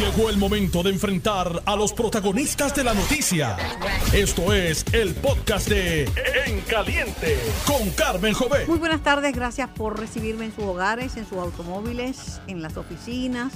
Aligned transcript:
Llegó 0.00 0.30
el 0.30 0.38
momento 0.38 0.82
de 0.82 0.88
enfrentar 0.88 1.62
a 1.66 1.76
los 1.76 1.92
protagonistas 1.92 2.74
de 2.74 2.84
la 2.84 2.94
noticia. 2.94 3.58
Esto 4.14 4.50
es 4.50 4.82
el 4.94 5.14
podcast 5.14 5.68
de 5.68 6.04
En 6.46 6.62
Caliente 6.62 7.36
con 7.66 7.90
Carmen 7.90 8.32
Jové. 8.32 8.66
Muy 8.66 8.78
buenas 8.78 9.02
tardes, 9.02 9.34
gracias 9.34 9.68
por 9.68 10.00
recibirme 10.00 10.46
en 10.46 10.54
sus 10.54 10.64
hogares, 10.64 11.18
en 11.18 11.26
sus 11.26 11.36
automóviles, 11.36 12.40
en 12.46 12.62
las 12.62 12.78
oficinas, 12.78 13.52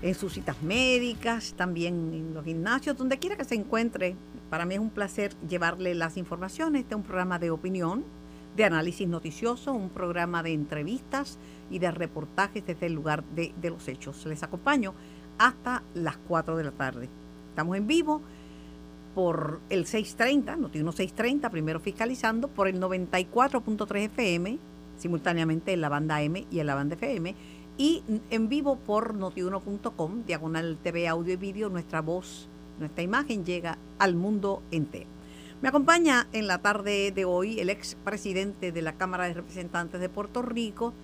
en 0.00 0.14
sus 0.14 0.32
citas 0.32 0.56
médicas, 0.62 1.52
también 1.54 2.14
en 2.14 2.32
los 2.32 2.46
gimnasios, 2.46 2.96
donde 2.96 3.18
quiera 3.18 3.36
que 3.36 3.44
se 3.44 3.54
encuentre. 3.54 4.16
Para 4.48 4.64
mí 4.64 4.76
es 4.76 4.80
un 4.80 4.88
placer 4.88 5.36
llevarle 5.46 5.94
las 5.94 6.16
informaciones. 6.16 6.80
Este 6.80 6.94
es 6.94 6.96
un 6.96 7.04
programa 7.04 7.38
de 7.38 7.50
opinión, 7.50 8.06
de 8.56 8.64
análisis 8.64 9.06
noticioso, 9.06 9.74
un 9.74 9.90
programa 9.90 10.42
de 10.42 10.54
entrevistas 10.54 11.38
y 11.70 11.78
de 11.78 11.90
reportajes 11.90 12.64
desde 12.66 12.86
el 12.86 12.94
lugar 12.94 13.22
de 13.24 13.52
los 13.68 13.86
hechos. 13.86 14.24
Les 14.24 14.42
acompaño 14.42 14.94
hasta 15.42 15.82
las 15.94 16.16
4 16.28 16.56
de 16.56 16.64
la 16.64 16.70
tarde. 16.70 17.08
Estamos 17.50 17.76
en 17.76 17.88
vivo 17.88 18.22
por 19.12 19.60
el 19.70 19.86
630, 19.86 20.56
Noti1 20.56 20.92
630, 20.92 21.50
primero 21.50 21.80
fiscalizando, 21.80 22.46
por 22.46 22.68
el 22.68 22.80
94.3 22.80 24.04
FM, 24.04 24.58
simultáneamente 24.96 25.72
en 25.72 25.80
la 25.80 25.88
banda 25.88 26.22
M 26.22 26.46
y 26.48 26.60
en 26.60 26.66
la 26.66 26.76
banda 26.76 26.94
FM, 26.94 27.34
y 27.76 28.04
en 28.30 28.48
vivo 28.48 28.76
por 28.76 29.14
notiuno.com, 29.14 30.24
diagonal 30.26 30.78
TV, 30.80 31.08
audio 31.08 31.34
y 31.34 31.36
vídeo, 31.36 31.68
nuestra 31.68 32.02
voz, 32.02 32.48
nuestra 32.78 33.02
imagen 33.02 33.44
llega 33.44 33.78
al 33.98 34.14
mundo 34.14 34.62
entero. 34.70 35.10
Me 35.60 35.68
acompaña 35.68 36.28
en 36.32 36.46
la 36.46 36.58
tarde 36.58 37.10
de 37.10 37.24
hoy 37.24 37.58
el 37.58 37.68
ex 37.68 37.96
presidente 38.04 38.70
de 38.70 38.82
la 38.82 38.92
Cámara 38.92 39.24
de 39.24 39.34
Representantes 39.34 40.00
de 40.00 40.08
Puerto 40.08 40.42
Rico, 40.42 40.94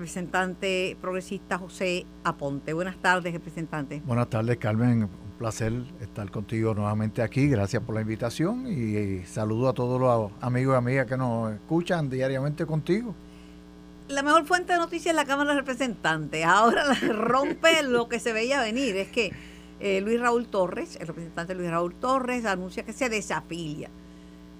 representante 0.00 0.96
progresista 0.98 1.58
José 1.58 2.06
Aponte. 2.24 2.72
Buenas 2.72 2.96
tardes, 2.96 3.34
representante. 3.34 4.00
Buenas 4.06 4.30
tardes, 4.30 4.56
Carmen. 4.56 5.02
Un 5.02 5.10
placer 5.38 5.74
estar 6.00 6.30
contigo 6.30 6.72
nuevamente 6.72 7.20
aquí. 7.20 7.48
Gracias 7.48 7.82
por 7.82 7.94
la 7.94 8.00
invitación 8.00 8.66
y, 8.66 9.26
saludo 9.26 9.68
a 9.68 9.74
todos 9.74 10.00
los 10.00 10.32
amigos 10.40 10.74
y 10.74 10.78
amigas 10.78 11.06
que 11.06 11.18
nos 11.18 11.52
escuchan 11.52 12.08
diariamente 12.08 12.64
contigo. 12.64 13.14
La 14.08 14.22
mejor 14.22 14.46
fuente 14.46 14.72
de 14.72 14.78
noticias 14.78 15.12
es 15.12 15.16
la 15.16 15.26
Cámara 15.26 15.50
de 15.50 15.60
Representantes. 15.60 16.46
Ahora 16.46 16.94
rompe 17.12 17.82
lo 17.82 18.08
que 18.08 18.20
se 18.20 18.32
veía 18.32 18.62
venir. 18.62 18.96
Es 18.96 19.08
que 19.08 19.32
eh, 19.80 20.00
Luis 20.00 20.18
Raúl 20.18 20.46
Torres, 20.46 20.96
el 20.98 21.08
representante 21.08 21.54
Luis 21.54 21.70
Raúl 21.70 21.94
Torres, 21.94 22.46
anuncia 22.46 22.84
que 22.84 22.94
se 22.94 23.10
desafilia. 23.10 23.90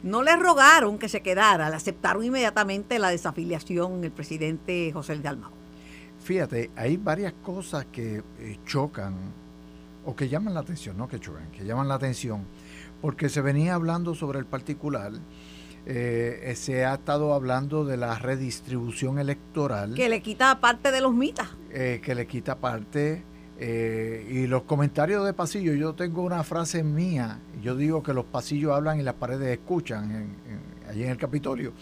No 0.03 0.23
le 0.23 0.37
rogaron 0.37 0.99
que 0.99 1.09
se 1.09 1.21
quedara, 1.21 1.69
le 1.69 1.77
aceptaron 1.77 2.25
inmediatamente 2.25 2.99
la 2.99 3.11
desafiliación 3.11 4.03
el 4.05 4.11
presidente 4.11 4.91
José 4.93 5.19
Dalmau. 5.19 5.51
Fíjate, 6.23 6.71
hay 6.77 6.97
varias 6.97 7.33
cosas 7.43 7.87
que 7.93 8.23
eh, 8.39 8.59
chocan 8.67 9.15
o 10.05 10.17
que 10.17 10.29
llaman 10.29 10.55
la 10.55 10.61
atención, 10.61 10.97
no 10.97 11.09
que 11.09 11.19
chocan, 11.19 11.51
que 11.51 11.65
llaman 11.65 11.89
la 11.89 11.95
atención, 11.95 12.45
porque 13.01 13.29
se 13.29 13.41
venía 13.41 13.75
hablando 13.75 14.15
sobre 14.15 14.39
el 14.39 14.47
particular, 14.47 15.13
eh, 15.87 16.53
se 16.57 16.85
ha 16.85 16.95
estado 16.95 17.35
hablando 17.35 17.85
de 17.85 17.97
la 17.97 18.19
redistribución 18.19 19.19
electoral. 19.19 19.95
Que 19.95 20.09
le 20.09 20.21
quita 20.23 20.61
parte 20.61 20.93
de 20.93 21.01
los 21.01 21.15
mitas. 21.15 21.49
Eh, 21.71 22.01
que 22.03 22.15
le 22.15 22.27
quita 22.27 22.59
parte 22.59 23.25
eh, 23.63 24.27
y 24.31 24.47
los 24.47 24.63
comentarios 24.63 25.27
de 25.27 25.35
pasillo, 25.35 25.75
yo 25.75 25.93
tengo 25.95 26.23
una 26.23 26.43
frase 26.45 26.83
mía, 26.83 27.41
yo 27.63 27.77
digo 27.77 28.03
que 28.03 28.15
los 28.15 28.25
pasillos 28.25 28.73
hablan 28.73 28.99
y 28.99 29.03
las 29.03 29.15
paredes 29.15 29.59
escuchan 29.59 30.35
allí 30.89 31.03
en 31.03 31.11
el 31.11 31.19
Capitolio. 31.19 31.75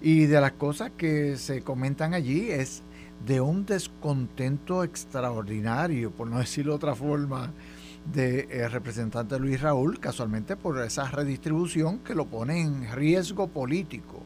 Y 0.00 0.26
de 0.26 0.40
las 0.40 0.52
cosas 0.52 0.92
que 0.96 1.36
se 1.36 1.62
comentan 1.62 2.14
allí 2.14 2.52
es 2.52 2.84
de 3.26 3.40
un 3.40 3.66
descontento 3.66 4.84
extraordinario, 4.84 6.12
por 6.12 6.28
no 6.28 6.38
decirlo 6.38 6.72
de 6.72 6.76
otra 6.76 6.94
forma, 6.94 7.52
de 8.12 8.46
eh, 8.48 8.68
representante 8.68 9.40
Luis 9.40 9.60
Raúl, 9.60 9.98
casualmente 9.98 10.54
por 10.54 10.80
esa 10.80 11.10
redistribución 11.10 11.98
que 11.98 12.14
lo 12.14 12.26
pone 12.26 12.60
en 12.60 12.92
riesgo 12.92 13.48
político. 13.48 14.22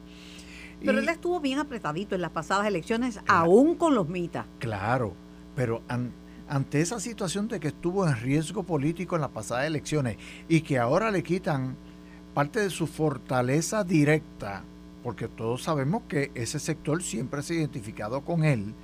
Pero 0.84 0.98
él 0.98 1.08
estuvo 1.08 1.40
bien 1.40 1.58
apretadito 1.58 2.14
en 2.16 2.20
las 2.20 2.32
pasadas 2.32 2.66
elecciones, 2.66 3.18
aún 3.26 3.76
con 3.76 3.94
los 3.94 4.08
mitas. 4.08 4.44
Claro, 4.58 5.14
pero 5.54 5.82
ante 6.52 6.82
esa 6.82 7.00
situación 7.00 7.48
de 7.48 7.58
que 7.60 7.68
estuvo 7.68 8.06
en 8.06 8.14
riesgo 8.14 8.62
político 8.62 9.14
en 9.14 9.22
las 9.22 9.30
pasadas 9.30 9.66
elecciones 9.66 10.18
y 10.50 10.60
que 10.60 10.78
ahora 10.78 11.10
le 11.10 11.22
quitan 11.22 11.78
parte 12.34 12.60
de 12.60 12.68
su 12.68 12.86
fortaleza 12.86 13.84
directa, 13.84 14.62
porque 15.02 15.28
todos 15.28 15.62
sabemos 15.62 16.02
que 16.08 16.30
ese 16.34 16.58
sector 16.58 17.02
siempre 17.02 17.42
se 17.42 17.54
ha 17.54 17.56
identificado 17.56 18.20
con 18.20 18.44
él, 18.44 18.74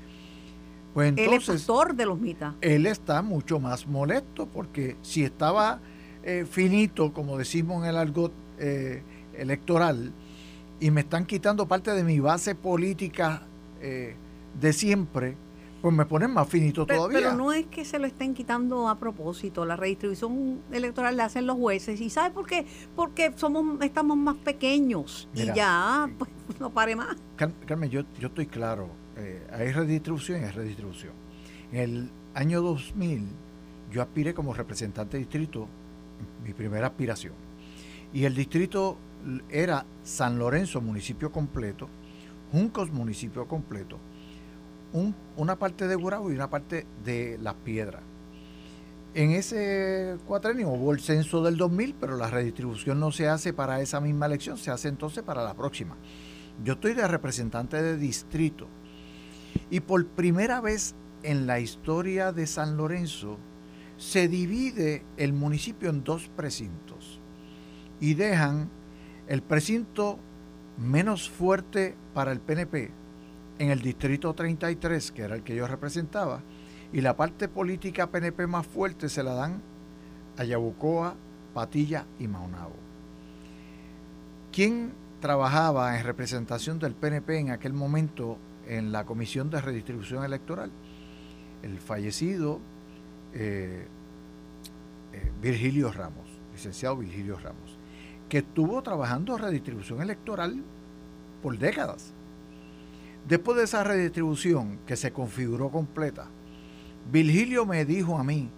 pues 0.95 1.11
entonces... 1.11 1.31
Él 1.31 1.41
es 1.41 1.47
pastor 1.47 1.95
de 1.95 2.07
los 2.07 2.19
mitas. 2.19 2.55
Él 2.63 2.87
está 2.87 3.21
mucho 3.21 3.61
más 3.61 3.87
molesto 3.87 4.47
porque 4.47 4.97
si 5.03 5.25
estaba 5.25 5.79
eh, 6.23 6.47
finito, 6.51 7.13
como 7.13 7.37
decimos 7.37 7.83
en 7.83 7.91
el 7.91 7.99
argot 7.99 8.33
eh, 8.59 9.03
electoral, 9.35 10.15
y 10.81 10.91
me 10.91 11.03
están 11.03 11.27
quitando 11.27 11.69
parte 11.69 11.91
de 11.91 12.03
mi 12.03 12.19
base 12.19 12.55
política 12.55 13.43
eh, 13.83 14.17
de 14.59 14.73
siempre, 14.73 15.37
pues 15.81 15.95
me 15.95 16.05
ponen 16.07 16.33
más 16.33 16.49
finito 16.49 16.87
todavía. 16.87 17.19
Pero 17.19 17.35
no 17.35 17.53
es 17.53 17.67
que 17.67 17.85
se 17.85 17.99
lo 17.99 18.07
estén 18.07 18.35
quitando 18.35 18.89
a 18.89 18.99
propósito. 18.99 19.65
La 19.65 19.77
redistribución 19.77 20.61
electoral 20.73 21.17
la 21.17 21.27
hacen 21.27 21.47
los 21.47 21.57
jueces. 21.57 22.01
¿Y 22.01 22.11
sabe 22.11 22.35
por 22.35 22.47
qué? 22.47 22.67
Porque 22.97 23.33
somos 23.37 23.81
estamos 23.83 24.17
más 24.17 24.37
pequeños. 24.37 25.29
y 25.35 25.47
ya, 25.55 26.11
pues 26.19 26.31
no 26.61 26.71
pare 26.71 26.97
más. 26.97 27.17
Carmen, 27.37 27.91
yo, 27.91 28.03
yo 28.19 28.29
estoy 28.29 28.47
claro. 28.47 28.89
Eh, 29.17 29.47
hay 29.53 29.73
redistribución 29.73 30.41
y 30.41 30.45
hay 30.45 30.51
redistribución. 30.51 31.13
En 31.73 31.81
el 31.81 32.11
año 32.35 32.63
2000 32.63 33.29
yo 33.91 34.03
aspiré 34.03 34.35
como 34.35 34.53
representante 34.55 35.17
de 35.17 35.25
distrito, 35.25 35.69
mi 36.45 36.53
primera 36.53 36.89
aspiración. 36.89 37.35
Y 38.13 38.25
el 38.25 38.35
distrito 38.35 38.97
era 39.49 39.87
San 40.03 40.39
Lorenzo, 40.39 40.81
municipio 40.81 41.31
completo, 41.31 41.89
Juncos, 42.53 42.91
municipio 42.91 43.47
completo, 43.47 43.99
una 44.93 45.57
parte 45.57 45.87
de 45.87 45.95
Gurabo 45.95 46.31
y 46.31 46.35
una 46.35 46.51
parte 46.51 46.87
de 47.05 47.39
Las 47.41 47.55
Piedras. 47.55 48.03
En 49.15 49.31
ese 49.31 50.17
cuatrenio 50.27 50.69
hubo 50.69 50.93
el 50.93 51.01
censo 51.01 51.43
del 51.43 51.57
2000, 51.57 51.95
pero 51.99 52.17
la 52.17 52.31
redistribución 52.31 53.01
no 53.01 53.11
se 53.11 53.29
hace 53.29 53.53
para 53.53 53.81
esa 53.81 54.01
misma 54.01 54.27
elección, 54.27 54.57
se 54.59 54.71
hace 54.71 54.89
entonces 54.89 55.23
para 55.23 55.43
la 55.43 55.55
próxima. 55.55 55.97
Yo 56.63 56.75
estoy 56.75 56.95
de 56.95 57.07
representante 57.07 57.83
de 57.83 57.97
distrito 57.97 58.69
y 59.71 59.81
por 59.81 60.07
primera 60.07 60.61
vez 60.61 60.95
en 61.23 61.47
la 61.47 61.61
historia 61.61 62.33
de 62.33 62.47
San 62.47 62.77
Lorenzo 62.77 63.39
se 63.97 64.29
divide 64.29 65.05
el 65.17 65.33
municipio 65.33 65.91
en 65.91 66.05
dos 66.05 66.31
precintos 66.37 67.21
y 68.01 68.15
dejan 68.15 68.71
el 69.27 69.43
precinto 69.43 70.19
menos 70.79 71.29
fuerte 71.29 71.97
para 72.15 72.33
el 72.33 72.41
PNP, 72.41 72.91
en 73.59 73.71
el 73.71 73.81
distrito 73.81 74.33
33, 74.35 75.13
que 75.13 75.23
era 75.23 75.35
el 75.35 75.43
que 75.43 75.55
yo 75.55 75.67
representaba, 75.67 76.41
y 76.93 77.01
la 77.01 77.17
parte 77.17 77.49
política 77.49 78.11
PNP 78.11 78.47
más 78.47 78.67
fuerte 78.67 79.09
se 79.09 79.23
la 79.23 79.35
dan 79.35 79.61
a 80.37 80.45
Yabucoa, 80.45 81.15
Patilla 81.53 82.07
y 82.19 82.29
Maunabo. 82.29 82.77
¿Quién 84.53 84.93
trabajaba 85.21 85.99
en 85.99 86.05
representación 86.05 86.79
del 86.79 86.95
PNP 86.95 87.39
en 87.39 87.51
aquel 87.51 87.73
momento 87.73 88.39
en 88.67 88.93
la 88.93 89.05
Comisión 89.05 89.51
de 89.51 89.61
Redistribución 89.61 90.25
Electoral? 90.25 90.71
El 91.63 91.79
fallecido 91.81 92.61
eh, 93.35 93.87
eh, 95.13 95.33
Virgilio 95.43 95.93
Ramos, 95.93 96.27
licenciado 96.53 96.97
Virgilio 96.97 97.37
Ramos, 97.39 97.77
que 98.29 98.39
estuvo 98.39 98.81
trabajando 98.83 99.37
en 99.37 99.43
redistribución 99.43 100.01
electoral 100.01 100.63
por 101.43 101.59
décadas 101.59 102.15
Después 103.29 103.59
de 103.59 103.65
esa 103.65 103.85
redistribución 103.85 104.79
que 104.87 104.97
se 104.97 105.13
configuró 105.13 105.71
completa, 105.71 106.29
Virgilio 107.13 107.67
me 107.67 107.85
dijo 107.85 108.17
a 108.17 108.25
mí, 108.25 108.49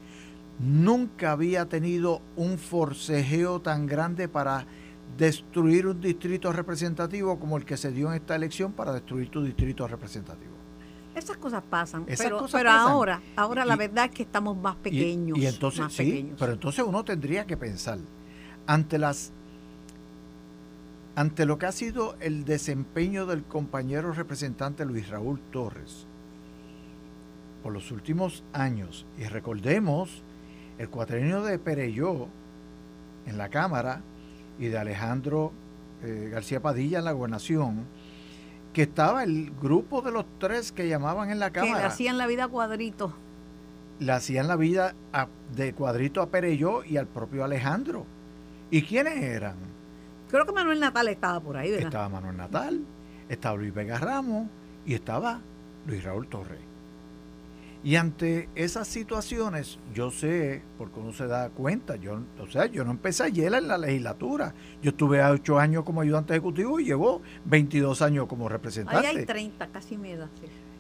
nunca 0.61 1.33
había 1.33 1.69
tenido 1.69 2.23
un 2.37 2.57
forcejeo 2.57 3.61
tan 3.61 3.87
grande 3.87 4.29
para 4.29 4.67
destruir 5.19 5.89
un 5.89 6.01
distrito 6.01 6.53
representativo 6.53 7.41
como 7.41 7.57
el 7.57 7.65
que 7.65 7.77
se 7.77 7.91
dio 7.91 8.11
en 8.11 8.15
esta 8.15 8.37
elección 8.37 8.73
para 8.73 8.93
destruir 8.93 9.29
tu 9.29 9.43
distrito 9.43 9.89
representativo. 9.89 10.53
Esas 11.17 11.37
cosas 11.39 11.65
pasan, 11.69 12.07
pero, 12.07 12.47
pero 12.53 12.71
ahora, 12.71 13.21
ahora 13.35 13.65
la 13.65 13.75
verdad 13.75 14.05
es 14.05 14.11
que 14.13 14.23
estamos 14.23 14.57
más 14.57 14.77
pequeños. 14.77 15.37
Y, 15.37 15.47
entonces, 15.47 15.93
sí, 15.93 16.33
pero 16.39 16.53
entonces 16.53 16.85
uno 16.87 17.05
tendría 17.05 17.45
que 17.45 17.57
pensar, 17.57 17.99
ante 18.69 18.99
las 18.99 19.33
ante 21.17 21.45
lo 21.45 21.59
que 21.59 21.67
ha 21.67 21.73
sido 21.73 22.17
el 22.21 22.45
desempeño 22.45 23.27
del 23.27 23.43
compañero 23.45 24.13
representante 24.13 24.85
Luis 24.85 25.09
Raúl 25.09 25.41
Torres 25.51 26.07
por 27.63 27.73
los 27.73 27.91
últimos 27.91 28.43
años, 28.53 29.05
y 29.19 29.25
recordemos 29.25 30.23
el 30.79 30.89
cuatrenio 30.89 31.43
de 31.43 31.59
Pereyó 31.59 32.27
en 33.27 33.37
la 33.37 33.51
Cámara 33.51 34.01
y 34.59 34.69
de 34.69 34.79
Alejandro 34.79 35.53
eh, 36.03 36.31
García 36.33 36.61
Padilla 36.61 37.01
en 37.01 37.05
la 37.05 37.13
gobernación, 37.13 37.85
que 38.73 38.83
estaba 38.83 39.25
el 39.25 39.51
grupo 39.61 40.01
de 40.01 40.11
los 40.11 40.25
tres 40.39 40.73
que 40.73 40.89
llamaban 40.89 41.31
en 41.31 41.39
la 41.39 41.51
Cámara. 41.51 41.81
Que 41.81 41.87
hacían 41.87 42.17
la 42.17 42.27
vida 42.27 42.49
cuadrito. 42.49 43.13
le 43.99 44.13
hacían 44.13 44.49
la 44.49 44.57
vida 44.57 44.95
de 45.55 45.75
cuadrito 45.75 46.23
a 46.23 46.31
Pereyó 46.31 46.83
y 46.85 46.97
al 46.97 47.07
propio 47.07 47.45
Alejandro. 47.45 48.07
¿Y 48.71 48.83
quiénes 48.83 49.23
eran? 49.23 49.57
Creo 50.31 50.47
que 50.47 50.53
Manuel 50.53 50.81
Natal 50.81 51.09
estaba 51.09 51.41
por 51.41 51.57
ahí, 51.57 51.71
¿verdad? 51.71 51.89
Estaba 51.89 52.09
Manuel 52.09 52.37
Natal, 52.37 52.81
estaba 53.29 53.57
Luis 53.57 53.75
Vega 53.75 53.99
Ramos 53.99 54.49
y 54.87 54.95
estaba 54.95 55.41
Luis 55.87 56.05
Raúl 56.05 56.29
Torres. 56.29 56.71
Y 57.83 57.97
ante 57.97 58.49
esas 58.55 58.87
situaciones, 58.89 59.79
yo 59.95 60.11
sé, 60.11 60.63
porque 60.77 61.01
uno 61.01 61.15
se 61.15 61.27
da 61.27 61.49
cuenta, 61.49 61.97
yo, 61.97 62.21
o 62.39 62.47
sea, 62.47 62.67
yo 62.67 62.85
no 62.85 62.91
empecé 62.91 63.25
ayer 63.25 63.55
en 63.55 63.69
la 63.69 63.79
legislatura. 63.79 64.53
Yo 64.83 64.91
estuve 64.91 65.25
ocho 65.25 65.59
años 65.59 65.85
como 65.85 66.03
ayudante 66.03 66.35
ejecutivo 66.35 66.79
y 66.79 66.85
llevo 66.85 67.23
22 67.47 68.03
años 68.03 68.27
como 68.27 68.51
representante. 68.51 69.07
Ahí 69.07 69.17
hay 69.17 69.25
30, 69.25 69.67
casi 69.69 69.97
me 69.97 70.15
da. 70.15 70.29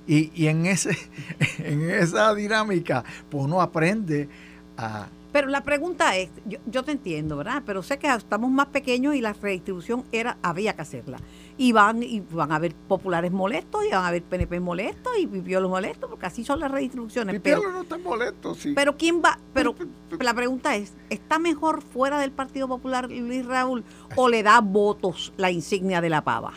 Y, 0.06 0.30
y 0.34 0.48
en, 0.48 0.66
ese, 0.66 0.96
en 1.58 1.88
esa 1.88 2.34
dinámica, 2.34 3.02
pues 3.30 3.44
uno 3.44 3.62
aprende 3.62 4.28
a 4.76 5.08
pero 5.32 5.48
la 5.48 5.62
pregunta 5.62 6.16
es, 6.16 6.30
yo, 6.44 6.58
yo, 6.66 6.82
te 6.82 6.92
entiendo, 6.92 7.36
¿verdad? 7.36 7.62
Pero 7.64 7.82
sé 7.82 7.98
que 7.98 8.08
estamos 8.08 8.50
más 8.50 8.66
pequeños 8.66 9.14
y 9.14 9.20
la 9.20 9.32
redistribución 9.32 10.04
era, 10.12 10.38
había 10.42 10.74
que 10.74 10.82
hacerla. 10.82 11.18
Y 11.56 11.72
van, 11.72 12.02
y 12.02 12.20
van 12.20 12.52
a 12.52 12.56
haber 12.56 12.74
populares 12.74 13.32
molestos, 13.32 13.84
y 13.84 13.90
van 13.90 14.04
a 14.04 14.08
haber 14.08 14.22
PNP 14.22 14.60
molestos, 14.60 15.12
y 15.18 15.26
Pipiolos 15.26 15.70
molestos, 15.70 16.08
porque 16.08 16.26
así 16.26 16.44
son 16.44 16.60
las 16.60 16.70
redistribuciones. 16.70 17.34
Pipiolo 17.36 17.70
no 17.70 17.82
está 17.82 17.98
molesto, 17.98 18.54
sí. 18.54 18.72
Pero 18.74 18.96
quién 18.96 19.22
va, 19.22 19.38
pero 19.52 19.74
la 20.18 20.34
pregunta 20.34 20.74
es, 20.76 20.94
¿está 21.10 21.38
mejor 21.38 21.82
fuera 21.82 22.18
del 22.18 22.32
Partido 22.32 22.66
Popular 22.66 23.10
Luis 23.10 23.44
Raúl 23.44 23.84
o 24.16 24.28
le 24.28 24.42
da 24.42 24.60
votos 24.60 25.32
la 25.36 25.50
insignia 25.50 26.00
de 26.00 26.08
la 26.08 26.24
pava? 26.24 26.52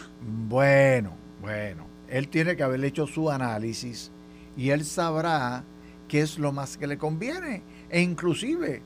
Bueno, 0.47 1.11
bueno, 1.41 1.85
él 2.07 2.29
tiene 2.29 2.55
que 2.55 2.63
haber 2.63 2.83
hecho 2.85 3.07
su 3.07 3.29
análisis 3.29 4.11
y 4.55 4.69
él 4.69 4.85
sabrá 4.85 5.63
qué 6.07 6.21
es 6.21 6.39
lo 6.39 6.51
más 6.51 6.77
que 6.77 6.87
le 6.87 6.97
conviene 6.97 7.63
e 7.93 8.01
inclusive, 8.01 8.81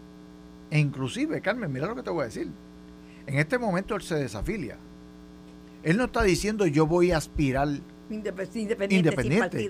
e 0.70 0.80
inclusive, 0.80 1.40
Carmen, 1.40 1.72
mira 1.72 1.88
lo 1.88 1.96
que 1.96 2.04
te 2.04 2.10
voy 2.10 2.24
a 2.24 2.26
decir. 2.26 2.52
En 3.26 3.40
este 3.40 3.58
momento 3.58 3.96
él 3.96 4.02
se 4.02 4.16
desafilia. 4.16 4.78
Él 5.82 5.96
no 5.96 6.06
está 6.06 6.24
diciendo 6.24 6.68
yo 6.68 6.86
voy 6.86 7.14
a 7.14 7.18
aspirar 7.18 7.70
independiente, 8.10 8.94
independiente. 8.94 9.70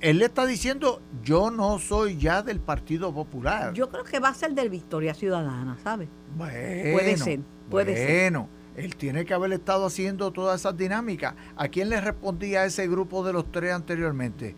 Él 0.00 0.18
le 0.18 0.24
está 0.24 0.44
diciendo 0.44 1.00
yo 1.22 1.52
no 1.52 1.78
soy 1.78 2.16
ya 2.16 2.42
del 2.42 2.58
Partido 2.58 3.14
Popular. 3.14 3.74
Yo 3.74 3.88
creo 3.90 4.02
que 4.02 4.18
va 4.18 4.30
a 4.30 4.34
ser 4.34 4.52
del 4.54 4.70
Victoria 4.70 5.14
Ciudadana, 5.14 5.78
¿sabes? 5.84 6.08
Bueno, 6.36 6.92
puede 6.96 7.16
ser, 7.16 7.40
puede 7.70 7.92
bueno, 7.92 8.48
él 8.74 8.96
tiene 8.96 9.24
que 9.24 9.34
haber 9.34 9.52
estado 9.52 9.86
haciendo 9.86 10.32
todas 10.32 10.58
esas 10.62 10.76
dinámicas. 10.76 11.34
¿A 11.56 11.68
quién 11.68 11.90
le 11.90 12.00
respondía 12.00 12.64
ese 12.64 12.88
grupo 12.88 13.24
de 13.24 13.32
los 13.32 13.52
tres 13.52 13.72
anteriormente? 13.72 14.56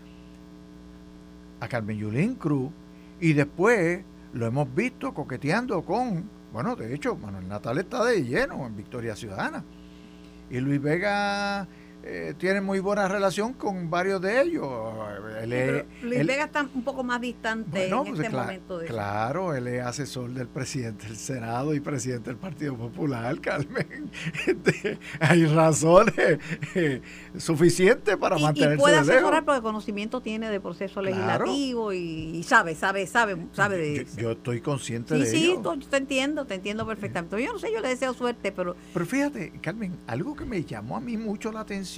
A 1.60 1.68
Carmen 1.68 1.98
Yulín 1.98 2.36
Cruz, 2.36 2.70
y 3.20 3.32
después 3.34 4.02
lo 4.32 4.46
hemos 4.46 4.74
visto 4.74 5.12
coqueteando 5.12 5.82
con, 5.84 6.28
bueno, 6.52 6.76
de 6.76 6.94
hecho, 6.94 7.16
Manuel 7.16 7.48
Natal 7.48 7.78
está 7.78 8.04
de 8.04 8.24
lleno 8.24 8.66
en 8.66 8.76
Victoria 8.76 9.14
Ciudadana. 9.14 9.64
Y 10.50 10.58
Luis 10.58 10.80
Vega 10.82 11.68
eh, 12.02 12.34
tiene 12.38 12.62
muy 12.62 12.80
buena 12.80 13.08
relación 13.08 13.52
con 13.52 13.90
varios 13.90 14.22
de 14.22 14.40
ellos. 14.40 14.66
Luis 16.02 16.26
Vega 16.26 16.44
está 16.44 16.66
un 16.74 16.82
poco 16.82 17.04
más 17.04 17.20
distante 17.20 17.88
en 17.88 17.96
pues, 17.96 18.20
este 18.20 18.30
momento. 18.30 18.78
De 18.78 18.86
claro, 18.86 19.54
él 19.54 19.66
es 19.66 19.84
asesor 19.84 20.30
del 20.30 20.48
presidente 20.48 21.06
del 21.06 21.16
Senado 21.16 21.74
y 21.74 21.80
presidente 21.80 22.30
del 22.30 22.38
Partido 22.38 22.74
Popular, 22.76 23.38
Carmen. 23.42 24.10
Este, 24.46 24.98
hay 25.20 25.44
razones 25.44 26.38
eh, 26.74 27.02
suficientes 27.36 28.16
para 28.16 28.38
mantenerse 28.38 28.76
y 28.76 28.78
puede 28.78 28.96
asesorar 28.96 29.44
porque 29.44 29.60
conocimiento 29.60 30.22
tiene 30.22 30.48
de 30.48 30.58
proceso 30.58 31.02
legislativo 31.02 31.92
y, 31.92 32.42
sabe, 32.44 32.74
sabe, 32.74 33.06
sabe, 33.06 33.36
sabe 33.52 33.76
de 33.76 34.04
yo, 34.04 34.20
yo 34.20 34.30
estoy 34.32 34.62
consciente 34.62 35.16
de 35.18 35.26
sí, 35.26 35.50
ello. 35.50 35.74
Sí, 35.80 35.86
te 35.90 35.98
entiendo, 35.98 36.46
te 36.46 36.54
entiendo 36.54 36.86
perfectamente. 36.86 37.42
Yo 37.42 37.52
no 37.52 37.58
sé, 37.58 37.70
yo 37.70 37.80
le 37.80 37.88
deseo 37.88 38.14
suerte, 38.14 38.52
pero... 38.52 38.74
Pero 38.94 39.06
fíjate, 39.06 39.52
Carmen, 39.60 39.98
algo 40.06 40.34
que 40.34 40.46
me 40.46 40.64
llamó 40.64 40.96
a 40.96 41.00
mí 41.00 41.18
mucho 41.18 41.52
la 41.52 41.60
atención 41.60 41.89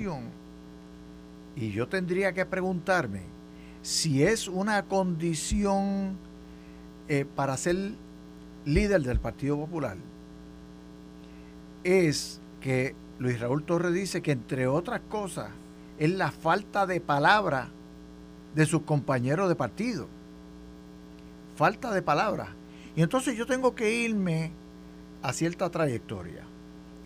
y 1.57 1.71
yo 1.73 1.87
tendría 1.89 2.33
que 2.33 2.47
preguntarme 2.47 3.23
si 3.83 4.23
es 4.23 4.49
una 4.49 4.85
condición 4.85 6.17
eh, 7.09 7.27
para 7.37 7.57
ser 7.57 7.77
líder 8.65 9.03
del 9.03 9.21
Partido 9.21 9.57
Popular. 9.57 9.97
Es 11.85 12.41
que 12.61 12.95
Luis 13.19 13.41
Raúl 13.41 13.65
Torres 13.65 13.93
dice 13.93 14.23
que 14.23 14.33
entre 14.33 14.67
otras 14.67 15.01
cosas 15.09 15.51
es 15.99 16.11
la 16.11 16.31
falta 16.31 16.87
de 16.87 17.01
palabra 17.01 17.69
de 18.55 18.67
sus 18.67 18.83
compañeros 18.83 19.49
de 19.49 19.57
partido. 19.57 20.07
Falta 21.57 21.93
de 21.93 22.03
palabra. 22.03 22.55
Y 22.97 23.03
entonces 23.03 23.37
yo 23.37 23.47
tengo 23.47 23.75
que 23.75 23.93
irme 23.93 24.53
a 25.23 25.33
cierta 25.33 25.71
trayectoria. 25.71 26.45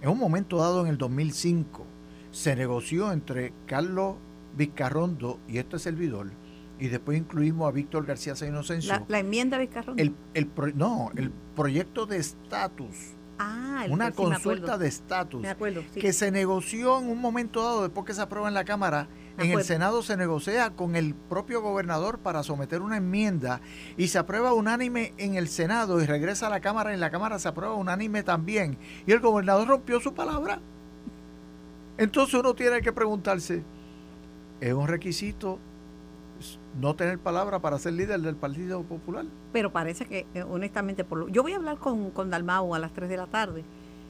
En 0.02 0.10
un 0.10 0.18
momento 0.18 0.58
dado 0.58 0.82
en 0.82 0.88
el 0.88 0.98
2005, 0.98 1.86
se 2.36 2.54
negoció 2.54 3.12
entre 3.12 3.54
Carlos 3.64 4.16
Vizcarrondo 4.54 5.40
y 5.48 5.56
este 5.56 5.78
servidor, 5.78 6.30
y 6.78 6.88
después 6.88 7.16
incluimos 7.16 7.66
a 7.66 7.70
Víctor 7.72 8.04
García 8.04 8.34
Inocencio. 8.46 8.92
La, 9.08 9.20
enmienda 9.20 9.56
Vizcarrondo. 9.56 10.02
El, 10.02 10.14
el 10.34 10.50
no, 10.76 11.10
el 11.16 11.30
proyecto 11.30 12.04
de 12.04 12.18
estatus. 12.18 13.14
Ah, 13.38 13.86
una 13.88 14.12
consulta 14.12 14.76
de 14.76 14.86
estatus 14.86 15.46
que 15.94 16.12
se 16.12 16.30
negoció 16.30 16.98
en 16.98 17.08
un 17.08 17.20
momento 17.20 17.62
dado 17.62 17.82
después 17.82 18.06
que 18.06 18.12
se 18.12 18.20
aprueba 18.20 18.48
en 18.48 18.54
la 18.54 18.64
Cámara. 18.64 19.08
En 19.38 19.50
el 19.50 19.64
Senado 19.64 20.02
se 20.02 20.16
negocia 20.16 20.70
con 20.70 20.94
el 20.96 21.14
propio 21.14 21.60
gobernador 21.62 22.18
para 22.18 22.42
someter 22.42 22.80
una 22.80 22.98
enmienda 22.98 23.60
y 23.98 24.08
se 24.08 24.18
aprueba 24.18 24.54
unánime 24.54 25.12
en 25.18 25.36
el 25.36 25.48
Senado 25.48 26.02
y 26.02 26.06
regresa 26.06 26.46
a 26.46 26.50
la 26.50 26.60
Cámara. 26.60 26.94
En 26.94 27.00
la 27.00 27.10
Cámara 27.10 27.38
se 27.38 27.48
aprueba 27.48 27.74
unánime 27.74 28.22
también. 28.22 28.78
Y 29.06 29.12
el 29.12 29.20
gobernador 29.20 29.68
rompió 29.68 30.00
su 30.00 30.14
palabra. 30.14 30.60
Entonces 31.98 32.34
uno 32.34 32.54
tiene 32.54 32.80
que 32.82 32.92
preguntarse, 32.92 33.62
¿es 34.60 34.72
un 34.72 34.86
requisito 34.86 35.58
no 36.80 36.94
tener 36.94 37.18
palabra 37.18 37.60
para 37.60 37.78
ser 37.78 37.94
líder 37.94 38.20
del 38.20 38.36
Partido 38.36 38.82
Popular? 38.82 39.24
Pero 39.52 39.72
parece 39.72 40.04
que, 40.04 40.26
eh, 40.34 40.42
honestamente, 40.42 41.04
por 41.04 41.18
lo, 41.18 41.28
yo 41.28 41.42
voy 41.42 41.52
a 41.52 41.56
hablar 41.56 41.78
con, 41.78 42.10
con 42.10 42.30
Dalmau 42.30 42.74
a 42.74 42.78
las 42.78 42.92
3 42.92 43.08
de 43.08 43.16
la 43.16 43.26
tarde. 43.26 43.64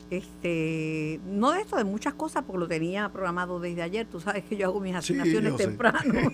Este, 0.09 1.21
no 1.27 1.51
de 1.51 1.63
esto, 1.63 1.77
de 1.77 1.85
muchas 1.85 2.15
cosas, 2.15 2.45
porque 2.45 2.61
lo 2.61 2.69
tenía 2.69 3.09
programado 3.09 3.59
desde 3.59 3.83
ayer. 3.83 4.07
Tú 4.07 4.21
sabes 4.21 4.45
que 4.45 4.57
yo 4.57 4.67
hago 4.67 4.81
mis 4.81 4.95
asignaciones 4.95 5.57
temprano. 5.57 6.15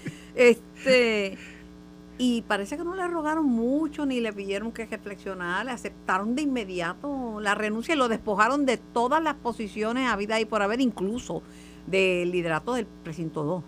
este 0.34 1.36
y 2.22 2.42
parece 2.42 2.76
que 2.76 2.84
no 2.84 2.94
le 2.94 3.08
rogaron 3.08 3.46
mucho 3.46 4.04
ni 4.04 4.20
le 4.20 4.30
pidieron 4.30 4.72
que 4.72 4.84
reflexionara, 4.84 5.64
le 5.64 5.70
aceptaron 5.70 6.34
de 6.34 6.42
inmediato 6.42 7.40
la 7.40 7.54
renuncia 7.54 7.94
y 7.94 7.96
lo 7.96 8.10
despojaron 8.10 8.66
de 8.66 8.76
todas 8.76 9.22
las 9.22 9.36
posiciones 9.36 10.06
a 10.06 10.16
vida 10.16 10.38
y 10.38 10.44
por 10.44 10.60
haber, 10.60 10.82
incluso 10.82 11.42
del 11.86 12.30
liderato 12.30 12.74
del 12.74 12.84
precinto 12.84 13.42
2. 13.42 13.64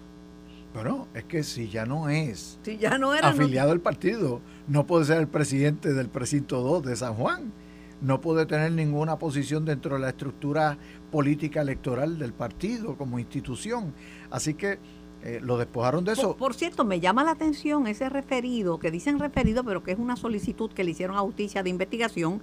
Bueno, 0.75 1.09
es 1.15 1.25
que 1.25 1.45
si 1.45 1.71
ya 1.71 1.87
no 1.87 2.11
es 2.11 2.59
si 2.63 2.77
ya 2.77 2.99
no 2.99 3.15
era, 3.15 3.29
afiliado 3.29 3.73
al 3.73 3.81
partido, 3.81 4.43
no 4.69 4.87
puede 4.87 5.07
ser 5.07 5.17
el 5.17 5.29
presidente 5.29 5.95
del 5.95 6.11
precinto 6.11 6.61
2 6.61 6.83
de 6.83 6.97
San 6.97 7.15
Juan, 7.15 7.55
no 8.03 8.21
puede 8.21 8.45
tener 8.45 8.73
ninguna 8.73 9.19
posición 9.19 9.65
dentro 9.65 9.95
de 9.95 10.03
la 10.03 10.11
estructura 10.11 10.77
política 11.11 11.63
electoral 11.63 12.19
del 12.19 12.35
partido 12.35 12.99
como 12.99 13.19
institución. 13.19 13.95
Así 14.31 14.53
que 14.53 14.79
eh, 15.25 15.41
lo 15.41 15.57
despojaron 15.57 16.05
de 16.05 16.13
eso. 16.13 16.37
Por, 16.37 16.55
cierto, 16.55 16.85
me 16.85 16.99
llama 16.99 17.23
la 17.23 17.31
atención 17.31 17.87
ese 17.87 18.09
referido, 18.09 18.79
que 18.79 18.91
dicen 18.91 19.21
referido, 19.21 19.63
pero 19.63 19.83
que 19.83 19.93
es 19.93 19.99
una 19.99 20.17
solicitud 20.17 20.71
que 20.73 20.83
le 20.83 20.91
hicieron 20.91 21.17
a 21.17 21.21
justicia 21.21 21.63
de 21.63 21.71
investigación, 21.71 22.41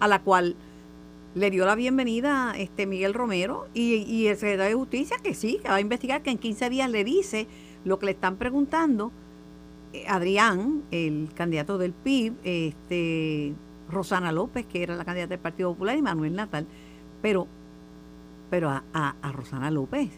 a 0.00 0.08
la 0.08 0.22
cual 0.22 0.56
le 1.34 1.50
dio 1.50 1.66
la 1.66 1.74
bienvenida 1.74 2.54
este 2.56 2.86
Miguel 2.86 3.12
Romero 3.12 3.66
y, 3.74 4.26
el 4.26 4.36
secretario 4.36 4.76
de 4.76 4.82
Justicia 4.82 5.16
que 5.22 5.34
sí, 5.34 5.58
que 5.62 5.68
va 5.68 5.76
a 5.76 5.80
investigar, 5.80 6.22
que 6.22 6.30
en 6.30 6.38
15 6.38 6.70
días 6.70 6.90
le 6.90 7.04
dice 7.04 7.46
lo 7.84 7.98
que 7.98 8.06
le 8.06 8.12
están 8.12 8.36
preguntando 8.36 9.12
eh, 9.92 10.04
Adrián, 10.08 10.82
el 10.90 11.30
candidato 11.34 11.76
del 11.76 11.92
PIB, 11.92 12.34
este 12.44 13.52
Rosana 13.90 14.32
López, 14.32 14.64
que 14.64 14.82
era 14.82 14.96
la 14.96 15.04
candidata 15.04 15.30
del 15.30 15.38
Partido 15.38 15.72
Popular, 15.72 15.98
y 15.98 16.02
Manuel 16.02 16.34
Natal. 16.34 16.66
Pero, 17.20 17.46
pero 18.48 18.70
a, 18.70 18.82
a 18.92 19.32
Rosana 19.32 19.70
López 19.70 20.10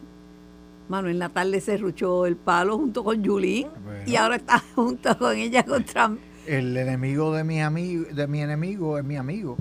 Manuel 0.89 1.19
Natal 1.19 1.51
le 1.51 1.61
cerruchó 1.61 2.27
el 2.27 2.37
palo 2.37 2.77
junto 2.77 3.03
con 3.03 3.23
Yulín 3.23 3.69
y 4.07 4.17
ahora 4.17 4.37
está 4.37 4.59
junto 4.75 5.17
con 5.19 5.37
ella 5.37 5.65
contra 5.65 6.11
el 6.47 6.77
enemigo 6.77 7.33
de 7.33 7.43
mi 7.43 7.63
amigo 7.63 8.05
de 8.13 8.27
mi 8.27 8.43
enemigo 8.43 8.99
es 8.99 9.05
mi 9.05 9.17
amigo. 9.17 9.57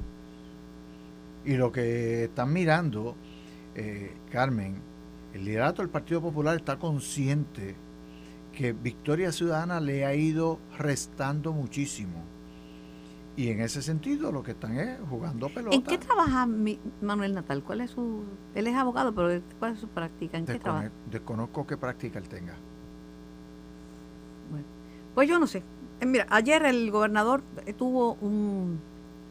Y 1.46 1.56
lo 1.56 1.72
que 1.72 2.26
están 2.26 2.52
mirando 2.54 3.16
eh, 3.76 4.14
Carmen 4.30 4.76
el 5.34 5.46
liderato 5.46 5.82
del 5.82 5.90
Partido 5.90 6.22
Popular 6.22 6.56
está 6.58 6.78
consciente 6.78 7.76
que 8.52 8.72
Victoria 8.72 9.32
Ciudadana 9.32 9.80
le 9.80 10.06
ha 10.06 10.14
ido 10.14 10.60
restando 10.78 11.54
muchísimo 11.54 12.24
y 13.36 13.50
en 13.50 13.62
ese 13.62 13.82
sentido 13.82 14.32
lo 14.32 14.44
que 14.44 14.52
están 14.52 14.78
es 14.78 14.98
jugando 15.10 15.50
pelota. 15.50 15.76
¿En 15.76 15.84
qué 15.84 15.98
trabaja 15.98 16.48
Manuel 17.02 17.34
Natal? 17.34 17.64
¿Cuál 17.64 17.82
es 17.82 17.92
su 17.92 18.24
él 18.54 18.68
es 18.68 18.76
abogado, 18.76 19.14
pero 19.14 19.42
cuál 19.60 19.74
es 19.74 19.80
su 19.80 19.88
práctica? 19.88 20.38
¿En 20.38 20.46
qué 20.46 20.60
Desconozco 21.10 21.66
qué 21.66 21.78
práctica 21.78 22.20
él 22.20 22.30
tenga. 22.30 22.54
Bueno, 24.52 24.66
pues 25.16 25.28
yo 25.28 25.40
no 25.40 25.48
sé. 25.48 25.64
Eh, 26.00 26.06
mira, 26.06 26.28
ayer 26.30 26.64
el 26.66 26.92
gobernador 26.92 27.42
tuvo 27.78 28.14
un, 28.22 28.80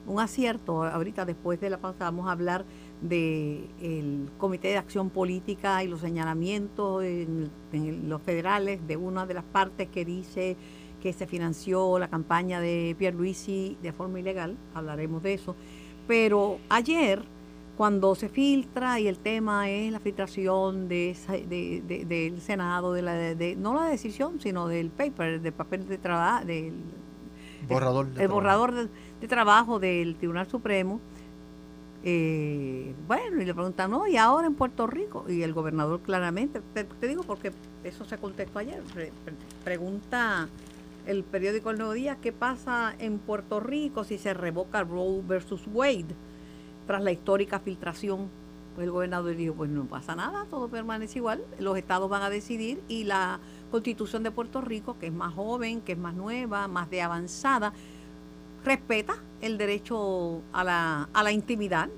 un 0.07 0.21
acierto, 0.21 0.83
ahorita 0.83 1.25
después 1.25 1.61
de 1.61 1.71
la 1.71 1.79
pausa 1.79 2.05
vamos 2.05 2.29
a 2.29 2.33
hablar 2.33 2.65
del 3.01 4.31
Comité 4.39 4.69
de 4.69 4.79
Acción 4.79 5.11
Política 5.11 5.83
y 5.83 5.89
los 5.89 6.01
señalamientos 6.01 7.05
en, 7.05 7.51
los 8.09 8.23
federales 8.23 8.87
de 8.87 8.97
una 8.97 9.27
de 9.27 9.35
las 9.35 9.45
partes 9.45 9.89
que 9.89 10.05
dice 10.05 10.57
que 11.03 11.13
se 11.13 11.27
financió 11.27 11.99
la 11.99 12.09
campaña 12.09 12.61
de 12.61 12.95
Pierluisi 12.97 13.77
de 13.83 13.93
forma 13.93 14.21
ilegal, 14.21 14.57
hablaremos 14.73 15.23
de 15.23 15.35
eso, 15.35 15.57
pero 16.07 16.59
ayer 16.69 17.23
cuando 17.77 18.15
se 18.15 18.29
filtra 18.29 19.01
y 19.01 19.09
el 19.09 19.19
tema 19.19 19.69
es 19.69 19.91
la 19.91 19.99
filtración 19.99 20.89
de, 20.89 21.17
del 22.07 22.41
Senado, 22.41 22.93
de 22.93 23.03
la, 23.03 23.15
de, 23.15 23.57
no 23.57 23.75
la 23.75 23.87
decisión, 23.87 24.41
sino 24.41 24.69
del 24.69 24.91
paper, 24.91 25.41
del 25.41 25.53
papel 25.53 25.89
de 25.89 25.99
trabajo, 25.99 26.45
del 26.45 26.75
borrador 27.69 28.09
el 28.17 28.29
borrador 28.29 28.73
de, 28.73 29.27
trabajo 29.27 29.81
del 29.81 30.15
Tribunal 30.15 30.49
Supremo, 30.49 31.01
eh, 32.05 32.95
bueno, 33.09 33.43
y 33.43 33.45
le 33.45 33.55
preguntan, 33.55 33.91
no, 33.91 34.07
y 34.07 34.17
ahora 34.17 34.47
en 34.47 34.55
Puerto 34.55 34.87
Rico, 34.87 35.25
y 35.29 35.43
el 35.43 35.53
gobernador 35.53 36.01
claramente, 36.01 36.61
te, 36.75 37.09
digo 37.09 37.23
porque 37.25 37.51
eso 37.83 38.05
se 38.05 38.19
contestó 38.19 38.61
ayer, 38.61 38.83
pregunta 39.65 40.49
el 41.07 41.25
periódico 41.25 41.71
El 41.71 41.79
Nuevo 41.79 41.93
Día, 41.93 42.17
¿qué 42.21 42.33
pasa 42.33 42.95
en 42.99 43.19
Puerto 43.19 43.61
Rico 43.61 44.05
si 44.05 44.19
se 44.19 44.35
revoca 44.35 44.85
Roe 44.85 45.23
versus 45.27 45.63
Wade 45.67 46.15
tras 46.87 47.03
la 47.03 47.13
histórica 47.13 47.61
filtración? 47.61 48.29
Pues 48.75 48.87
el 48.87 48.91
gobernador 48.91 49.37
dijo, 49.37 49.55
pues 49.55 49.71
no 49.71 49.85
pasa 49.85 50.17
nada, 50.17 50.47
todo 50.49 50.69
permanece 50.69 51.19
igual, 51.19 51.45
los 51.59 51.77
estados 51.77 52.09
van 52.09 52.23
a 52.23 52.31
decidir 52.31 52.83
y 52.89 53.05
la 53.05 53.41
constitución 53.71 54.23
de 54.23 54.31
Puerto 54.31 54.61
Rico, 54.63 54.99
que 54.99 55.09
es 55.09 55.13
más 55.13 55.35
joven, 55.35 55.83
que 55.83 55.93
es 55.93 55.99
más 55.99 56.15
nueva, 56.15 56.69
más 56.69 56.89
de 56.89 57.03
avanzada, 57.03 57.73
respeta 58.65 59.17
el 59.43 59.59
derecho 59.59 60.41
a 60.53 60.65
la, 60.65 61.09
a 61.13 61.23
la 61.23 61.33
intimidad 61.33 61.91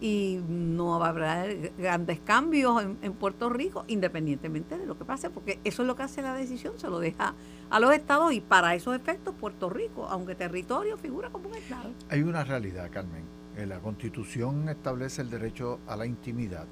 y 0.00 0.40
no 0.48 1.02
haber 1.02 1.72
grandes 1.76 2.20
cambios 2.20 2.82
en, 3.02 3.12
Puerto 3.14 3.48
Rico, 3.48 3.84
independientemente 3.88 4.78
de 4.78 4.86
lo 4.86 4.96
que 4.96 5.04
pase, 5.04 5.30
porque 5.30 5.58
eso 5.64 5.82
es 5.82 5.88
lo 5.88 5.96
que 5.96 6.04
hace 6.04 6.22
la 6.22 6.34
decisión, 6.34 6.78
se 6.78 6.88
lo 6.88 7.00
deja 7.00 7.34
a 7.70 7.80
los 7.80 7.92
estados 7.92 8.32
y 8.32 8.40
para 8.40 8.74
esos 8.74 8.94
efectos 8.94 9.34
Puerto 9.34 9.68
Rico, 9.68 10.06
aunque 10.06 10.34
territorio 10.34 10.96
figura 10.96 11.30
como 11.30 11.48
un 11.48 11.54
estado. 11.54 11.90
Hay 12.10 12.22
una 12.22 12.44
realidad, 12.44 12.90
Carmen. 12.90 13.24
Eh, 13.56 13.66
la 13.66 13.80
constitución 13.80 14.68
establece 14.68 15.22
el 15.22 15.30
derecho 15.30 15.80
a 15.88 15.96
la 15.96 16.06
intimidad, 16.06 16.66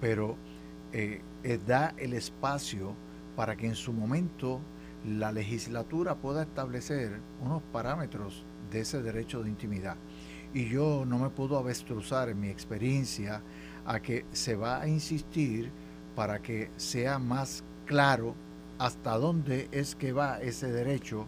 pero 0.00 0.36
eh, 0.92 1.22
eh, 1.44 1.60
da 1.64 1.94
el 1.96 2.12
espacio 2.12 2.96
para 3.36 3.56
que 3.56 3.66
en 3.66 3.76
su 3.76 3.92
momento 3.92 4.60
la 5.06 5.30
legislatura 5.30 6.16
pueda 6.16 6.42
establecer 6.42 7.20
unos 7.40 7.62
parámetros 7.72 8.44
de 8.70 8.80
ese 8.80 9.00
derecho 9.00 9.42
de 9.42 9.48
intimidad. 9.50 9.96
Y 10.54 10.68
yo 10.68 11.04
no 11.06 11.18
me 11.18 11.30
puedo 11.30 11.58
avestruzar 11.58 12.28
en 12.28 12.40
mi 12.40 12.48
experiencia 12.48 13.42
a 13.84 14.00
que 14.00 14.24
se 14.32 14.56
va 14.56 14.80
a 14.80 14.88
insistir 14.88 15.70
para 16.14 16.40
que 16.40 16.70
sea 16.76 17.18
más 17.18 17.64
claro 17.86 18.34
hasta 18.78 19.16
dónde 19.18 19.68
es 19.72 19.94
que 19.94 20.12
va 20.12 20.40
ese 20.40 20.70
derecho 20.70 21.26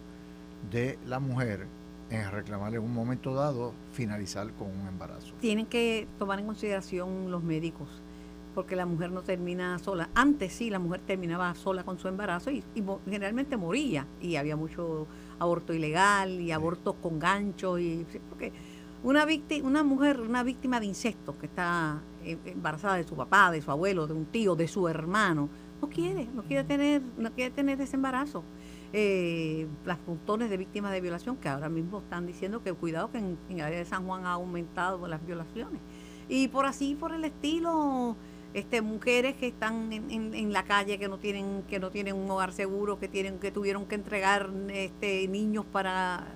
de 0.71 0.97
la 1.05 1.19
mujer 1.19 1.67
en 2.09 2.29
reclamar 2.31 2.73
en 2.73 2.81
un 2.81 2.93
momento 2.93 3.33
dado 3.33 3.73
finalizar 3.93 4.51
con 4.53 4.67
un 4.67 4.87
embarazo. 4.87 5.33
Tienen 5.39 5.65
que 5.65 6.07
tomar 6.19 6.39
en 6.39 6.45
consideración 6.45 7.31
los 7.31 7.41
médicos, 7.41 7.87
porque 8.53 8.75
la 8.75 8.85
mujer 8.85 9.11
no 9.11 9.21
termina 9.21 9.79
sola. 9.79 10.09
Antes 10.13 10.53
sí, 10.53 10.69
la 10.69 10.79
mujer 10.79 11.01
terminaba 11.05 11.55
sola 11.55 11.83
con 11.83 11.97
su 11.97 12.07
embarazo 12.07 12.51
y, 12.51 12.63
y 12.75 12.83
generalmente 13.05 13.55
moría 13.57 14.05
y 14.21 14.35
había 14.35 14.55
mucho 14.55 15.07
aborto 15.39 15.73
ilegal 15.73 16.41
y 16.41 16.51
abortos 16.51 16.95
con 17.01 17.17
gancho 17.17 17.79
y 17.79 18.05
porque 18.29 18.51
una 19.03 19.25
víctima, 19.25 19.67
una 19.67 19.83
mujer, 19.83 20.21
una 20.21 20.43
víctima 20.43 20.79
de 20.79 20.85
incesto 20.85 21.37
que 21.37 21.47
está 21.47 22.01
eh, 22.23 22.37
embarazada 22.45 22.95
de 22.95 23.03
su 23.03 23.15
papá, 23.15 23.51
de 23.51 23.61
su 23.61 23.71
abuelo, 23.71 24.07
de 24.07 24.13
un 24.13 24.25
tío, 24.25 24.55
de 24.55 24.67
su 24.67 24.87
hermano, 24.87 25.49
no 25.81 25.89
quiere, 25.89 26.27
no 26.33 26.43
quiere 26.43 26.63
tener, 26.63 27.01
no 27.17 27.31
quiere 27.31 27.51
tener 27.51 27.81
ese 27.81 27.95
embarazo. 27.95 28.43
Eh, 28.93 29.67
las 29.85 29.97
montones 30.05 30.49
de 30.49 30.57
víctimas 30.57 30.91
de 30.91 30.99
violación 31.01 31.37
que 31.37 31.47
ahora 31.47 31.69
mismo 31.69 31.99
están 31.99 32.27
diciendo 32.27 32.61
que 32.61 32.73
cuidado 32.73 33.09
que 33.09 33.19
en, 33.19 33.37
en 33.49 33.59
el 33.59 33.65
área 33.65 33.79
de 33.79 33.85
San 33.85 34.05
Juan 34.05 34.25
ha 34.25 34.33
aumentado 34.33 35.07
las 35.07 35.25
violaciones. 35.25 35.81
Y 36.27 36.49
por 36.49 36.65
así, 36.65 36.95
por 36.95 37.13
el 37.13 37.23
estilo, 37.23 38.15
este, 38.53 38.81
mujeres 38.81 39.35
que 39.35 39.47
están 39.47 39.91
en, 39.93 40.33
en, 40.33 40.53
la 40.53 40.63
calle 40.63 40.99
que 40.99 41.07
no 41.07 41.17
tienen 41.17 41.63
que 41.69 41.79
no 41.79 41.89
tienen 41.89 42.15
un 42.15 42.29
hogar 42.29 42.51
seguro 42.51 42.99
que 42.99 43.07
tienen 43.07 43.39
que 43.39 43.49
tuvieron 43.49 43.85
que 43.85 43.95
entregar 43.95 44.49
este 44.73 45.27
niños 45.29 45.65
para 45.71 46.27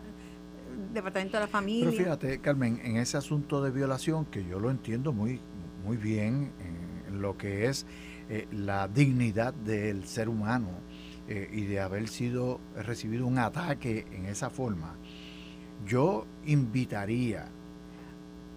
departamento 0.94 1.38
de 1.38 1.41
la 1.41 1.48
familia 1.48 1.89
pero 1.89 2.03
fíjate 2.03 2.39
Carmen 2.39 2.79
en 2.84 2.98
ese 2.98 3.17
asunto 3.17 3.62
de 3.62 3.72
violación 3.72 4.25
que 4.25 4.46
yo 4.46 4.60
lo 4.60 4.70
entiendo 4.70 5.13
muy 5.13 5.39
muy 5.86 5.98
bien 5.98 6.51
en 6.60 7.22
lo 7.22 7.38
que 7.38 7.67
es 7.67 7.86
eh, 8.29 8.48
la 8.51 8.88
dignidad 8.88 9.53
del 9.53 10.05
ser 10.05 10.29
humano 10.29 10.70
eh, 11.27 11.50
y 11.51 11.65
de 11.65 11.79
haber 11.79 12.08
sido 12.08 12.60
recibido 12.75 13.25
un 13.25 13.38
ataque 13.38 14.05
en 14.12 14.25
esa 14.25 14.50
forma 14.50 14.96
yo 15.86 16.25
invitaría 16.46 17.48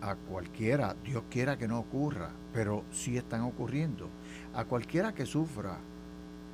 a 0.01 0.15
cualquiera, 0.15 0.95
Dios 1.05 1.25
quiera 1.29 1.59
que 1.59 1.69
no 1.69 1.81
ocurra, 1.81 2.31
pero 2.53 2.85
sí 2.93 3.17
están 3.17 3.43
ocurriendo. 3.43 4.09
A 4.55 4.65
cualquiera 4.65 5.13
que 5.13 5.27
sufra 5.27 5.79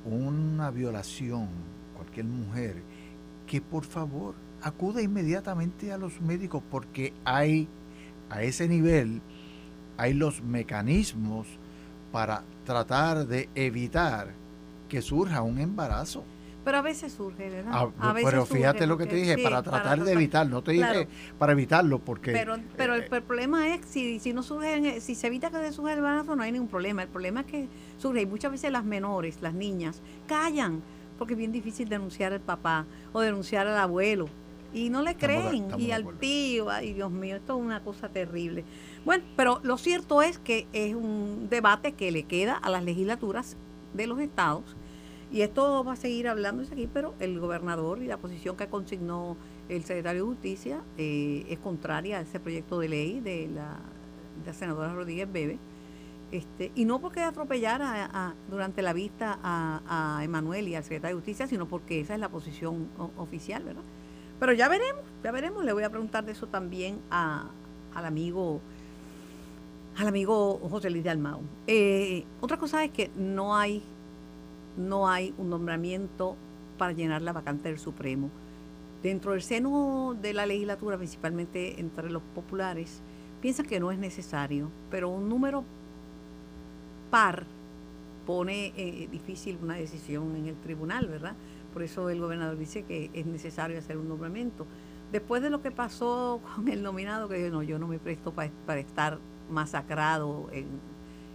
una 0.03 0.71
violación, 0.71 1.49
cualquier 1.95 2.25
mujer, 2.25 2.81
que 3.45 3.61
por 3.61 3.85
favor 3.85 4.35
acude 4.65 5.03
inmediatamente 5.03 5.93
a 5.93 5.97
los 5.97 6.19
médicos 6.21 6.63
porque 6.71 7.13
hay 7.23 7.67
a 8.31 8.41
ese 8.41 8.67
nivel 8.67 9.21
hay 9.95 10.13
los 10.15 10.41
mecanismos 10.41 11.47
para 12.11 12.41
tratar 12.65 13.27
de 13.27 13.47
evitar 13.53 14.33
que 14.89 15.01
surja 15.01 15.43
un 15.43 15.59
embarazo. 15.59 16.23
Pero 16.65 16.79
a 16.79 16.81
veces 16.81 17.13
surge, 17.13 17.47
¿verdad? 17.47 17.71
Ah, 17.71 17.91
a 17.99 18.13
veces 18.13 18.31
pero 18.31 18.45
fíjate 18.47 18.87
lo 18.87 18.97
que 18.97 19.05
te 19.05 19.15
dije, 19.15 19.37
para 19.37 19.61
tratar 19.61 20.03
de 20.03 20.11
evitarlo, 20.13 20.55
no 20.55 20.63
te 20.63 20.71
dije 20.71 21.07
para 21.37 21.51
evitarlo, 21.51 21.99
porque... 21.99 22.31
Pero, 22.31 22.57
pero 22.75 22.95
el, 22.95 23.03
eh, 23.03 23.21
problema 23.21 23.69
es, 23.69 23.85
si, 23.85 24.19
si 24.19 24.33
no 24.33 24.41
surge, 24.41 24.99
si 24.99 25.13
se 25.13 25.27
evita 25.27 25.51
que 25.51 25.57
se 25.57 25.73
surja 25.73 25.93
el 25.93 25.99
embarazo, 25.99 26.35
no 26.35 26.41
hay 26.41 26.51
ningún 26.51 26.67
problema. 26.67 27.03
El 27.03 27.09
problema 27.09 27.41
es 27.41 27.45
que 27.45 27.67
surge, 27.99 28.21
y 28.21 28.25
muchas 28.25 28.51
veces 28.51 28.71
las 28.71 28.83
menores, 28.83 29.37
las 29.41 29.53
niñas, 29.53 30.01
callan, 30.27 30.81
porque 31.19 31.35
es 31.35 31.37
bien 31.37 31.51
difícil 31.51 31.87
denunciar 31.87 32.33
al 32.33 32.41
papá 32.41 32.87
o 33.13 33.21
denunciar 33.21 33.67
al 33.67 33.77
abuelo. 33.77 34.27
Y 34.75 34.89
no 34.89 35.01
le 35.01 35.15
creen, 35.15 35.67
y 35.79 35.91
al 35.91 36.17
tío, 36.19 36.69
ay 36.69 36.91
Dios 36.91 37.09
mío, 37.09 37.37
esto 37.37 37.57
es 37.57 37.63
una 37.63 37.81
cosa 37.81 38.09
terrible. 38.09 38.65
Bueno, 39.05 39.23
pero 39.37 39.61
lo 39.63 39.77
cierto 39.77 40.21
es 40.21 40.37
que 40.37 40.67
es 40.73 40.93
un 40.93 41.47
debate 41.49 41.93
que 41.93 42.11
le 42.11 42.23
queda 42.23 42.57
a 42.57 42.69
las 42.69 42.83
legislaturas 42.83 43.55
de 43.93 44.05
los 44.05 44.19
estados 44.19 44.75
y 45.31 45.41
esto 45.41 45.83
va 45.83 45.93
a 45.93 45.95
seguir 45.95 46.27
hablándose 46.27 46.73
aquí, 46.73 46.89
pero 46.91 47.13
el 47.19 47.39
gobernador 47.39 48.01
y 48.01 48.07
la 48.07 48.17
posición 48.17 48.57
que 48.57 48.67
consignó 48.67 49.37
el 49.69 49.83
secretario 49.85 50.23
de 50.23 50.27
Justicia 50.27 50.83
eh, 50.97 51.45
es 51.49 51.59
contraria 51.59 52.17
a 52.17 52.21
ese 52.21 52.41
proyecto 52.41 52.77
de 52.79 52.89
ley 52.89 53.21
de 53.21 53.47
la, 53.47 53.79
senadora 54.53 54.93
Rodríguez 54.93 55.31
Bebe. 55.31 55.57
Este, 56.31 56.71
y 56.75 56.83
no 56.83 56.99
porque 56.99 57.21
atropellara 57.21 58.35
durante 58.49 58.81
la 58.81 58.91
vista 58.91 59.39
a, 59.41 60.17
a 60.17 60.23
Emanuel 60.23 60.67
y 60.67 60.75
al 60.75 60.83
secretario 60.83 61.15
de 61.15 61.21
Justicia, 61.21 61.47
sino 61.47 61.65
porque 61.65 62.01
esa 62.01 62.13
es 62.13 62.19
la 62.19 62.29
posición 62.29 62.89
oficial, 63.15 63.63
¿verdad? 63.63 63.83
Pero 64.39 64.53
ya 64.53 64.67
veremos, 64.67 65.03
ya 65.23 65.31
veremos. 65.31 65.63
Le 65.63 65.73
voy 65.73 65.83
a 65.83 65.89
preguntar 65.89 66.25
de 66.25 66.33
eso 66.33 66.47
también 66.47 66.99
a, 67.09 67.49
al 67.93 68.05
amigo 68.05 68.61
al 69.97 70.07
amigo 70.07 70.59
José 70.69 70.89
Luis 70.89 71.03
de 71.05 71.09
Almao. 71.09 71.41
Eh, 71.67 72.25
otra 72.41 72.57
cosa 72.57 72.83
es 72.83 72.91
que 72.91 73.09
no 73.15 73.55
hay 73.55 73.81
no 74.77 75.07
hay 75.07 75.33
un 75.37 75.49
nombramiento 75.49 76.35
para 76.77 76.91
llenar 76.91 77.21
la 77.21 77.31
vacante 77.31 77.69
del 77.69 77.79
Supremo. 77.79 78.29
Dentro 79.01 79.31
del 79.31 79.41
seno 79.41 80.15
de 80.21 80.33
la 80.33 80.45
legislatura, 80.45 80.97
principalmente 80.97 81.79
entre 81.79 82.09
los 82.09 82.21
populares, 82.33 83.01
piensan 83.41 83.65
que 83.65 83.79
no 83.79 83.91
es 83.91 83.99
necesario, 83.99 84.69
pero 84.89 85.09
un 85.09 85.29
número 85.29 85.63
par 87.09 87.45
pone 88.25 88.73
eh, 88.75 89.07
difícil 89.11 89.57
una 89.61 89.75
decisión 89.75 90.35
en 90.35 90.47
el 90.47 90.55
tribunal, 90.55 91.07
¿verdad? 91.07 91.35
Por 91.75 91.83
eso 91.83 92.09
el 92.09 92.21
gobernador 92.21 92.57
dice 92.57 92.83
que 92.83 93.11
es 93.13 93.25
necesario 93.25 93.77
hacer 93.77 93.97
un 93.97 94.07
nombramiento. 94.07 94.65
Después 95.11 95.41
de 95.41 95.49
lo 95.49 95.61
que 95.61 95.71
pasó 95.71 96.39
con 96.55 96.69
el 96.69 96.81
nominado, 96.81 97.27
que 97.27 97.49
no, 97.49 97.63
yo 97.63 97.77
no 97.79 97.85
me 97.85 97.99
presto 97.99 98.31
para, 98.31 98.79
estar 98.79 99.19
masacrado 99.51 100.47
en, 100.53 100.67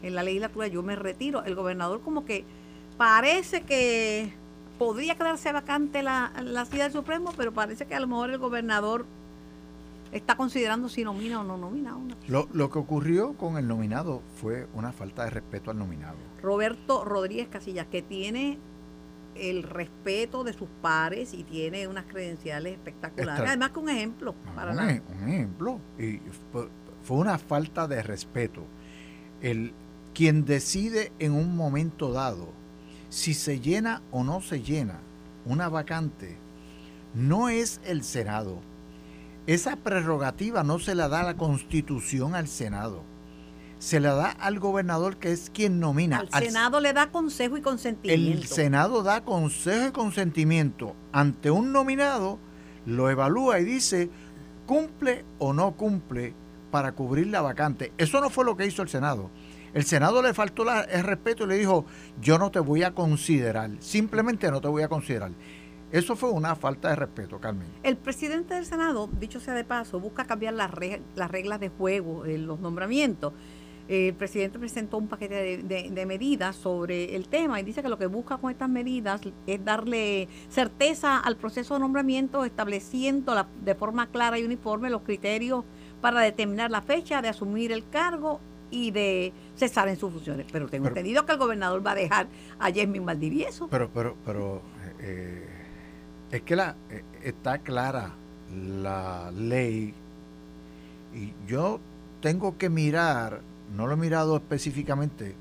en 0.03 0.15
la 0.15 0.23
legislatura, 0.23 0.67
yo 0.67 0.83
me 0.83 0.97
retiro. 0.97 1.45
El 1.45 1.55
gobernador 1.55 2.01
como 2.01 2.25
que 2.25 2.47
parece 2.97 3.65
que 3.65 4.33
podría 4.79 5.15
quedarse 5.15 5.53
vacante 5.53 6.03
la, 6.03 6.33
la 6.43 6.65
silla 6.65 6.85
del 6.85 6.93
Supremo, 6.93 7.35
pero 7.37 7.53
parece 7.53 7.85
que 7.85 7.95
a 7.95 8.01
lo 8.01 8.07
mejor 8.07 8.31
el 8.31 8.39
gobernador 8.39 9.05
está 10.11 10.39
considerando 10.39 10.89
si 10.89 11.05
nomina 11.05 11.43
o 11.43 11.45
no 11.45 11.59
nomina. 11.59 11.99
Lo, 12.29 12.49
lo 12.55 12.71
que 12.71 12.79
ocurrió 12.79 13.35
con 13.35 13.59
el 13.59 13.69
nominado 13.69 14.23
fue 14.37 14.69
una 14.73 14.91
falta 14.93 15.25
de 15.25 15.31
respeto 15.33 15.71
al 15.71 15.79
nominado. 15.79 16.17
Roberto 16.41 17.05
Rodríguez 17.05 17.49
Casillas, 17.49 17.87
que 17.89 18.01
tiene 18.01 18.59
el 19.35 19.63
respeto 19.63 20.45
de 20.45 20.53
sus 20.53 20.69
pares 20.83 21.35
y 21.35 21.45
tiene 21.45 21.87
unas 21.87 22.05
credenciales 22.07 22.75
espectaculares. 22.75 23.47
Además 23.47 23.71
que 23.71 23.79
un 23.79 23.89
ejemplo. 23.89 24.35
Para 24.55 24.73
un, 24.73 24.79
un 24.79 25.29
ejemplo. 25.29 25.81
Y 25.99 26.21
fue 27.03 27.17
una 27.17 27.39
falta 27.39 27.89
de 27.89 28.03
respeto. 28.03 28.63
El, 29.41 29.73
quien 30.15 30.45
decide 30.45 31.13
en 31.19 31.33
un 31.33 31.57
momento 31.57 32.13
dado 32.13 32.49
si 33.09 33.35
se 33.35 33.61
llena 33.61 34.03
o 34.11 34.23
no 34.23 34.41
se 34.41 34.63
llena 34.63 35.01
una 35.45 35.69
vacante 35.69 36.37
no 37.15 37.49
es 37.49 37.81
el 37.85 38.05
Senado. 38.05 38.61
Esa 39.47 39.77
prerrogativa 39.77 40.63
no 40.63 40.79
se 40.79 40.95
la 40.95 41.09
da 41.09 41.23
la 41.23 41.37
Constitución 41.37 42.35
al 42.35 42.47
Senado. 42.47 43.03
Se 43.81 43.99
la 43.99 44.15
da 44.15 44.31
al 44.31 44.61
gobernador 44.61 45.17
que 45.17 45.33
es 45.33 45.51
quien 45.51 45.81
nomina. 45.81 46.25
Al, 46.31 46.45
Senado 46.45 46.81
le 46.81 46.93
da 46.93 47.11
consejo 47.11 47.57
y 47.57 47.63
consentimiento. 47.63 48.43
El 48.43 48.47
Senado 48.47 49.03
da 49.03 49.25
consejo 49.25 49.89
y 49.89 49.91
consentimiento 49.91 50.95
ante 51.11 51.51
un 51.51 51.73
nominado, 51.73 52.39
lo 52.87 53.11
evalúa 53.11 53.59
y 53.59 53.65
dice 53.65 54.11
cumple 54.67 55.25
o 55.39 55.53
no 55.53 55.73
cumple 55.73 56.35
para 56.71 56.93
cubrir 56.93 57.27
la 57.27 57.41
vacante. 57.41 57.93
Eso 57.99 58.21
no 58.21 58.31
fue 58.31 58.45
lo 58.45 58.57
que 58.57 58.67
hizo 58.67 58.83
el 58.83 58.89
Senado. 58.89 59.29
El 59.75 59.85
Senado 59.85 60.23
le 60.23 60.35
faltó 60.35 60.65
el 60.71 61.03
respeto 61.03 61.45
y 61.45 61.49
le 61.49 61.57
dijo, 61.57 61.87
yo 62.21 62.39
no 62.39 62.51
te 62.51 62.61
voy 62.61 62.83
a 62.83 62.93
considerar, 62.93 63.71
simplemente 63.81 64.51
no 64.51 64.61
te 64.61 64.69
voy 64.69 64.83
a 64.83 64.89
considerar. 64.89 65.33
Eso 65.93 66.15
fue 66.15 66.31
una 66.31 66.55
falta 66.55 66.91
de 66.91 66.97
respeto, 66.97 67.41
Carmen. 67.41 67.67
El 67.83 67.97
presidente 67.97 68.55
del 68.55 68.65
Senado, 68.65 69.09
dicho 69.19 69.41
sea 69.41 69.55
de 69.55 69.65
paso, 69.65 69.99
busca 69.99 70.25
cambiar 70.25 70.55
las, 70.55 70.71
reglas 70.71 71.59
de 71.59 71.69
juego 71.69 72.27
en 72.27 72.47
los 72.47 72.61
nombramientos. 72.61 73.33
El 73.91 74.15
presidente 74.15 74.57
presentó 74.61 74.99
un 74.99 75.09
paquete 75.09 75.65
de, 75.65 76.07
medidas 76.07 76.55
sobre 76.55 77.17
el 77.17 77.27
tema 77.27 77.59
y 77.59 77.65
dice 77.65 77.83
que 77.83 77.89
lo 77.89 77.99
que 77.99 78.07
busca 78.07 78.37
con 78.37 78.53
estas 78.53 78.69
medidas 78.69 79.21
es 79.49 79.65
darle 79.65 80.29
certeza 80.49 81.19
al 81.19 81.37
proceso 81.37 81.75
de 81.75 81.81
nombramiento, 81.81 82.45
estableciendo 82.45 83.35
de 83.65 83.75
forma 83.75 84.07
clara 84.07 84.39
y 84.39 84.45
uniforme 84.45 84.91
los 84.91 85.03
criterios 85.03 85.65
para 86.01 86.21
determinar 86.21 86.71
la 86.71 86.83
fecha 86.83 87.21
de 87.21 87.31
asumir 87.31 87.73
el 87.73 87.89
cargo 87.89 88.39
y 88.71 88.93
de 88.93 89.33
cesar 89.57 89.89
en 89.89 89.97
sus 89.97 90.13
funciones. 90.13 90.47
Pero 90.53 90.69
tengo 90.69 90.87
entendido 90.87 91.27
que 91.27 91.33
el 91.33 91.39
gobernador 91.39 91.85
va 91.85 91.91
a 91.91 91.97
dejar 91.97 92.29
a 92.61 92.67
Jasmine 92.67 93.01
Valdivieso. 93.01 93.67
Pero, 93.67 93.91
pero, 93.93 94.15
pero 94.25 94.63
eh, 95.01 95.49
es 96.31 96.43
que 96.43 96.55
la 96.55 96.77
eh, 96.91 97.03
está 97.25 97.59
clara 97.59 98.15
la 98.55 99.33
ley 99.33 99.93
y 101.13 101.33
yo 101.49 101.81
tengo 102.21 102.57
que 102.59 102.69
mirar, 102.69 103.41
no 103.75 103.87
lo 103.87 103.95
he 103.95 103.97
mirado 103.97 104.37
específicamente, 104.37 105.35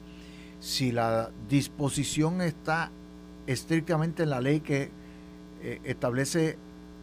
si 0.60 0.92
la 0.92 1.32
disposición 1.48 2.42
está 2.42 2.92
estrictamente 3.48 4.24
en 4.24 4.30
la 4.30 4.42
ley 4.42 4.60
que 4.60 4.92
eh, 5.62 5.82
establece 5.84 6.58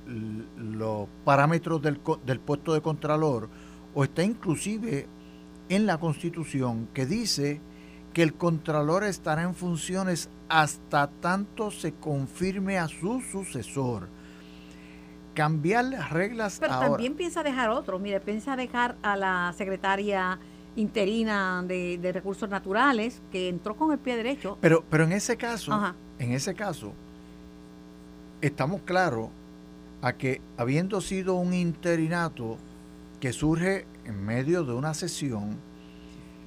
los 0.06 1.08
parámetros 1.24 1.82
del, 1.82 2.00
del 2.24 2.38
puesto 2.38 2.72
de 2.74 2.80
contralor 2.80 3.48
o 3.94 4.04
está 4.04 4.22
inclusive 4.22 5.06
en 5.68 5.86
la 5.86 5.98
Constitución 5.98 6.88
que 6.94 7.06
dice 7.06 7.60
que 8.12 8.22
el 8.22 8.34
Contralor 8.34 9.04
estará 9.04 9.42
en 9.42 9.54
funciones 9.54 10.30
hasta 10.48 11.08
tanto 11.08 11.70
se 11.70 11.92
confirme 11.92 12.78
a 12.78 12.88
su 12.88 13.20
sucesor. 13.20 14.08
Cambiar 15.34 15.84
las 15.84 16.08
reglas 16.10 16.56
Pero 16.58 16.78
también 16.78 17.14
piensa 17.14 17.42
dejar 17.42 17.68
otro. 17.68 17.98
Mire, 17.98 18.20
piensa 18.20 18.56
dejar 18.56 18.96
a 19.02 19.16
la 19.16 19.52
secretaria 19.54 20.38
interina 20.76 21.64
de, 21.66 22.10
recursos 22.12 22.48
naturales 22.48 23.20
que 23.32 23.48
entró 23.48 23.76
con 23.76 23.92
el 23.92 23.98
pie 23.98 24.16
derecho. 24.16 24.58
Pero, 24.60 24.84
pero 24.88 25.04
en 25.04 25.12
ese 25.12 25.36
caso, 25.36 25.94
en 26.18 26.32
ese 26.32 26.54
caso, 26.54 26.92
estamos 28.40 28.82
claros 28.82 29.30
a 30.02 30.12
que 30.14 30.40
habiendo 30.56 31.00
sido 31.00 31.34
un 31.34 31.52
interinato 31.52 32.58
que 33.20 33.32
surge 33.32 33.86
en 34.04 34.24
medio 34.24 34.64
de 34.64 34.74
una 34.74 34.94
sesión. 34.94 35.56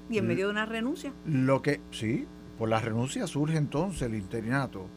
Y 0.09 0.17
en 0.17 0.27
medio 0.27 0.45
de 0.45 0.51
una 0.51 0.65
renuncia. 0.65 1.13
Lo 1.25 1.61
que, 1.61 1.81
sí, 1.91 2.25
por 2.57 2.69
la 2.69 2.79
renuncia 2.79 3.27
surge 3.27 3.57
entonces 3.57 4.03
el 4.03 4.15
interinato. 4.15 4.87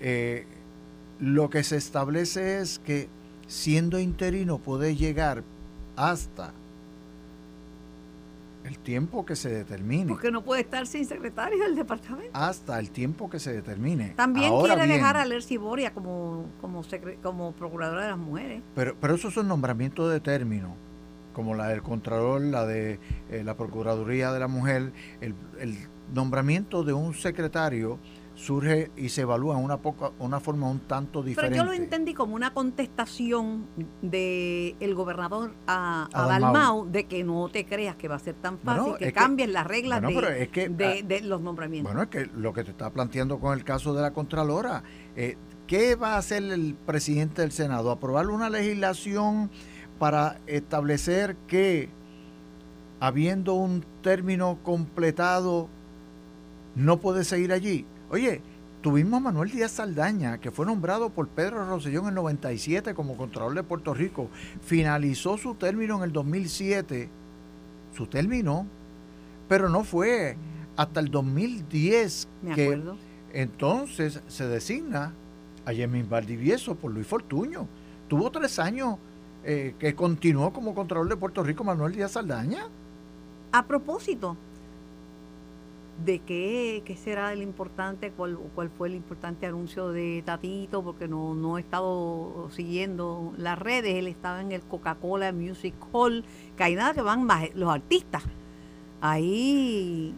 Eh, 0.00 0.46
lo 1.20 1.50
que 1.50 1.62
se 1.62 1.76
establece 1.76 2.60
es 2.60 2.78
que 2.78 3.08
siendo 3.46 3.98
interino 3.98 4.58
puede 4.58 4.96
llegar 4.96 5.44
hasta 5.96 6.52
el 8.64 8.78
tiempo 8.78 9.24
que 9.24 9.36
se 9.36 9.50
determine. 9.50 10.06
Porque 10.06 10.30
no 10.30 10.42
puede 10.42 10.62
estar 10.62 10.86
sin 10.86 11.04
secretario 11.04 11.62
del 11.64 11.74
departamento. 11.74 12.30
Hasta 12.32 12.78
el 12.78 12.90
tiempo 12.90 13.28
que 13.28 13.38
se 13.38 13.52
determine. 13.52 14.10
También 14.10 14.52
quiere 14.60 14.86
dejar 14.86 15.16
a 15.16 15.24
Lercy 15.24 15.56
Boria 15.56 15.92
como, 15.92 16.46
como, 16.60 16.82
como 17.22 17.52
procuradora 17.52 18.02
de 18.02 18.10
las 18.10 18.18
mujeres. 18.18 18.62
Pero, 18.74 18.96
pero 19.00 19.14
eso 19.14 19.28
es 19.28 19.36
un 19.36 19.48
nombramiento 19.48 20.08
de 20.08 20.20
término 20.20 20.76
como 21.32 21.54
la 21.54 21.68
del 21.68 21.82
Contralor, 21.82 22.42
la 22.42 22.66
de 22.66 22.98
eh, 23.30 23.42
la 23.44 23.56
Procuraduría 23.56 24.32
de 24.32 24.40
la 24.40 24.48
Mujer, 24.48 24.92
el, 25.20 25.34
nombramiento 26.12 26.84
de 26.84 26.92
un 26.92 27.14
secretario 27.14 27.98
surge 28.34 28.90
y 28.96 29.08
se 29.08 29.22
evalúa 29.22 29.58
en 29.58 29.64
una, 29.64 29.78
poca, 29.78 30.12
una 30.18 30.40
forma 30.40 30.68
un 30.68 30.80
tanto 30.80 31.22
diferente. 31.22 31.56
Pero 31.56 31.64
yo 31.64 31.70
lo 31.70 31.76
entendí 31.76 32.14
como 32.14 32.34
una 32.34 32.52
contestación 32.52 33.66
del 34.00 34.76
el 34.80 34.94
gobernador 34.94 35.54
a, 35.66 36.08
Dalmau 36.12 36.90
de 36.90 37.04
que 37.04 37.24
no 37.24 37.48
te 37.48 37.66
creas 37.66 37.96
que 37.96 38.08
va 38.08 38.16
a 38.16 38.20
ser 38.20 38.34
tan 38.34 38.58
fácil, 38.58 38.96
que 38.96 39.12
cambien 39.12 39.52
las 39.52 39.66
reglas 39.66 40.00
de, 40.00 40.50
ah, 40.54 41.06
de, 41.06 41.20
los 41.22 41.40
nombramientos. 41.40 41.92
Bueno, 41.92 42.02
es 42.02 42.08
que 42.08 42.30
lo 42.34 42.52
que 42.52 42.64
te 42.64 42.70
está 42.70 42.90
planteando 42.90 43.38
con 43.38 43.56
el 43.56 43.64
caso 43.64 43.94
de 43.94 44.02
la 44.02 44.12
Contralora, 44.12 44.82
eh, 45.16 45.36
¿qué 45.66 45.94
va 45.94 46.14
a 46.14 46.18
hacer 46.18 46.42
el 46.42 46.74
presidente 46.74 47.42
del 47.42 47.52
Senado? 47.52 47.90
¿Aprobar 47.90 48.28
una 48.28 48.50
legislación 48.50 49.50
para 49.98 50.38
establecer 50.46 51.36
que 51.46 51.90
habiendo 53.02 53.54
un 53.54 53.84
término 54.00 54.58
completado 54.62 55.68
no 56.74 57.00
puede 57.00 57.24
seguir 57.24 57.52
allí. 57.52 57.84
Oye, 58.12 58.42
tuvimos 58.82 59.16
a 59.16 59.20
Manuel 59.20 59.50
Díaz 59.50 59.72
Saldaña, 59.72 60.36
que 60.36 60.50
fue 60.50 60.66
nombrado 60.66 61.08
por 61.08 61.28
Pedro 61.28 61.64
Rossellón 61.64 62.04
en 62.04 62.08
el 62.10 62.14
97 62.16 62.92
como 62.92 63.16
Contralor 63.16 63.54
de 63.54 63.62
Puerto 63.62 63.94
Rico. 63.94 64.28
Finalizó 64.60 65.38
su 65.38 65.54
término 65.54 65.96
en 65.96 66.02
el 66.02 66.12
2007, 66.12 67.08
su 67.96 68.06
término, 68.08 68.66
pero 69.48 69.70
no 69.70 69.82
fue 69.82 70.36
hasta 70.76 71.00
el 71.00 71.10
2010 71.10 72.28
que 72.54 72.82
entonces 73.32 74.20
se 74.28 74.46
designa 74.46 75.14
a 75.64 75.72
Yemin 75.72 76.10
Valdivieso 76.10 76.74
por 76.74 76.92
Luis 76.92 77.06
Fortuño. 77.06 77.66
Tuvo 78.08 78.30
tres 78.30 78.58
años 78.58 78.98
eh, 79.42 79.74
que 79.78 79.94
continuó 79.94 80.52
como 80.52 80.74
Contralor 80.74 81.08
de 81.08 81.16
Puerto 81.16 81.42
Rico 81.42 81.64
Manuel 81.64 81.94
Díaz 81.94 82.12
Saldaña. 82.12 82.66
A 83.52 83.66
propósito, 83.66 84.36
¿de 86.04 86.18
qué, 86.20 86.82
será 87.02 87.32
el 87.32 87.42
importante, 87.42 88.10
cuál, 88.10 88.38
cuál 88.54 88.70
fue 88.70 88.88
el 88.88 88.94
importante 88.94 89.46
anuncio 89.46 89.90
de 89.90 90.22
Tatito? 90.24 90.82
Porque 90.82 91.08
no, 91.08 91.34
no 91.34 91.58
he 91.58 91.60
estado 91.60 92.48
siguiendo 92.50 93.32
las 93.36 93.58
redes, 93.58 93.94
él 93.96 94.06
estaba 94.06 94.40
en 94.40 94.52
el 94.52 94.62
Coca-Cola 94.62 95.32
Music 95.32 95.74
Hall, 95.92 96.24
que 96.56 96.64
hay 96.64 96.74
nada 96.74 96.94
que 96.94 97.02
van 97.02 97.28
los 97.54 97.70
artistas. 97.70 98.22
Ahí 99.00 100.14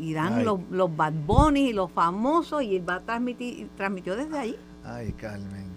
irán 0.00 0.44
los, 0.44 0.60
los 0.70 0.94
Bad 0.96 1.12
Bunny, 1.26 1.72
los 1.72 1.90
famosos, 1.90 2.62
y 2.62 2.76
él 2.76 2.88
va 2.88 2.96
a 2.96 3.00
transmitir, 3.00 3.68
transmitió 3.76 4.16
desde 4.16 4.38
ahí. 4.38 4.56
Ay, 4.84 5.12
Carmen. 5.12 5.67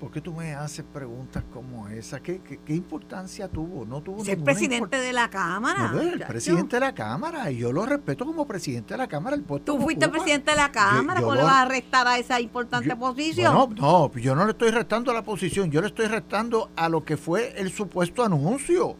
¿Por 0.00 0.10
qué 0.10 0.20
tú 0.20 0.34
me 0.34 0.54
haces 0.54 0.84
preguntas 0.92 1.42
como 1.50 1.88
esa? 1.88 2.20
¿Qué, 2.20 2.38
qué, 2.40 2.74
importancia 2.74 3.48
tuvo? 3.48 3.86
No 3.86 4.02
tuvo 4.02 4.22
Ser 4.22 4.38
presidente 4.44 4.98
de 4.98 5.12
la 5.14 5.30
Cámara. 5.30 5.90
el 5.98 6.20
presidente 6.20 6.76
de 6.76 6.80
la 6.80 6.94
Cámara, 6.94 7.50
y 7.50 7.56
yo 7.56 7.72
lo 7.72 7.86
respeto 7.86 8.26
como 8.26 8.46
presidente 8.46 8.92
de 8.92 8.98
la 8.98 9.08
Cámara. 9.08 9.36
El 9.36 9.42
puesto 9.42 9.74
tú 9.74 9.82
fuiste 9.82 10.06
presidente 10.08 10.50
de 10.50 10.56
la 10.58 10.70
Cámara, 10.70 11.22
¿cómo 11.22 11.34
le 11.34 11.42
vas 11.42 11.64
a 11.64 11.64
restar 11.64 12.06
a 12.06 12.18
esa 12.18 12.38
importante 12.40 12.94
posición? 12.94 13.54
No, 13.54 13.68
no, 13.68 14.12
yo 14.16 14.34
no 14.34 14.44
le 14.44 14.50
estoy 14.50 14.70
restando 14.70 15.10
a 15.12 15.14
la 15.14 15.22
posición, 15.22 15.70
yo 15.70 15.80
le 15.80 15.86
estoy 15.86 16.06
restando 16.06 16.70
a 16.76 16.90
lo 16.90 17.02
que 17.02 17.16
fue 17.16 17.54
el 17.58 17.72
supuesto 17.72 18.22
anuncio. 18.22 18.96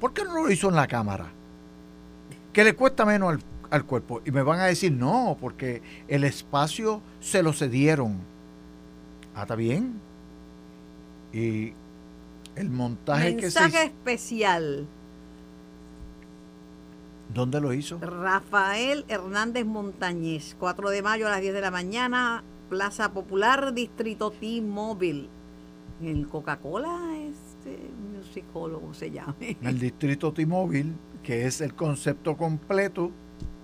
¿Por 0.00 0.14
qué 0.14 0.24
no 0.24 0.32
lo 0.32 0.50
hizo 0.50 0.70
en 0.70 0.76
la 0.76 0.86
Cámara? 0.86 1.26
Que 2.54 2.64
le 2.64 2.74
cuesta 2.74 3.04
menos 3.04 3.34
al, 3.34 3.40
al 3.68 3.84
cuerpo. 3.84 4.22
Y 4.24 4.30
me 4.30 4.42
van 4.42 4.60
a 4.60 4.64
decir, 4.64 4.92
no, 4.92 5.36
porque 5.38 5.82
el 6.08 6.24
espacio 6.24 7.02
se 7.20 7.42
lo 7.42 7.52
cedieron. 7.52 8.18
Ah, 9.34 9.42
está 9.42 9.56
bien. 9.56 10.05
Y 11.36 11.74
el 12.54 12.70
montaje 12.70 13.36
que 13.36 13.50
se 13.50 13.84
especial. 13.84 14.86
¿Dónde 17.34 17.60
lo 17.60 17.74
hizo? 17.74 17.98
Rafael 17.98 19.04
Hernández 19.08 19.66
Montañez, 19.66 20.56
4 20.58 20.88
de 20.88 21.02
mayo 21.02 21.26
a 21.26 21.30
las 21.30 21.42
10 21.42 21.52
de 21.52 21.60
la 21.60 21.70
mañana, 21.70 22.42
Plaza 22.70 23.12
Popular, 23.12 23.74
Distrito 23.74 24.30
T-Mobile. 24.30 25.28
El 26.02 26.26
Coca-Cola, 26.26 27.16
este 27.28 27.78
musicólogo 28.14 28.94
se 28.94 29.10
llama. 29.10 29.36
El 29.40 29.78
Distrito 29.80 30.32
T-Mobile, 30.32 30.92
que 31.22 31.44
es 31.44 31.60
el 31.60 31.74
concepto 31.74 32.38
completo 32.38 33.10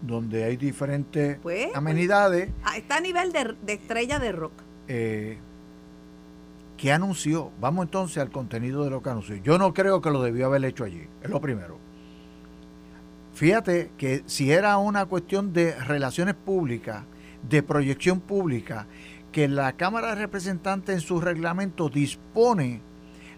donde 0.03 0.45
hay 0.45 0.59
diferentes 0.59 1.39
pues, 1.39 1.67
pues, 1.67 1.77
amenidades. 1.77 2.51
Ah, 2.65 2.77
está 2.77 2.97
a 2.97 3.01
nivel 3.01 3.33
de, 3.33 3.73
estrella 3.73 4.19
de 4.19 4.33
rock. 4.33 4.53
Eh, 4.89 5.39
¿Qué 6.83 6.91
anunció? 6.91 7.53
Vamos 7.61 7.85
entonces 7.85 8.19
al 8.19 8.33
contenido 8.33 8.83
de 8.83 8.91
lo 8.91 9.05
que 9.05 9.11
anunció. 9.11 9.37
Yo 9.37 9.57
no 9.57 9.73
creo 9.73 10.03
que 10.03 10.11
lo 10.11 10.21
debió 10.21 10.47
haber 10.47 10.65
hecho 10.65 10.83
allí, 10.83 11.07
es 11.23 11.31
lo 11.31 11.41
primero. 11.41 11.79
Fíjate 13.35 13.93
que 13.97 14.25
si 14.27 14.51
era 14.51 14.77
una 14.79 15.07
cuestión 15.07 15.53
de 15.53 15.77
relaciones 15.79 16.35
públicas, 16.35 17.05
de 17.49 17.63
proyección 17.63 18.19
pública, 18.19 18.89
que 19.31 19.47
la 19.47 19.75
Cámara 19.75 20.09
de 20.09 20.15
Representantes 20.17 20.97
en 20.97 21.01
su 21.03 21.21
reglamento 21.21 21.89
dispone 21.89 22.81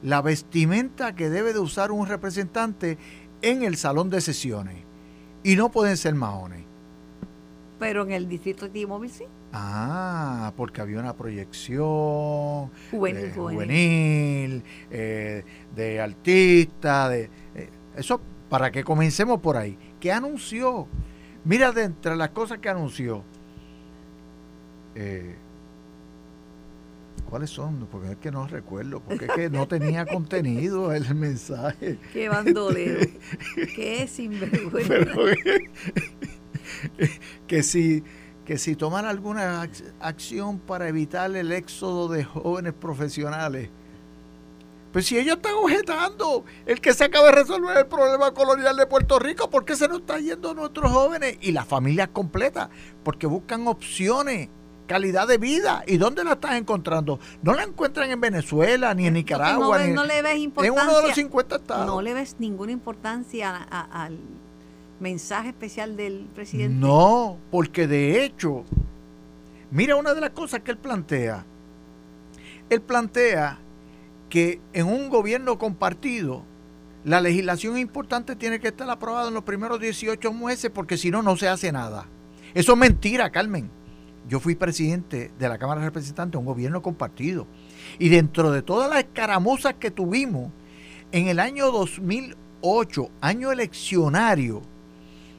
la 0.02 0.22
vestimenta 0.22 1.14
que 1.14 1.28
debe 1.28 1.52
de 1.52 1.58
usar 1.58 1.92
un 1.92 2.06
representante 2.06 2.96
en 3.42 3.62
el 3.62 3.76
salón 3.76 4.08
de 4.08 4.22
sesiones. 4.22 4.78
Y 5.42 5.56
no 5.56 5.70
pueden 5.70 5.98
ser 5.98 6.14
maones. 6.14 6.64
Pero 7.78 8.04
en 8.04 8.12
el 8.12 8.26
distrito 8.26 8.64
de 8.64 8.70
T-Mobile 8.70 9.12
sí. 9.12 9.24
Ah, 9.56 10.52
porque 10.56 10.80
había 10.80 10.98
una 10.98 11.14
proyección 11.14 12.72
juvenil, 12.90 14.64
eh, 14.90 15.44
de 15.76 16.00
artista, 16.00 17.08
de 17.08 17.30
eh, 17.54 17.68
eso 17.96 18.20
para 18.50 18.72
que 18.72 18.82
comencemos 18.82 19.40
por 19.40 19.56
ahí. 19.56 19.78
¿Qué 20.00 20.10
anunció? 20.10 20.88
Mira 21.44 21.70
de 21.70 21.84
entre 21.84 22.16
las 22.16 22.30
cosas 22.30 22.58
que 22.58 22.68
anunció. 22.68 23.22
Eh, 24.96 25.36
¿Cuáles 27.30 27.50
son? 27.50 27.86
Porque 27.92 28.10
es 28.10 28.16
que 28.16 28.32
no 28.32 28.48
recuerdo, 28.48 29.02
porque 29.02 29.26
es 29.26 29.30
que 29.30 29.50
no 29.50 29.68
tenía 29.68 30.04
contenido 30.12 30.92
el 30.92 31.14
mensaje. 31.14 31.98
Qué 32.12 32.28
bandolero, 32.28 33.06
qué 33.76 34.04
sinvergüenza. 34.10 34.96
que 37.46 37.62
si 37.62 38.02
que 38.44 38.58
si 38.58 38.76
toman 38.76 39.06
alguna 39.06 39.68
acción 40.00 40.58
para 40.58 40.88
evitar 40.88 41.34
el 41.34 41.52
éxodo 41.52 42.08
de 42.08 42.24
jóvenes 42.24 42.74
profesionales, 42.74 43.70
pues 44.92 45.06
si 45.06 45.18
ellos 45.18 45.36
están 45.36 45.54
objetando 45.54 46.44
el 46.66 46.80
que 46.80 46.94
se 46.94 47.04
acaba 47.04 47.26
de 47.26 47.32
resolver 47.32 47.76
el 47.78 47.86
problema 47.86 48.32
colonial 48.32 48.76
de 48.76 48.86
Puerto 48.86 49.18
Rico, 49.18 49.50
¿por 49.50 49.64
qué 49.64 49.74
se 49.74 49.88
nos 49.88 50.00
está 50.00 50.20
yendo 50.20 50.54
nuestros 50.54 50.92
jóvenes 50.92 51.38
y 51.40 51.52
las 51.52 51.66
familias 51.66 52.10
completas? 52.12 52.68
Porque 53.02 53.26
buscan 53.26 53.66
opciones 53.66 54.48
calidad 54.86 55.26
de 55.26 55.38
vida. 55.38 55.82
¿Y 55.86 55.96
dónde 55.96 56.24
la 56.24 56.34
estás 56.34 56.56
encontrando? 56.56 57.18
No 57.42 57.54
la 57.54 57.64
encuentran 57.64 58.10
en 58.10 58.20
Venezuela, 58.20 58.94
ni 58.94 59.06
en 59.06 59.14
Nicaragua, 59.14 59.78
no, 59.78 59.84
ni 59.84 59.92
no 59.92 60.04
le 60.04 60.22
ves 60.22 60.38
importancia, 60.38 60.82
en 60.82 60.88
uno 60.88 61.00
de 61.00 61.06
los 61.08 61.14
50 61.14 61.56
estados. 61.56 61.86
No 61.86 62.02
le 62.02 62.14
ves 62.14 62.36
ninguna 62.38 62.72
importancia 62.72 63.56
al 63.56 64.18
mensaje 65.04 65.50
especial 65.50 65.96
del 65.96 66.26
presidente. 66.34 66.74
No, 66.74 67.36
porque 67.52 67.86
de 67.86 68.24
hecho, 68.24 68.64
mira 69.70 69.94
una 69.94 70.14
de 70.14 70.20
las 70.20 70.30
cosas 70.30 70.60
que 70.60 70.72
él 70.72 70.78
plantea. 70.78 71.44
Él 72.70 72.80
plantea 72.80 73.58
que 74.28 74.60
en 74.72 74.86
un 74.86 75.08
gobierno 75.08 75.58
compartido, 75.58 76.42
la 77.04 77.20
legislación 77.20 77.78
importante 77.78 78.34
tiene 78.34 78.58
que 78.58 78.68
estar 78.68 78.88
aprobada 78.90 79.28
en 79.28 79.34
los 79.34 79.44
primeros 79.44 79.78
18 79.78 80.32
meses 80.32 80.70
porque 80.74 80.96
si 80.96 81.10
no, 81.10 81.22
no 81.22 81.36
se 81.36 81.46
hace 81.48 81.70
nada. 81.70 82.06
Eso 82.54 82.72
es 82.72 82.78
mentira, 82.78 83.30
Carmen 83.30 83.70
yo 84.28 84.40
fui 84.40 84.54
presidente 84.54 85.30
de 85.38 85.48
la 85.48 85.58
Cámara 85.58 85.80
de 85.80 85.86
Representantes, 85.86 86.38
un 86.38 86.46
gobierno 86.46 86.82
compartido. 86.82 87.46
Y 87.98 88.08
dentro 88.08 88.50
de 88.50 88.62
todas 88.62 88.88
las 88.88 89.00
escaramuzas 89.00 89.74
que 89.74 89.90
tuvimos, 89.90 90.50
en 91.12 91.28
el 91.28 91.38
año 91.38 91.70
2008, 91.70 93.10
año 93.20 93.52
eleccionario, 93.52 94.62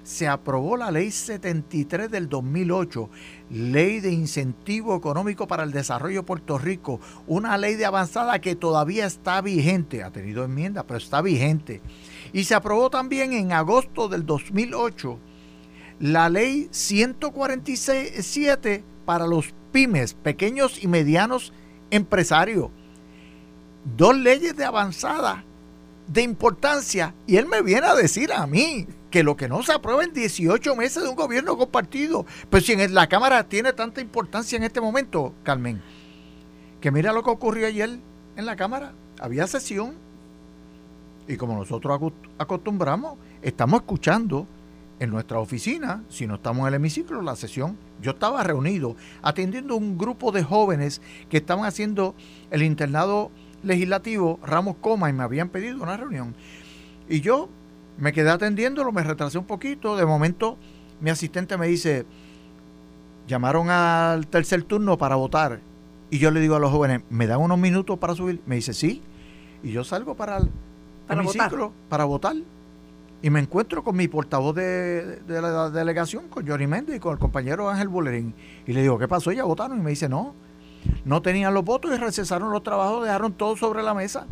se 0.06 0.28
aprobó 0.28 0.78
la 0.78 0.92
ley 0.92 1.10
73 1.10 2.12
del 2.12 2.30
2008, 2.30 3.10
ley 3.50 4.00
de 4.00 4.12
incentivo 4.12 4.96
económico 4.96 5.48
para 5.48 5.64
el 5.64 5.72
desarrollo 5.72 6.22
de 6.22 6.28
Puerto 6.28 6.60
Rico, 6.60 7.00
una 7.26 7.58
ley 7.58 7.74
de 7.74 7.86
avanzada 7.86 8.40
que 8.40 8.56
todavía 8.56 9.08
está 9.08 9.42
vigente, 9.42 10.04
ha 10.04 10.12
tenido 10.12 10.44
enmienda, 10.44 10.84
pero 10.84 11.00
está 11.00 11.24
vigente. 11.24 11.82
Y 12.34 12.44
se 12.44 12.54
aprobó 12.54 12.92
también 12.92 13.34
en 13.34 13.52
agosto 13.52 14.08
del 14.08 14.28
2008 14.28 15.18
la 16.00 16.30
ley 16.30 16.68
147 16.72 18.84
para 19.06 19.26
los 19.26 19.56
pymes, 19.72 20.14
pequeños 20.14 20.84
y 20.84 20.88
medianos 20.88 21.52
empresarios. 21.90 22.70
Dos 23.98 24.16
leyes 24.16 24.56
de 24.56 24.66
avanzada, 24.66 25.44
de 26.08 26.22
importancia, 26.22 27.14
y 27.26 27.38
él 27.38 27.48
me 27.48 27.62
viene 27.62 27.88
a 27.88 27.96
decir 27.96 28.32
a 28.32 28.46
mí 28.46 28.88
que 29.10 29.24
lo 29.24 29.36
que 29.36 29.48
no 29.48 29.64
se 29.64 29.74
aprueba 29.74 30.04
en 30.04 30.14
18 30.14 30.76
meses 30.76 31.04
de 31.04 31.10
un 31.10 31.16
gobierno 31.16 31.58
compartido, 31.58 32.26
pues 32.50 32.66
si 32.66 32.74
en 32.74 32.94
la 32.94 33.08
Cámara 33.08 33.44
tiene 33.48 33.74
tanta 33.74 34.02
importancia 34.02 34.58
en 34.58 34.64
este 34.64 34.82
momento, 34.82 35.34
Carmen, 35.44 35.82
que 36.82 36.92
mira 36.92 37.14
lo 37.14 37.24
que 37.24 37.30
ocurrió 37.30 37.68
ayer 37.68 37.98
en 38.36 38.46
la 38.46 38.56
Cámara, 38.56 38.94
había 39.20 39.48
sesión, 39.48 39.94
y 41.28 41.38
como 41.38 41.56
nosotros 41.56 42.14
acostumbramos, 42.38 43.18
estamos 43.42 43.82
escuchando 43.82 44.48
en 45.00 45.10
nuestra 45.10 45.40
oficina, 45.40 46.04
si 46.10 46.28
no 46.28 46.36
estamos 46.36 46.62
en 46.62 46.68
el 46.68 46.74
hemiciclo, 46.76 47.22
la 47.22 47.36
sesión, 47.36 47.78
yo 48.02 48.12
estaba 48.12 48.44
reunido 48.44 48.96
atendiendo 49.22 49.76
un 49.76 49.98
grupo 49.98 50.32
de 50.32 50.44
jóvenes 50.44 51.02
que 51.30 51.38
estaban 51.38 51.66
haciendo 51.66 52.16
el 52.52 52.64
internado 52.64 53.32
legislativo 53.66 54.40
Ramos 54.44 54.78
Coma 54.80 55.10
y 55.10 55.14
me 55.14 55.24
habían 55.24 55.50
pedido 55.50 55.84
una 55.84 55.98
reunión. 55.98 56.36
Y 57.10 57.22
yo 57.22 57.50
me 57.98 58.14
quedé 58.14 58.30
atendiéndolo, 58.30 58.92
me 58.92 59.04
retrasé 59.04 59.38
un 59.38 59.46
poquito, 59.46 59.98
de 59.98 60.06
momento 60.06 60.58
mi 61.02 61.10
asistente 61.10 61.58
me 61.58 61.68
dice, 61.68 62.06
llamaron 63.28 63.70
al 63.70 64.28
tercer 64.28 64.64
turno 64.64 64.98
para 64.98 65.16
votar. 65.16 65.60
Y 66.10 66.20
yo 66.20 66.32
le 66.32 66.40
digo 66.40 66.56
a 66.56 66.60
los 66.60 66.72
jóvenes, 66.72 67.02
¿me 67.10 67.28
dan 67.28 67.42
unos 67.42 67.58
minutos 67.58 67.98
para 68.00 68.16
subir? 68.16 68.40
Me 68.46 68.56
dice, 68.56 68.74
sí. 68.74 69.02
Y 69.64 69.72
yo 69.72 69.84
salgo 69.84 70.16
para 70.16 70.38
el 70.38 70.50
hemiciclo 71.10 71.74
para 71.90 72.06
votar 72.06 72.36
y 73.22 73.30
me 73.32 73.40
encuentro 73.40 73.84
con 73.84 73.96
mi 73.96 74.08
portavoz 74.08 74.56
de, 74.56 75.20
la 75.28 75.72
delegación, 75.72 76.28
con 76.28 76.48
Johnny 76.48 76.68
Méndez 76.68 76.98
y 76.98 77.00
con 77.00 77.14
el 77.14 77.18
compañero 77.18 77.68
Ángel 77.68 77.88
Bulerín. 77.88 78.36
Y 78.68 78.74
le 78.74 78.84
digo, 78.84 79.00
¿qué 79.00 79.08
pasó? 79.08 79.32
Ya 79.32 79.44
votaron. 79.44 79.80
Y 79.80 79.82
me 79.82 79.90
dice, 79.90 80.08
no, 80.08 80.36
no 81.04 81.22
tenían 81.22 81.54
los 81.54 81.64
votos 81.64 81.92
y 81.94 81.98
recesaron 81.98 82.52
los 82.52 82.64
trabajos, 82.64 83.04
dejaron 83.04 83.34
todo 83.34 83.56
sobre 83.56 83.84
la 83.84 83.94
mesa. 83.94 84.28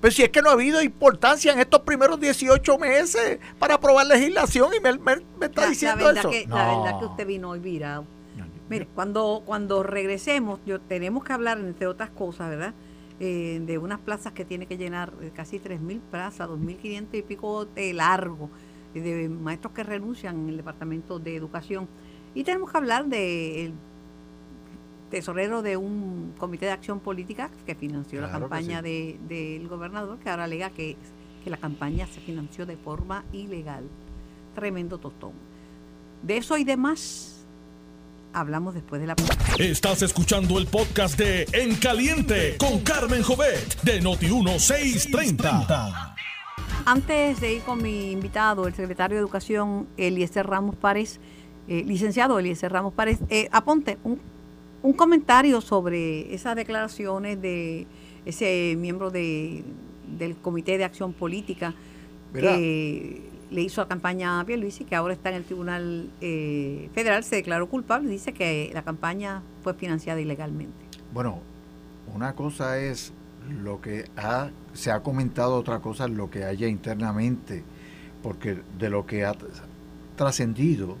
Pero 0.00 0.12
si 0.12 0.22
es 0.22 0.28
que 0.28 0.42
no 0.42 0.50
ha 0.50 0.52
habido 0.52 0.82
importancia 0.82 1.52
en 1.52 1.60
estos 1.60 1.80
primeros 1.80 2.20
18 2.20 2.78
meses 2.78 3.38
para 3.58 3.76
aprobar 3.76 4.06
legislación 4.06 4.70
y 4.74 4.80
me, 4.80 4.90
está 5.46 5.66
diciendo 5.66 6.10
eso. 6.10 6.30
La 6.48 6.76
verdad 6.76 6.98
que 6.98 7.06
usted 7.06 7.26
vino 7.26 7.50
hoy 7.50 7.58
virado. 7.58 8.04
Mire, 8.68 8.86
cuando, 8.94 9.42
cuando 9.44 9.82
regresemos, 9.82 10.58
yo, 10.64 10.80
tenemos 10.80 11.22
que 11.24 11.32
hablar, 11.32 11.58
entre 11.58 11.86
otras 11.86 12.10
cosas, 12.10 12.48
¿verdad? 12.48 12.74
Eh, 13.20 13.62
de 13.64 13.78
unas 13.78 14.00
plazas 14.00 14.32
que 14.32 14.44
tiene 14.44 14.66
que 14.66 14.76
llenar, 14.76 15.12
eh, 15.20 15.30
casi 15.34 15.58
3.000 15.58 16.00
plazas, 16.10 16.48
2.500 16.48 17.08
y 17.12 17.22
pico 17.22 17.64
de 17.66 17.92
largo, 17.92 18.50
eh, 18.94 19.00
de 19.00 19.28
maestros 19.28 19.72
que 19.72 19.84
renuncian 19.84 20.36
en 20.36 20.48
el 20.48 20.56
Departamento 20.56 21.18
de 21.18 21.36
Educación. 21.36 21.88
Y 22.34 22.42
tenemos 22.42 22.70
que 22.70 22.76
hablar 22.76 23.06
del 23.06 23.74
tesorero 25.10 25.62
de 25.62 25.76
un 25.76 26.34
comité 26.38 26.66
de 26.66 26.72
acción 26.72 27.00
política 27.00 27.50
que 27.66 27.74
financió 27.74 28.20
la 28.20 28.30
campaña 28.30 28.82
del 28.82 29.66
gobernador, 29.68 30.18
que 30.18 30.30
ahora 30.30 30.44
alega 30.44 30.70
que, 30.70 30.96
que 31.42 31.50
la 31.50 31.56
campaña 31.56 32.06
se 32.06 32.20
financió 32.20 32.66
de 32.66 32.76
forma 32.76 33.24
ilegal. 33.32 33.84
Tremendo 34.54 34.98
tostón. 34.98 35.32
De 36.22 36.36
eso 36.36 36.56
y 36.56 36.64
demás 36.64 37.34
hablamos 38.34 38.74
después 38.74 39.00
de 39.00 39.06
la 39.06 39.16
Estás 39.58 40.02
escuchando 40.02 40.58
el 40.58 40.66
podcast 40.66 41.18
de 41.18 41.46
En 41.52 41.76
Caliente 41.76 42.56
con 42.58 42.80
Carmen 42.80 43.22
Jovet 43.22 43.80
de 43.82 44.02
Noti1630. 44.02 46.14
Antes 46.86 47.40
de 47.40 47.54
ir 47.54 47.62
con 47.62 47.82
mi 47.82 48.10
invitado, 48.10 48.66
el 48.66 48.74
secretario 48.74 49.16
de 49.16 49.20
Educación, 49.20 49.88
Eliezer 49.96 50.46
Ramos 50.46 50.76
Párez, 50.76 51.18
eh, 51.68 51.82
licenciado 51.86 52.38
Eliezer 52.38 52.70
Ramos 52.70 52.92
Párez, 52.92 53.20
eh, 53.30 53.48
aponte 53.52 53.96
un, 54.04 54.20
un, 54.84 54.92
comentario 54.92 55.60
sobre 55.60 56.32
esas 56.34 56.54
declaraciones 56.54 57.40
de 57.40 57.86
ese 58.24 58.76
miembro 58.78 59.10
de, 59.10 59.64
del 60.18 60.36
Comité 60.36 60.78
de 60.78 60.84
Acción 60.84 61.12
Política 61.12 61.74
que 62.32 63.22
le 63.50 63.62
hizo 63.62 63.80
la 63.80 63.88
campaña 63.88 64.40
a 64.40 64.44
Pierluisi, 64.44 64.84
que 64.84 64.96
ahora 64.96 65.14
está 65.14 65.30
en 65.30 65.36
el 65.36 65.44
Tribunal 65.44 66.10
eh, 66.20 66.90
Federal, 66.92 67.22
se 67.22 67.36
declaró 67.36 67.68
culpable, 67.68 68.08
dice 68.08 68.32
que 68.32 68.70
la 68.74 68.82
campaña 68.82 69.42
fue 69.62 69.74
financiada 69.74 70.20
ilegalmente. 70.20 70.74
Bueno, 71.12 71.40
una 72.12 72.34
cosa 72.34 72.78
es 72.78 73.12
lo 73.62 73.80
que 73.80 74.06
ha, 74.16 74.50
se 74.72 74.90
ha 74.90 75.00
comentado, 75.00 75.56
otra 75.56 75.80
cosa 75.80 76.06
es 76.06 76.10
lo 76.10 76.30
que 76.30 76.44
haya 76.44 76.66
internamente, 76.66 77.62
porque 78.22 78.58
de 78.78 78.90
lo 78.90 79.06
que 79.06 79.24
ha 79.24 79.34
trascendido, 80.16 80.96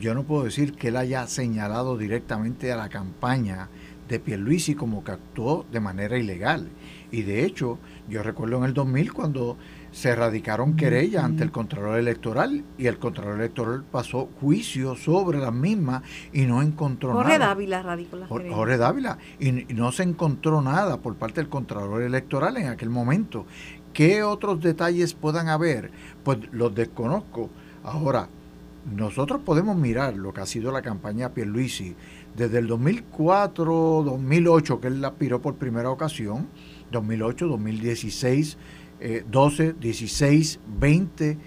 yo 0.00 0.14
no 0.14 0.24
puedo 0.24 0.44
decir 0.44 0.72
que 0.72 0.88
él 0.88 0.96
haya 0.96 1.26
señalado 1.26 1.98
directamente 1.98 2.72
a 2.72 2.76
la 2.76 2.88
campaña 2.88 3.68
de 4.08 4.18
Pierluisi 4.18 4.74
como 4.74 5.04
que 5.04 5.12
actuó 5.12 5.66
de 5.70 5.78
manera 5.78 6.18
ilegal. 6.18 6.68
Y 7.12 7.22
de 7.22 7.44
hecho, 7.44 7.78
yo 8.08 8.22
recuerdo 8.22 8.56
en 8.58 8.64
el 8.64 8.74
2000 8.74 9.12
cuando 9.12 9.56
se 9.92 10.14
radicaron 10.16 10.74
querellas 10.74 11.24
ante 11.24 11.44
el 11.44 11.52
Contralor 11.52 11.98
Electoral 11.98 12.64
y 12.78 12.86
el 12.86 12.98
Contralor 12.98 13.36
Electoral 13.36 13.84
pasó 13.84 14.28
juicio 14.40 14.96
sobre 14.96 15.38
las 15.38 15.52
mismas 15.52 16.02
y 16.32 16.42
no 16.42 16.62
encontró 16.62 17.12
Jorge 17.12 17.34
nada. 17.34 17.46
Dávila 17.48 17.82
radicó 17.82 18.16
las 18.16 18.28
Jorge. 18.28 18.50
Jorge 18.50 18.78
Dávila. 18.78 19.18
Y, 19.38 19.70
y 19.70 19.74
no 19.74 19.92
se 19.92 20.04
encontró 20.04 20.62
nada 20.62 20.96
por 20.96 21.16
parte 21.16 21.40
del 21.40 21.50
Contralor 21.50 22.02
Electoral 22.02 22.56
en 22.56 22.68
aquel 22.68 22.90
momento. 22.90 23.44
¿Qué 23.92 24.22
otros 24.22 24.60
detalles 24.60 25.14
puedan 25.14 25.48
haber? 25.48 25.90
Pues 26.24 26.38
los 26.52 26.74
desconozco. 26.74 27.50
Ahora, 27.82 28.28
nosotros 28.94 29.40
podemos 29.44 29.76
mirar 29.76 30.16
lo 30.16 30.32
que 30.32 30.40
ha 30.40 30.46
sido 30.46 30.72
la 30.72 30.82
campaña 30.82 31.32
Pierluisi 31.32 31.94
desde 32.36 32.58
el 32.58 32.66
2004, 32.66 34.02
2008, 34.04 34.80
que 34.80 34.88
él 34.88 35.04
aspiró 35.04 35.40
por 35.40 35.56
primera 35.56 35.90
ocasión, 35.90 36.48
2008, 36.90 37.46
2016, 37.46 38.56
eh, 39.00 39.24
12, 39.30 39.74
16, 39.74 40.60
20, 40.78 41.38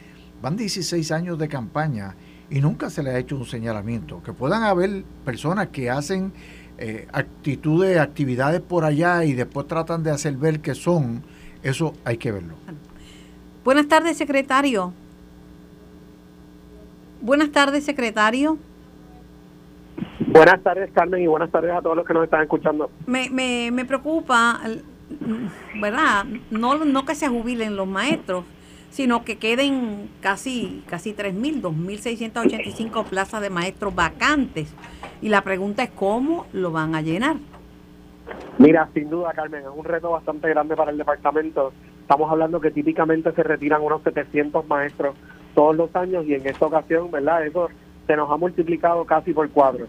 van 0.41 0.55
16 0.55 1.11
años 1.11 1.37
de 1.37 1.47
campaña 1.47 2.15
y 2.49 2.61
nunca 2.61 2.89
se 2.89 3.03
le 3.03 3.11
ha 3.11 3.19
hecho 3.19 3.35
un 3.35 3.45
señalamiento. 3.45 4.21
Que 4.23 4.33
puedan 4.33 4.63
haber 4.63 5.03
personas 5.25 5.67
que 5.67 5.89
hacen 5.89 6.33
eh, 6.77 7.07
actitudes, 7.11 7.97
actividades 7.99 8.61
por 8.61 8.85
allá 8.85 9.23
y 9.25 9.33
después 9.33 9.67
tratan 9.67 10.03
de 10.03 10.11
hacer 10.11 10.37
ver 10.37 10.59
que 10.61 10.75
son, 10.75 11.23
eso 11.61 11.93
hay 12.05 12.17
que 12.17 12.31
verlo. 12.31 12.55
Buenas 13.63 13.87
tardes, 13.87 14.17
secretario. 14.17 14.93
Buenas 17.23 17.53
tardes, 17.53 17.85
secretario. 17.85 18.57
Buenas 20.27 20.61
tardes, 20.61 20.91
Carmen, 20.91 21.21
y 21.21 21.27
buenas 21.27 21.49
tardes 21.49 21.71
a 21.71 21.81
todos 21.81 21.95
los 21.95 22.05
que 22.05 22.13
nos 22.13 22.25
están 22.25 22.41
escuchando. 22.41 22.91
Me, 23.07 23.29
me, 23.29 23.71
me 23.71 23.85
preocupa, 23.85 24.59
¿verdad? 25.79 26.25
No, 26.51 26.83
no 26.83 27.05
que 27.05 27.15
se 27.15 27.29
jubilen 27.29 27.77
los 27.77 27.87
maestros, 27.87 28.43
sino 28.89 29.23
que 29.23 29.37
queden 29.37 30.09
casi, 30.19 30.83
casi 30.85 31.13
3.000, 31.13 31.61
2.685 31.61 33.05
plazas 33.05 33.39
de 33.39 33.49
maestros 33.49 33.95
vacantes. 33.95 34.75
Y 35.21 35.29
la 35.29 35.43
pregunta 35.43 35.83
es 35.83 35.91
cómo 35.91 36.45
lo 36.51 36.73
van 36.73 36.93
a 36.93 37.01
llenar. 37.01 37.37
Mira, 38.57 38.89
sin 38.93 39.09
duda, 39.09 39.31
Carmen, 39.33 39.61
es 39.61 39.71
un 39.73 39.85
reto 39.85 40.11
bastante 40.11 40.49
grande 40.49 40.75
para 40.75 40.91
el 40.91 40.97
departamento. 40.97 41.71
Estamos 42.01 42.29
hablando 42.29 42.59
que 42.59 42.71
típicamente 42.71 43.31
se 43.31 43.43
retiran 43.43 43.81
unos 43.81 44.03
700 44.03 44.67
maestros 44.67 45.15
todos 45.53 45.75
los 45.75 45.95
años 45.95 46.25
y 46.25 46.33
en 46.33 46.45
esta 46.47 46.65
ocasión, 46.65 47.11
¿verdad? 47.11 47.45
Eso 47.45 47.69
se 48.07 48.15
nos 48.15 48.29
ha 48.29 48.37
multiplicado 48.37 49.05
casi 49.05 49.33
por 49.33 49.49
cuatro. 49.49 49.87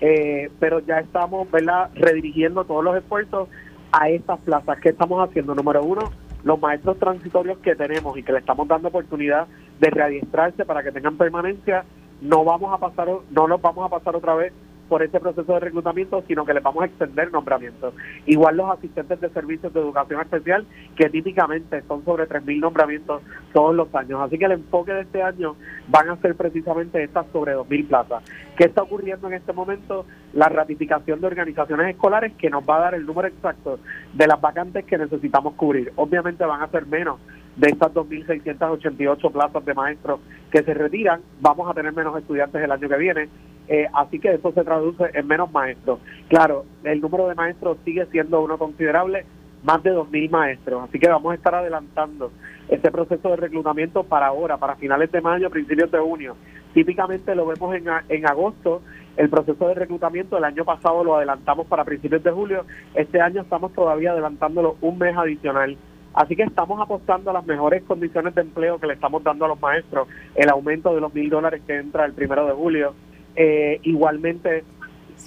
Eh, 0.00 0.50
pero 0.58 0.80
ya 0.80 0.98
estamos, 0.98 1.50
¿verdad?, 1.50 1.90
redirigiendo 1.94 2.64
todos 2.64 2.82
los 2.82 2.96
esfuerzos 2.96 3.48
a 3.92 4.08
estas 4.08 4.40
plazas. 4.40 4.80
¿Qué 4.80 4.88
estamos 4.88 5.28
haciendo? 5.28 5.54
Número 5.54 5.82
uno, 5.82 6.10
los 6.44 6.60
maestros 6.60 6.98
transitorios 6.98 7.58
que 7.58 7.76
tenemos 7.76 8.16
y 8.16 8.22
que 8.22 8.32
le 8.32 8.38
estamos 8.40 8.66
dando 8.66 8.88
oportunidad 8.88 9.46
de 9.78 9.90
readiestrarse 9.90 10.64
para 10.64 10.82
que 10.82 10.92
tengan 10.92 11.16
permanencia, 11.16 11.84
no 12.20 12.44
vamos 12.44 12.72
a 12.72 12.78
pasar, 12.78 13.08
no 13.30 13.46
los 13.46 13.60
vamos 13.60 13.86
a 13.86 13.88
pasar 13.88 14.16
otra 14.16 14.34
vez 14.34 14.52
por 14.92 15.02
ese 15.02 15.20
proceso 15.20 15.54
de 15.54 15.60
reclutamiento, 15.60 16.22
sino 16.28 16.44
que 16.44 16.52
les 16.52 16.62
vamos 16.62 16.82
a 16.82 16.86
extender 16.86 17.32
nombramientos. 17.32 17.94
Igual 18.26 18.58
los 18.58 18.70
asistentes 18.70 19.18
de 19.22 19.30
servicios 19.30 19.72
de 19.72 19.80
educación 19.80 20.20
especial, 20.20 20.66
que 20.94 21.08
típicamente 21.08 21.80
son 21.88 22.04
sobre 22.04 22.28
3.000 22.28 22.60
nombramientos 22.60 23.22
todos 23.54 23.74
los 23.74 23.94
años. 23.94 24.20
Así 24.20 24.36
que 24.36 24.44
el 24.44 24.52
enfoque 24.52 24.92
de 24.92 25.00
este 25.00 25.22
año 25.22 25.56
van 25.88 26.10
a 26.10 26.16
ser 26.16 26.34
precisamente 26.34 27.02
estas 27.02 27.24
sobre 27.32 27.56
2.000 27.56 27.88
plazas. 27.88 28.22
¿Qué 28.54 28.64
está 28.64 28.82
ocurriendo 28.82 29.28
en 29.28 29.32
este 29.32 29.54
momento? 29.54 30.04
La 30.34 30.50
ratificación 30.50 31.22
de 31.22 31.26
organizaciones 31.26 31.94
escolares 31.94 32.34
que 32.34 32.50
nos 32.50 32.62
va 32.62 32.76
a 32.76 32.80
dar 32.80 32.94
el 32.94 33.06
número 33.06 33.28
exacto 33.28 33.78
de 34.12 34.26
las 34.26 34.42
vacantes 34.42 34.84
que 34.84 34.98
necesitamos 34.98 35.54
cubrir. 35.54 35.90
Obviamente 35.96 36.44
van 36.44 36.60
a 36.60 36.68
ser 36.68 36.84
menos 36.84 37.18
de 37.56 37.68
estas 37.68 37.92
2.688 37.92 39.32
plazas 39.32 39.64
de 39.64 39.74
maestros 39.74 40.20
que 40.50 40.62
se 40.62 40.74
retiran, 40.74 41.22
vamos 41.40 41.70
a 41.70 41.74
tener 41.74 41.92
menos 41.92 42.16
estudiantes 42.18 42.62
el 42.62 42.70
año 42.70 42.88
que 42.88 42.96
viene, 42.96 43.28
eh, 43.68 43.86
así 43.94 44.18
que 44.18 44.34
eso 44.34 44.52
se 44.52 44.64
traduce 44.64 45.04
en 45.14 45.26
menos 45.26 45.50
maestros. 45.52 46.00
Claro, 46.28 46.64
el 46.84 47.00
número 47.00 47.28
de 47.28 47.34
maestros 47.34 47.78
sigue 47.84 48.06
siendo 48.06 48.42
uno 48.42 48.58
considerable, 48.58 49.24
más 49.62 49.82
de 49.82 49.92
2.000 49.92 50.30
maestros, 50.30 50.88
así 50.88 50.98
que 50.98 51.08
vamos 51.08 51.32
a 51.32 51.36
estar 51.36 51.54
adelantando 51.54 52.32
este 52.68 52.90
proceso 52.90 53.28
de 53.30 53.36
reclutamiento 53.36 54.02
para 54.02 54.26
ahora, 54.26 54.56
para 54.56 54.74
finales 54.74 55.12
de 55.12 55.20
mayo, 55.20 55.50
principios 55.50 55.90
de 55.90 55.98
junio. 55.98 56.36
Típicamente 56.74 57.34
lo 57.34 57.46
vemos 57.46 57.74
en, 57.74 57.84
en 58.08 58.26
agosto, 58.26 58.82
el 59.16 59.28
proceso 59.28 59.68
de 59.68 59.74
reclutamiento 59.74 60.38
el 60.38 60.44
año 60.44 60.64
pasado 60.64 61.04
lo 61.04 61.16
adelantamos 61.16 61.66
para 61.66 61.84
principios 61.84 62.22
de 62.24 62.30
julio, 62.30 62.64
este 62.94 63.20
año 63.20 63.42
estamos 63.42 63.72
todavía 63.72 64.12
adelantándolo 64.12 64.76
un 64.80 64.98
mes 64.98 65.16
adicional. 65.16 65.76
Así 66.14 66.36
que 66.36 66.42
estamos 66.42 66.78
apostando 66.80 67.30
a 67.30 67.34
las 67.34 67.46
mejores 67.46 67.82
condiciones 67.84 68.34
de 68.34 68.42
empleo 68.42 68.78
que 68.78 68.86
le 68.86 68.94
estamos 68.94 69.22
dando 69.22 69.46
a 69.46 69.48
los 69.48 69.60
maestros, 69.60 70.08
el 70.34 70.50
aumento 70.50 70.94
de 70.94 71.00
los 71.00 71.14
mil 71.14 71.30
dólares 71.30 71.62
que 71.66 71.76
entra 71.76 72.04
el 72.04 72.12
primero 72.12 72.46
de 72.46 72.52
julio. 72.52 72.94
Eh, 73.36 73.80
igualmente. 73.82 74.64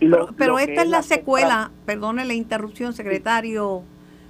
Lo, 0.02 0.18
pero, 0.18 0.36
pero 0.38 0.52
lo 0.54 0.60
esta 0.60 0.82
es 0.82 0.90
la, 0.90 0.98
la 0.98 1.04
secuela, 1.04 1.72
perdone 1.86 2.26
la 2.26 2.34
interrupción, 2.34 2.94
secretario 2.94 3.84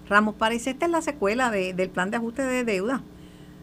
Ramos, 0.08 0.36
parece 0.36 0.72
esta 0.72 0.86
es 0.86 0.92
la 0.92 1.02
secuela 1.02 1.50
de, 1.50 1.74
del 1.74 1.90
plan 1.90 2.12
de 2.12 2.18
ajuste 2.18 2.44
de 2.44 2.64
deuda. 2.64 3.02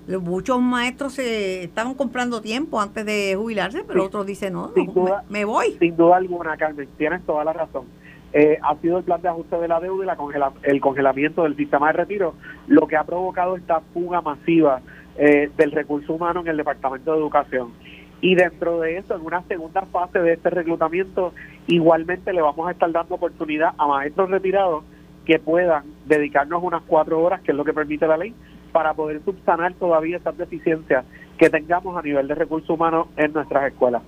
Muchos 0.09 0.61
maestros 0.61 1.13
se 1.13 1.63
estaban 1.63 1.95
comprando 1.95 2.41
tiempo 2.41 2.81
antes 2.81 3.07
de 3.07 3.37
jubilarse, 3.37 3.85
pero 3.87 4.01
sí, 4.01 4.07
otros 4.07 4.27
dicen, 4.27 4.55
no, 4.55 4.73
no 4.75 4.93
duda, 4.93 5.23
me, 5.29 5.41
me, 5.41 5.45
voy. 5.45 5.77
Sin 5.79 5.97
duda 5.97 6.17
alguna, 6.17 6.57
Carmen, 6.57 6.89
tienes 6.99 7.23
toda 7.25 7.45
la 7.45 7.53
razón. 7.53 7.85
Eh, 8.33 8.59
ha 8.63 8.75
sido 8.79 8.99
el 8.99 9.05
plan 9.05 9.23
de 9.23 9.29
ajuste 9.29 9.57
de 9.59 9.69
la 9.69 9.79
deuda 9.79 10.03
y 10.03 10.07
la 10.07 10.17
congela, 10.17 10.53
el 10.63 10.81
congelamiento 10.81 11.45
del 11.45 11.55
sistema 11.55 11.89
de 11.89 11.93
retiro 11.93 12.35
lo 12.67 12.89
que 12.89 12.97
ha 12.97 13.05
provocado 13.05 13.57
esta 13.57 13.81
fuga 13.93 14.23
masiva 14.23 14.81
eh, 15.17 15.51
del 15.57 15.71
recurso 15.71 16.15
humano 16.15 16.41
en 16.41 16.49
el 16.49 16.57
Departamento 16.57 17.13
de 17.13 17.19
Educación. 17.19 17.73
Y 18.23 18.37
dentro 18.37 18.81
de 18.81 18.99
eso, 18.99 19.17
en 19.17 19.21
una 19.21 19.43
segunda 19.43 19.83
fase 19.83 20.21
de 20.21 20.35
este 20.35 20.49
reclutamiento, 20.49 21.35
igualmente 21.67 22.33
le 22.33 22.41
vamos 22.41 22.69
a 22.69 22.71
estar 22.71 22.91
dando 22.91 23.17
oportunidad 23.17 23.75
a 23.77 23.87
maestros 23.89 24.31
retirados 24.31 24.85
que 25.27 25.41
puedan 25.41 25.83
dedicarnos 26.07 26.63
unas 26.63 26.83
cuatro 26.87 27.21
horas, 27.21 27.41
que 27.43 27.51
es 27.51 27.57
lo 27.57 27.65
que 27.65 27.73
permite 27.73 28.07
la 28.07 28.17
ley, 28.17 28.33
para 28.71 28.95
poder 28.95 29.21
subsanar 29.25 29.75
todavía 29.75 30.19
esas 30.19 30.39
deficiencias 30.39 31.05
que 31.37 31.51
tengamos 31.51 31.97
a 31.97 32.03
nivel 32.03 32.29
de 32.29 32.37
recursos 32.37 32.71
humanos 32.71 33.09
en 33.17 33.33
nuestras 33.33 33.73
escuelas. 33.73 34.03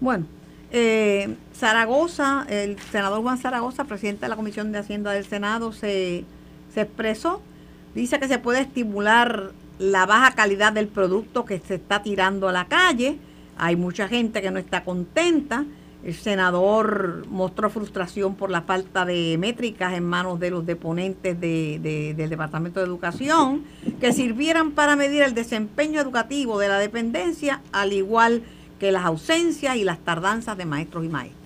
Bueno, 0.00 0.26
eh, 0.72 1.36
Zaragoza, 1.54 2.44
el 2.50 2.76
senador 2.78 3.22
Juan 3.22 3.38
Zaragoza, 3.38 3.84
presidente 3.84 4.22
de 4.22 4.30
la 4.30 4.36
Comisión 4.36 4.72
de 4.72 4.78
Hacienda 4.78 5.12
del 5.12 5.24
Senado, 5.24 5.72
se, 5.72 6.24
se 6.74 6.80
expresó, 6.80 7.40
dice 7.94 8.18
que 8.18 8.26
se 8.26 8.40
puede 8.40 8.62
estimular 8.62 9.52
la 9.78 10.06
baja 10.06 10.32
calidad 10.32 10.72
del 10.72 10.88
producto 10.88 11.44
que 11.44 11.60
se 11.60 11.76
está 11.76 12.02
tirando 12.02 12.48
a 12.48 12.52
la 12.52 12.66
calle. 12.66 13.18
Hay 13.58 13.76
mucha 13.76 14.08
gente 14.08 14.40
que 14.40 14.50
no 14.50 14.58
está 14.58 14.84
contenta. 14.84 15.64
El 16.04 16.14
senador 16.14 17.26
mostró 17.28 17.70
frustración 17.70 18.36
por 18.36 18.50
la 18.50 18.62
falta 18.62 19.04
de 19.04 19.36
métricas 19.38 19.94
en 19.94 20.04
manos 20.04 20.38
de 20.38 20.50
los 20.50 20.64
deponentes 20.64 21.40
de, 21.40 21.80
de, 21.82 22.14
del 22.14 22.30
Departamento 22.30 22.78
de 22.78 22.86
Educación 22.86 23.64
que 24.00 24.12
sirvieran 24.12 24.70
para 24.70 24.94
medir 24.94 25.22
el 25.22 25.34
desempeño 25.34 26.00
educativo 26.00 26.58
de 26.60 26.68
la 26.68 26.78
dependencia, 26.78 27.62
al 27.72 27.92
igual 27.92 28.42
que 28.78 28.92
las 28.92 29.04
ausencias 29.04 29.76
y 29.76 29.82
las 29.82 29.98
tardanzas 29.98 30.56
de 30.56 30.64
maestros 30.66 31.04
y 31.04 31.08
maestras. 31.08 31.37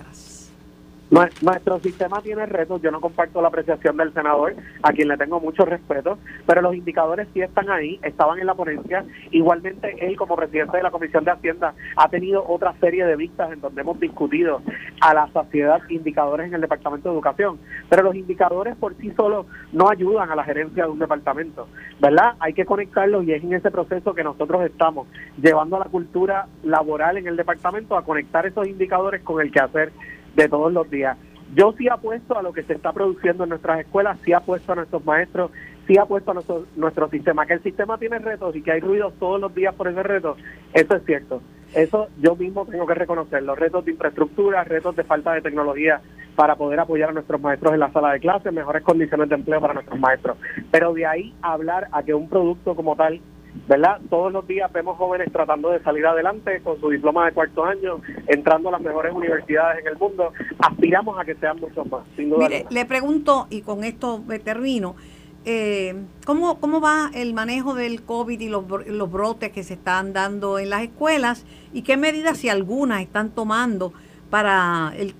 Nuestro 1.12 1.78
sistema 1.80 2.22
tiene 2.22 2.46
retos, 2.46 2.80
yo 2.80 2.90
no 2.90 2.98
comparto 2.98 3.42
la 3.42 3.48
apreciación 3.48 3.98
del 3.98 4.14
senador, 4.14 4.54
a 4.82 4.92
quien 4.92 5.08
le 5.08 5.18
tengo 5.18 5.40
mucho 5.40 5.66
respeto, 5.66 6.16
pero 6.46 6.62
los 6.62 6.74
indicadores 6.74 7.28
sí 7.34 7.42
están 7.42 7.68
ahí, 7.68 8.00
estaban 8.02 8.38
en 8.38 8.46
la 8.46 8.54
ponencia. 8.54 9.04
Igualmente, 9.30 9.94
él 10.00 10.16
como 10.16 10.36
presidente 10.36 10.78
de 10.78 10.82
la 10.82 10.90
Comisión 10.90 11.22
de 11.22 11.32
Hacienda 11.32 11.74
ha 11.96 12.08
tenido 12.08 12.42
otra 12.48 12.72
serie 12.80 13.04
de 13.04 13.16
vistas 13.16 13.52
en 13.52 13.60
donde 13.60 13.82
hemos 13.82 14.00
discutido 14.00 14.62
a 15.02 15.12
la 15.12 15.30
saciedad 15.34 15.82
indicadores 15.90 16.46
en 16.46 16.54
el 16.54 16.62
Departamento 16.62 17.10
de 17.10 17.14
Educación, 17.16 17.58
pero 17.90 18.04
los 18.04 18.14
indicadores 18.14 18.74
por 18.76 18.96
sí 18.96 19.10
solos 19.10 19.44
no 19.70 19.90
ayudan 19.90 20.30
a 20.30 20.34
la 20.34 20.44
gerencia 20.44 20.84
de 20.84 20.90
un 20.92 20.98
departamento, 20.98 21.68
¿verdad? 22.00 22.36
Hay 22.40 22.54
que 22.54 22.64
conectarlos 22.64 23.24
y 23.24 23.32
es 23.32 23.44
en 23.44 23.52
ese 23.52 23.70
proceso 23.70 24.14
que 24.14 24.24
nosotros 24.24 24.64
estamos, 24.64 25.08
llevando 25.36 25.76
a 25.76 25.80
la 25.80 25.90
cultura 25.90 26.46
laboral 26.64 27.18
en 27.18 27.26
el 27.26 27.36
departamento 27.36 27.98
a 27.98 28.02
conectar 28.02 28.46
esos 28.46 28.66
indicadores 28.66 29.20
con 29.20 29.42
el 29.42 29.52
quehacer 29.52 29.92
de 30.34 30.48
todos 30.48 30.72
los 30.72 30.90
días. 30.90 31.16
Yo 31.54 31.74
sí 31.76 31.88
apuesto 31.88 32.38
a 32.38 32.42
lo 32.42 32.52
que 32.52 32.62
se 32.62 32.72
está 32.72 32.92
produciendo 32.92 33.44
en 33.44 33.50
nuestras 33.50 33.80
escuelas, 33.80 34.18
sí 34.24 34.32
apuesto 34.32 34.72
a 34.72 34.76
nuestros 34.76 35.04
maestros, 35.04 35.50
sí 35.86 35.98
apuesto 35.98 36.30
a 36.30 36.34
nuestro, 36.34 36.66
nuestro 36.76 37.10
sistema. 37.10 37.44
Que 37.44 37.54
el 37.54 37.62
sistema 37.62 37.98
tiene 37.98 38.18
retos 38.18 38.56
y 38.56 38.62
que 38.62 38.72
hay 38.72 38.80
ruido 38.80 39.12
todos 39.18 39.38
los 39.38 39.54
días 39.54 39.74
por 39.74 39.88
ese 39.88 40.02
reto, 40.02 40.36
eso 40.72 40.96
es 40.96 41.04
cierto. 41.04 41.42
Eso 41.74 42.08
yo 42.18 42.36
mismo 42.36 42.66
tengo 42.66 42.86
que 42.86 42.94
reconocer, 42.94 43.42
los 43.42 43.58
retos 43.58 43.84
de 43.84 43.92
infraestructura, 43.92 44.64
retos 44.64 44.96
de 44.96 45.04
falta 45.04 45.32
de 45.32 45.42
tecnología 45.42 46.00
para 46.36 46.56
poder 46.56 46.80
apoyar 46.80 47.10
a 47.10 47.12
nuestros 47.12 47.40
maestros 47.40 47.74
en 47.74 47.80
la 47.80 47.92
sala 47.92 48.12
de 48.12 48.20
clases, 48.20 48.52
mejores 48.52 48.82
condiciones 48.82 49.28
de 49.28 49.34
empleo 49.34 49.60
para 49.60 49.74
nuestros 49.74 49.98
maestros. 49.98 50.38
Pero 50.70 50.94
de 50.94 51.06
ahí 51.06 51.34
hablar 51.42 51.88
a 51.92 52.02
que 52.02 52.14
un 52.14 52.28
producto 52.28 52.74
como 52.74 52.96
tal 52.96 53.20
¿verdad? 53.68 54.00
Todos 54.10 54.32
los 54.32 54.46
días 54.46 54.72
vemos 54.72 54.96
jóvenes 54.96 55.30
tratando 55.32 55.70
de 55.70 55.82
salir 55.82 56.06
adelante 56.06 56.60
con 56.62 56.80
su 56.80 56.90
diploma 56.90 57.26
de 57.26 57.32
cuarto 57.32 57.64
año, 57.64 58.00
entrando 58.26 58.68
a 58.68 58.72
las 58.72 58.80
mejores 58.80 59.12
universidades 59.12 59.80
en 59.80 59.88
el 59.88 59.96
mundo. 59.96 60.32
Aspiramos 60.58 61.18
a 61.18 61.24
que 61.24 61.34
sean 61.36 61.60
muchos 61.60 61.86
más, 61.90 62.02
sin 62.16 62.30
duda. 62.30 62.48
Mire, 62.48 62.66
le 62.70 62.84
pregunto, 62.86 63.46
y 63.50 63.62
con 63.62 63.84
esto 63.84 64.20
me 64.26 64.38
termino, 64.38 64.96
eh, 65.44 65.94
¿cómo, 66.24 66.60
¿cómo 66.60 66.80
va 66.80 67.10
el 67.14 67.34
manejo 67.34 67.74
del 67.74 68.02
COVID 68.02 68.40
y 68.40 68.48
los, 68.48 68.64
los 68.86 69.10
brotes 69.10 69.50
que 69.52 69.62
se 69.62 69.74
están 69.74 70.12
dando 70.12 70.58
en 70.58 70.70
las 70.70 70.82
escuelas? 70.82 71.44
¿Y 71.72 71.82
qué 71.82 71.96
medidas, 71.96 72.38
si 72.38 72.48
algunas, 72.48 73.02
están 73.02 73.30
tomando 73.30 73.92
para 74.30 74.92
el 74.96 75.14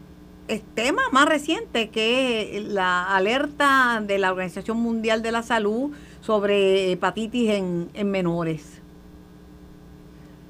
tema 0.74 1.02
más 1.12 1.26
reciente, 1.28 1.88
que 1.90 2.58
es 2.58 2.64
la 2.64 3.14
alerta 3.14 4.02
de 4.04 4.18
la 4.18 4.30
Organización 4.30 4.78
Mundial 4.78 5.22
de 5.22 5.32
la 5.32 5.42
Salud 5.42 5.92
sobre 6.22 6.92
hepatitis 6.92 7.50
en, 7.50 7.88
en 7.94 8.10
menores? 8.10 8.80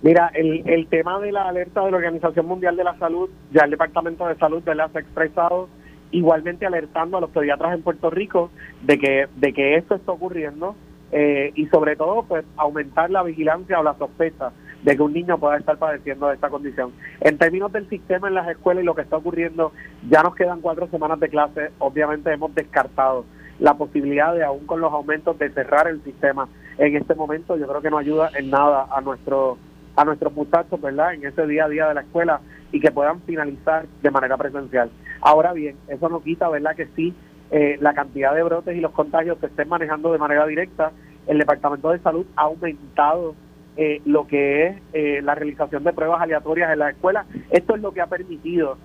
Mira, 0.03 0.31
el, 0.35 0.63
el 0.69 0.87
tema 0.87 1.19
de 1.21 1.33
la 1.33 1.49
alerta 1.49 1.85
de 1.85 1.91
la 1.91 1.97
Organización 1.97 2.47
Mundial 2.47 2.77
de 2.77 2.85
la 2.85 2.99
Salud, 2.99 3.31
ya 3.53 3.65
el 3.65 3.71
Departamento 3.71 4.27
de 4.27 4.37
Salud 4.37 4.63
se 4.65 4.71
ha 4.71 5.01
expresado 5.01 5.69
igualmente 6.11 6.67
alertando 6.67 7.17
a 7.17 7.21
los 7.21 7.31
pediatras 7.31 7.75
en 7.75 7.83
Puerto 7.83 8.11
Rico 8.11 8.51
de 8.83 8.99
que, 8.99 9.29
de 9.37 9.53
que 9.53 9.77
esto 9.77 9.95
está 9.95 10.13
ocurriendo 10.13 10.77
eh, 11.11 11.53
y 11.55 11.67
sobre 11.67 11.97
todo 11.97 12.25
pues 12.25 12.45
aumentar 12.57 13.11
la 13.11 13.23
vigilancia 13.23 13.81
o 13.81 13.83
la 13.83 13.95
sospecha 13.95 14.53
de 14.83 14.97
que 14.97 15.03
un 15.03 15.13
niño 15.13 15.39
pueda 15.39 15.57
estar 15.57 15.79
padeciendo 15.79 16.27
de 16.29 16.35
esta 16.35 16.51
condición. 16.51 16.93
En 17.21 17.39
términos 17.39 17.73
del 17.73 17.89
sistema 17.89 18.29
en 18.29 18.35
las 18.35 18.49
escuelas 18.49 18.83
y 18.83 18.87
lo 18.87 18.95
que 18.95 19.03
está 19.03 19.17
ocurriendo, 19.17 19.73
ya 20.11 20.23
nos 20.23 20.35
quedan 20.35 20.61
cuatro 20.61 20.89
semanas 20.89 21.21
de 21.21 21.29
clase, 21.29 21.71
obviamente 21.79 22.33
hemos 22.33 22.55
descartado 22.55 23.25
la 23.63 23.75
posibilidad 23.75 24.35
de 24.35 24.43
aún 24.43 24.67
con 24.67 24.81
los 24.81 24.93
aumentos 24.93 25.39
de 25.39 25.49
cerrar 25.51 25.87
el 25.87 26.03
sistema 26.03 26.49
en 26.79 26.97
este 26.97 27.15
momento, 27.15 27.57
yo 27.57 27.69
creo 27.69 27.81
que 27.81 27.91
no 27.91 27.99
ayuda 27.99 28.31
en 28.37 28.51
nada 28.51 28.89
a 28.91 29.01
nuestro 29.01 29.57
a 29.95 30.05
nuestros 30.05 30.33
muchachos, 30.33 30.81
¿verdad? 30.81 31.15
En 31.15 31.25
ese 31.25 31.47
día 31.47 31.67
a 31.67 31.69
día 31.69 31.87
de 31.87 31.95
la 31.95 32.01
escuela 32.01 32.41
y 32.73 32.81
que 32.81 32.91
puedan 32.91 33.21
finalizar 33.23 33.87
de 34.03 34.11
manera 34.11 34.37
presencial. 34.37 34.91
Ahora 35.21 35.53
bien, 35.53 35.77
eso 35.87 36.09
no 36.09 36.23
quita, 36.23 36.49
¿verdad? 36.49 36.75
Que 36.75 36.89
sí, 36.97 37.15
eh, 37.51 37.77
la 37.81 37.93
cantidad 37.93 38.35
de 38.35 38.43
brotes 38.43 38.77
y 38.77 38.81
los 38.81 38.93
contagios 38.93 39.39
se 39.39 39.47
estén 39.47 39.69
manejando 39.69 40.11
de 40.11 40.19
manera 40.19 40.47
directa. 40.47 40.91
El 41.27 41.39
Departamento 41.39 41.91
de 41.91 41.99
Salud 41.99 42.27
ha 42.35 42.45
aumentado 42.45 43.35
eh, 43.77 44.01
lo 44.07 44.27
que 44.27 44.67
es 44.67 44.77
eh, 44.95 45.21
la 45.23 45.35
realización 45.35 45.85
de 45.85 45.93
pruebas 45.93 46.23
aleatorias 46.23 46.73
en 46.73 46.79
la 46.79 46.91
escuela. 46.91 47.27
Esto 47.51 47.77
es 47.77 47.83
lo 47.83 47.93
que 47.93 48.01
ha 48.01 48.07
permitido 48.07 48.79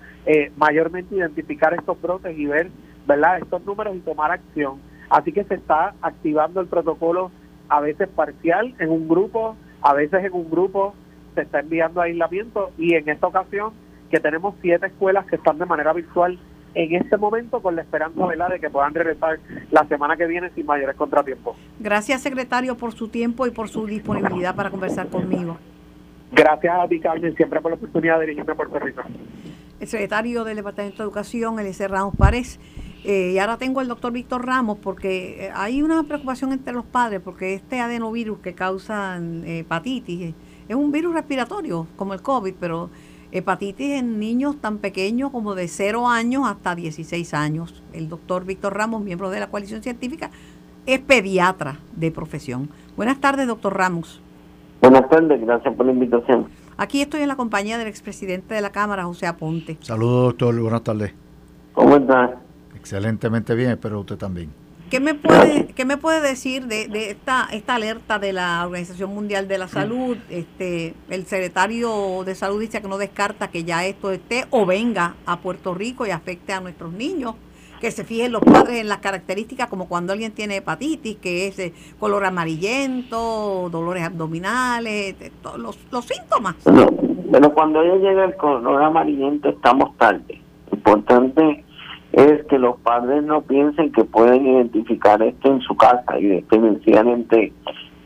mayormente 0.58 1.14
identificar 1.14 1.72
estos 1.72 1.98
brotes 2.02 2.38
y 2.38 2.44
ver, 2.44 2.68
¿verdad?, 3.08 3.38
estos 3.38 3.64
números 3.64 3.96
y 3.96 4.00
tomar 4.00 4.30
acción. 4.30 4.74
Así 5.08 5.32
que 5.32 5.42
se 5.44 5.54
está 5.54 5.94
activando 6.02 6.60
el 6.60 6.66
protocolo 6.66 7.32
a 7.68 7.80
veces 7.80 8.08
parcial 8.08 8.74
en 8.78 8.90
un 8.90 9.08
grupo, 9.08 9.56
a 9.82 9.94
veces 9.94 10.24
en 10.24 10.32
un 10.34 10.50
grupo 10.50 10.94
se 11.34 11.42
está 11.42 11.60
enviando 11.60 12.02
aislamiento 12.02 12.70
y 12.76 12.94
en 12.94 13.08
esta 13.08 13.26
ocasión 13.26 13.72
que 14.10 14.20
tenemos 14.20 14.54
siete 14.60 14.86
escuelas 14.86 15.26
que 15.26 15.36
están 15.36 15.58
de 15.58 15.66
manera 15.66 15.92
virtual 15.92 16.38
en 16.74 16.94
este 16.94 17.16
momento 17.16 17.60
con 17.60 17.76
la 17.76 17.82
esperanza 17.82 18.26
¿verdad? 18.26 18.50
de 18.50 18.60
que 18.60 18.70
puedan 18.70 18.92
regresar 18.94 19.38
la 19.70 19.86
semana 19.86 20.16
que 20.16 20.26
viene 20.26 20.50
sin 20.50 20.66
mayores 20.66 20.96
contratiempos. 20.96 21.56
Gracias, 21.78 22.22
secretario, 22.22 22.76
por 22.76 22.92
su 22.92 23.08
tiempo 23.08 23.46
y 23.46 23.50
por 23.50 23.68
su 23.68 23.86
disponibilidad 23.86 24.54
para 24.54 24.70
conversar 24.70 25.08
conmigo. 25.08 25.56
Gracias 26.30 26.74
a 26.78 26.86
ti, 26.86 27.00
Carmen, 27.00 27.34
siempre 27.36 27.60
por 27.60 27.70
la 27.70 27.76
oportunidad 27.76 28.18
de 28.18 28.26
dirigirme 28.26 28.52
a 28.52 28.56
Puerto 28.56 28.78
Rico. 28.78 29.02
El 29.80 29.86
secretario 29.86 30.44
del 30.44 30.56
Departamento 30.56 30.98
de 30.98 31.04
Educación, 31.04 31.58
Eliezer 31.58 31.90
Ramos 31.90 32.14
Párez. 32.16 32.58
Eh, 33.04 33.32
y 33.34 33.38
ahora 33.38 33.56
tengo 33.56 33.80
el 33.80 33.88
doctor 33.88 34.12
Víctor 34.12 34.44
Ramos 34.44 34.78
porque 34.78 35.46
eh, 35.46 35.50
hay 35.54 35.82
una 35.82 36.02
preocupación 36.02 36.52
entre 36.52 36.74
los 36.74 36.84
padres 36.84 37.20
porque 37.24 37.54
este 37.54 37.80
adenovirus 37.80 38.40
que 38.40 38.54
causa 38.54 39.18
eh, 39.18 39.60
hepatitis 39.60 40.34
es 40.68 40.76
un 40.76 40.90
virus 40.90 41.14
respiratorio 41.14 41.86
como 41.96 42.12
el 42.12 42.22
COVID, 42.22 42.54
pero 42.58 42.90
hepatitis 43.30 43.92
en 43.92 44.18
niños 44.18 44.56
tan 44.60 44.78
pequeños 44.78 45.30
como 45.30 45.54
de 45.54 45.68
0 45.68 46.08
años 46.08 46.42
hasta 46.46 46.74
16 46.74 47.34
años. 47.34 47.82
El 47.92 48.08
doctor 48.08 48.44
Víctor 48.44 48.74
Ramos, 48.74 49.02
miembro 49.02 49.30
de 49.30 49.40
la 49.40 49.48
coalición 49.48 49.82
científica, 49.82 50.30
es 50.84 50.98
pediatra 50.98 51.78
de 51.94 52.10
profesión. 52.10 52.68
Buenas 52.96 53.20
tardes, 53.20 53.46
doctor 53.46 53.76
Ramos. 53.76 54.20
Buenas 54.80 55.08
tardes, 55.08 55.40
gracias 55.40 55.74
por 55.74 55.86
la 55.86 55.92
invitación. 55.92 56.48
Aquí 56.76 57.00
estoy 57.00 57.22
en 57.22 57.28
la 57.28 57.36
compañía 57.36 57.78
del 57.78 57.88
expresidente 57.88 58.54
de 58.54 58.60
la 58.60 58.70
Cámara, 58.70 59.04
José 59.04 59.26
Aponte. 59.26 59.76
Saludos, 59.80 60.28
doctor. 60.28 60.60
Buenas 60.60 60.82
tardes. 60.82 61.14
¿Cómo 61.74 61.96
está? 61.96 62.47
Excelentemente 62.88 63.54
bien, 63.54 63.72
espero 63.72 64.00
usted 64.00 64.16
también. 64.16 64.50
¿Qué 64.88 64.98
me 64.98 65.12
puede, 65.12 65.66
qué 65.76 65.84
me 65.84 65.98
puede 65.98 66.22
decir 66.22 66.68
de, 66.68 66.88
de, 66.88 67.10
esta, 67.10 67.46
esta 67.52 67.74
alerta 67.74 68.18
de 68.18 68.32
la 68.32 68.64
Organización 68.64 69.14
Mundial 69.14 69.46
de 69.46 69.58
la 69.58 69.68
Salud? 69.68 70.16
Este, 70.30 70.94
el 71.10 71.26
secretario 71.26 72.24
de 72.24 72.34
Salud 72.34 72.58
dice 72.58 72.80
que 72.80 72.88
no 72.88 72.96
descarta 72.96 73.48
que 73.48 73.64
ya 73.64 73.84
esto 73.84 74.10
esté 74.10 74.46
o 74.48 74.64
venga 74.64 75.16
a 75.26 75.40
Puerto 75.40 75.74
Rico 75.74 76.06
y 76.06 76.12
afecte 76.12 76.54
a 76.54 76.62
nuestros 76.62 76.94
niños. 76.94 77.34
Que 77.78 77.90
se 77.90 78.04
fijen 78.04 78.32
los 78.32 78.40
padres 78.40 78.80
en 78.80 78.88
las 78.88 78.98
características, 78.98 79.68
como 79.68 79.86
cuando 79.86 80.14
alguien 80.14 80.32
tiene 80.32 80.56
hepatitis, 80.56 81.18
que 81.18 81.46
es 81.46 81.58
eh, 81.58 81.74
color 82.00 82.24
amarillento, 82.24 83.68
dolores 83.70 84.04
abdominales, 84.04 85.14
los, 85.58 85.78
los 85.92 86.04
síntomas. 86.06 86.56
pero 86.64 87.52
cuando 87.52 87.84
ya 87.84 87.96
llega 87.96 88.24
el 88.24 88.34
color 88.36 88.82
amarillento 88.82 89.50
estamos 89.50 89.94
tarde. 89.98 90.40
Importante 90.72 91.66
es 92.18 92.44
que 92.46 92.58
los 92.58 92.76
padres 92.80 93.22
no 93.22 93.42
piensen 93.42 93.92
que 93.92 94.02
pueden 94.02 94.44
identificar 94.44 95.22
esto 95.22 95.52
en 95.52 95.60
su 95.60 95.76
casa 95.76 96.18
y 96.18 96.44
sencillamente 96.50 97.52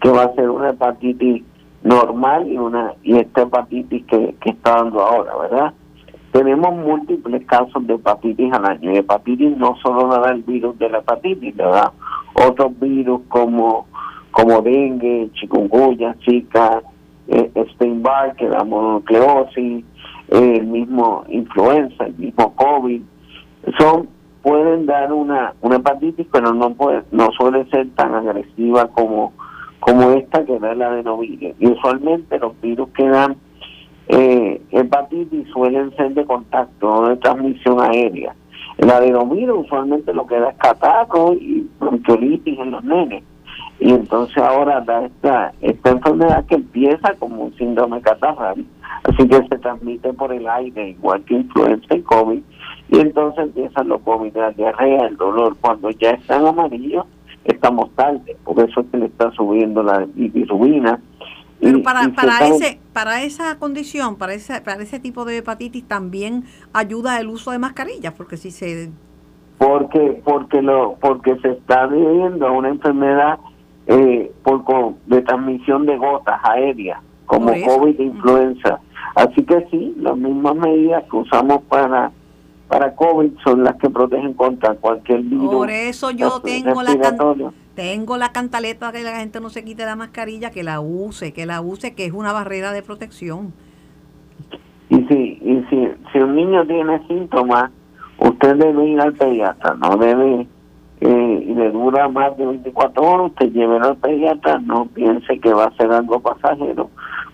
que 0.03 0.11
va 0.11 0.25
a 0.25 0.35
ser 0.35 0.51
una 0.51 0.71
hepatitis 0.71 1.43
normal 1.83 2.47
y 2.47 2.59
una 2.59 2.93
y 3.03 3.17
esta 3.17 3.43
hepatitis 3.43 4.05
que, 4.05 4.35
que 4.39 4.51
está 4.51 4.77
dando 4.77 5.01
ahora, 5.01 5.35
¿verdad? 5.39 5.73
Tenemos 6.31 6.75
múltiples 6.75 7.47
casos 7.47 7.87
de 7.87 7.95
hepatitis 7.95 8.53
al 8.53 8.67
año. 8.67 8.93
Y 8.93 8.99
hepatitis 8.99 9.57
no 9.57 9.77
solo 9.83 10.07
da 10.09 10.31
el 10.33 10.43
virus 10.43 10.79
de 10.79 10.91
la 10.91 10.99
hepatitis, 10.99 11.57
¿verdad? 11.57 11.93
Otros 12.35 12.79
virus 12.81 13.23
como, 13.29 13.87
como 14.31 14.61
dengue, 14.61 15.31
chikungunya, 15.33 16.17
zika, 16.23 16.83
eh, 17.29 17.51
que 18.37 18.49
da 18.49 18.63
mononucleosis, 18.63 19.85
el 20.29 20.67
mismo 20.67 21.25
influenza, 21.29 22.05
el 22.05 22.15
mismo 22.15 22.55
COVID, 22.57 23.03
son 23.79 24.09
pueden 24.43 24.87
dar 24.87 25.13
una, 25.13 25.55
una 25.61 25.77
hepatitis, 25.77 26.27
pero 26.33 26.53
no 26.53 26.75
puede, 26.75 27.03
no 27.13 27.31
suele 27.39 27.65
ser 27.71 27.89
tan 27.91 28.15
agresiva 28.15 28.89
como, 28.89 29.33
como 29.81 30.11
esta 30.13 30.45
que 30.45 30.59
da 30.59 30.73
el 30.73 30.83
adenovirus. 30.83 31.55
Y 31.59 31.67
usualmente 31.69 32.39
los 32.39 32.61
virus 32.61 32.89
que 32.91 33.09
dan 33.09 33.37
eh, 34.09 34.61
hepatitis 34.73 35.49
suelen 35.51 35.95
ser 35.97 36.13
de 36.15 36.25
contacto, 36.25 36.87
no 36.87 37.09
de 37.09 37.17
transmisión 37.17 37.81
aérea. 37.81 38.35
El 38.79 38.91
adenovirus 38.91 39.65
usualmente 39.65 40.13
lo 40.13 40.27
que 40.27 40.41
da 40.41 40.51
es 40.51 40.57
catarro 40.57 41.35
y 41.35 41.69
bronquiolitis 41.79 42.59
en 42.59 42.71
los 42.73 42.83
nenes. 42.83 43.23
Y 43.79 43.91
entonces 43.91 44.37
ahora 44.39 44.81
da 44.81 45.05
esta, 45.05 45.53
esta 45.61 45.91
enfermedad 45.91 46.45
que 46.47 46.57
empieza 46.57 47.15
como 47.19 47.45
un 47.45 47.55
síndrome 47.57 48.01
catarral, 48.01 48.65
así 49.05 49.29
que 49.29 49.37
se 49.49 49.59
transmite 49.59 50.13
por 50.13 50.33
el 50.33 50.49
aire, 50.49 50.91
igual 50.91 51.23
que 51.25 51.35
influenza 51.35 51.95
y 51.95 52.03
COVID, 52.03 52.43
y 52.93 53.01
entonces 53.01 53.45
empiezan 53.45 53.89
los 53.89 54.05
vómitos, 54.05 54.43
la 54.43 54.51
diarrea, 54.51 55.07
el 55.07 55.17
dolor. 55.17 55.57
Cuando 55.59 55.91
ya 55.93 56.11
están 56.11 56.47
amarillos, 56.47 57.07
estamos 57.43 57.91
tarde, 57.97 58.37
por 58.45 58.61
eso 58.61 58.81
es 58.81 58.87
que 58.89 58.99
le 58.99 59.07
está 59.07 59.31
subiendo 59.31 59.83
la 59.83 60.07
bilirrubina. 60.15 61.01
Pero 61.59 61.83
para, 61.83 62.11
para, 62.11 62.47
ese, 62.49 62.81
para 62.93 63.23
esa 63.23 63.59
condición, 63.59 64.17
para 64.17 64.35
ese, 64.35 64.61
para 64.61 64.83
ese 64.83 65.01
tipo 65.01 65.25
de 65.25 65.39
hepatitis, 65.39 65.89
también 65.89 66.45
ayuda 66.75 67.19
el 67.19 67.29
uso 67.29 67.51
de 67.51 67.59
mascarillas, 67.59 68.13
porque 68.13 68.37
si 68.37 68.51
se... 68.51 68.91
Porque, 69.57 70.21
porque, 70.23 70.61
lo, 70.61 70.97
porque 71.01 71.39
se 71.41 71.53
está 71.53 71.87
viviendo 71.87 72.53
una 72.53 72.69
enfermedad 72.69 73.39
eh, 73.87 74.31
por, 74.43 74.65
de 75.07 75.23
transmisión 75.23 75.87
de 75.87 75.97
gotas 75.97 76.39
aéreas, 76.45 77.01
como 77.25 77.47
COVID 77.47 77.99
e 77.99 78.05
influenza. 78.05 78.81
Así 79.15 79.43
que 79.45 79.67
sí, 79.71 79.95
las 79.97 80.17
mismas 80.19 80.57
medidas 80.57 81.05
que 81.11 81.17
usamos 81.17 81.63
para 81.63 82.13
para 82.73 82.95
COVID 82.95 83.33
son 83.45 83.65
las 83.65 83.77
que 83.77 83.91
protegen 83.91 84.33
contra 84.33 84.75
cualquier 84.77 85.21
virus. 85.21 85.53
Por 85.53 85.69
eso 85.69 86.11
yo 86.11 86.41
tengo 86.41 86.83
la, 86.83 86.97
tengo 87.75 88.17
la 88.17 88.33
cantaleta 88.33 88.91
que 88.93 89.03
la 89.03 89.19
gente 89.19 89.43
no 89.43 89.51
se 89.51 89.63
quite 89.63 89.85
la 89.85 89.95
mascarilla, 89.95 90.51
que 90.51 90.63
la 90.63 90.81
use, 90.81 91.35
que 91.35 91.45
la 91.45 91.61
use, 91.61 91.95
que 91.95 92.07
es 92.07 92.15
una 92.15 92.33
barrera 92.33 92.73
de 92.73 92.83
protección. 92.83 93.53
Y 94.89 95.05
si, 95.05 95.39
y 95.43 95.67
si, 95.69 95.87
si 96.13 96.19
un 96.19 96.35
niño 96.35 96.67
tiene 96.67 97.07
síntomas, 97.09 97.71
usted 98.19 98.57
debe 98.57 98.87
ir 98.87 99.01
al 99.03 99.13
pediatra, 99.13 99.75
no 99.75 99.99
debe, 99.99 100.47
eh, 101.03 101.45
y 101.47 101.53
le 101.53 101.71
dura 101.73 102.09
más 102.09 102.35
de 102.39 102.47
24 102.47 103.03
horas, 103.03 103.33
usted 103.33 103.53
lleve 103.53 103.81
al 103.81 103.99
pediatra, 103.99 104.59
no 104.61 104.87
piense 104.87 105.39
que 105.41 105.53
va 105.53 105.65
a 105.65 105.77
ser 105.77 105.93
algo 105.93 106.21
pasajero, 106.21 106.89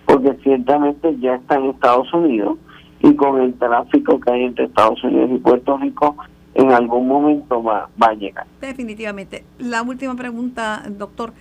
porque 0.05 0.33
ciertamente 0.43 1.17
ya 1.21 1.35
está 1.35 1.55
en 1.55 1.69
Estados 1.69 2.13
Unidos 2.13 2.57
y 3.01 3.15
con 3.15 3.41
el 3.41 3.53
tráfico 3.55 4.19
que 4.19 4.31
hay 4.31 4.43
entre 4.43 4.65
Estados 4.65 5.03
Unidos 5.03 5.29
y 5.33 5.37
Puerto 5.37 5.77
Rico, 5.77 6.15
en 6.53 6.71
algún 6.71 7.07
momento 7.07 7.63
va, 7.63 7.89
va 8.01 8.07
a 8.07 8.13
llegar. 8.13 8.45
Definitivamente. 8.61 9.43
La 9.57 9.81
última 9.81 10.15
pregunta, 10.15 10.83
doctor. 10.89 11.33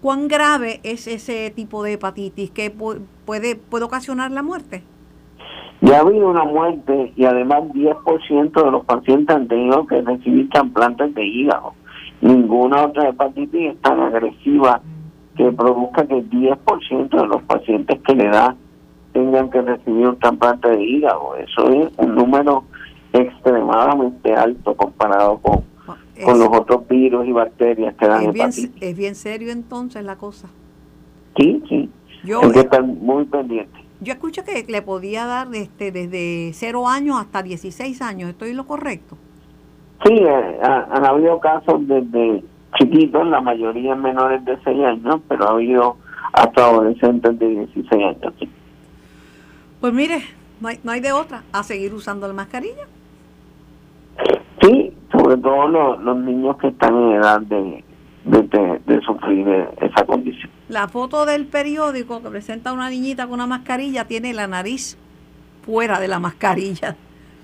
¿Cuán 0.00 0.26
grave 0.26 0.80
es 0.82 1.06
ese 1.06 1.52
tipo 1.54 1.84
de 1.84 1.92
hepatitis 1.92 2.50
que 2.50 2.70
puede, 2.70 3.54
puede 3.54 3.84
ocasionar 3.84 4.32
la 4.32 4.42
muerte? 4.42 4.82
Ya 5.80 5.98
ha 5.98 6.00
habido 6.00 6.28
una 6.28 6.44
muerte 6.44 7.12
y 7.14 7.24
además 7.24 7.62
10% 7.72 8.64
de 8.64 8.70
los 8.70 8.84
pacientes 8.84 9.34
han 9.34 9.46
tenido 9.46 9.86
que 9.86 10.00
recibir 10.00 10.48
trasplantes 10.50 11.14
de 11.14 11.24
hígado. 11.24 11.74
Ninguna 12.20 12.86
otra 12.86 13.08
hepatitis 13.08 13.72
es 13.72 13.80
tan 13.80 14.00
agresiva 14.00 14.80
que 15.36 15.52
produzca 15.52 16.06
que 16.06 16.24
10% 16.24 17.08
de 17.08 17.26
los 17.26 17.42
pacientes 17.42 18.00
que 18.02 18.14
le 18.14 18.28
da 18.28 18.56
tengan 19.12 19.50
que 19.50 19.60
recibir 19.60 20.08
un 20.08 20.18
trasplante 20.18 20.68
de 20.68 20.82
hígado. 20.82 21.36
Eso 21.36 21.68
es 21.70 21.90
un 21.98 22.14
número 22.14 22.64
extremadamente 23.12 24.34
alto 24.34 24.74
comparado 24.74 25.38
con, 25.38 25.64
con 26.24 26.38
los 26.38 26.48
otros 26.48 26.88
virus 26.88 27.26
y 27.26 27.32
bacterias 27.32 27.94
que 27.96 28.06
dan 28.06 28.22
es 28.22 28.28
hepatitis. 28.28 28.74
Bien, 28.74 28.90
es 28.90 28.96
bien 28.96 29.14
serio 29.14 29.52
entonces 29.52 30.04
la 30.04 30.16
cosa. 30.16 30.48
Sí, 31.36 31.62
sí. 31.68 31.90
Yo, 32.24 32.42
Hay 32.42 32.52
que 32.52 32.60
estar 32.60 32.82
muy 32.82 33.24
pendiente. 33.24 33.80
Yo 34.00 34.12
escucho 34.12 34.42
que 34.44 34.64
le 34.68 34.82
podía 34.82 35.26
dar 35.26 35.48
este, 35.54 35.92
desde 35.92 36.50
0 36.54 36.88
años 36.88 37.16
hasta 37.18 37.42
16 37.42 38.02
años. 38.02 38.30
¿Estoy 38.30 38.52
lo 38.52 38.66
correcto? 38.66 39.16
Sí, 40.04 40.14
eh, 40.14 40.58
han 40.62 41.06
habido 41.06 41.38
casos 41.38 41.86
desde 41.86 42.42
chiquitos, 42.78 43.26
la 43.28 43.40
mayoría 43.40 43.94
menores 43.94 44.44
de 44.44 44.58
6 44.64 44.84
años, 44.84 45.20
pero 45.28 45.48
ha 45.48 45.52
habido 45.52 45.96
hasta 46.32 46.66
adolescentes 46.66 47.38
de 47.38 47.48
16 47.48 47.92
años. 47.92 48.34
Pues 49.82 49.92
mire, 49.92 50.22
no 50.60 50.68
hay, 50.68 50.78
no 50.84 50.92
hay 50.92 51.00
de 51.00 51.10
otra, 51.10 51.42
a 51.52 51.64
seguir 51.64 51.92
usando 51.92 52.28
la 52.28 52.34
mascarilla. 52.34 52.86
Sí, 54.62 54.96
sobre 55.10 55.36
todo 55.38 55.66
los 55.96 56.16
niños 56.18 56.56
que 56.58 56.68
están 56.68 56.94
en 56.94 57.12
edad 57.14 57.40
de, 57.40 57.82
de, 58.24 59.00
sufrir 59.04 59.44
esa 59.80 60.06
condición. 60.06 60.48
La 60.68 60.86
foto 60.86 61.26
del 61.26 61.46
periódico 61.46 62.22
que 62.22 62.28
presenta 62.28 62.72
una 62.72 62.90
niñita 62.90 63.24
con 63.24 63.34
una 63.34 63.48
mascarilla 63.48 64.04
tiene 64.04 64.32
la 64.32 64.46
nariz 64.46 64.96
fuera 65.66 65.98
de 65.98 66.06
la 66.06 66.20
mascarilla. 66.20 66.94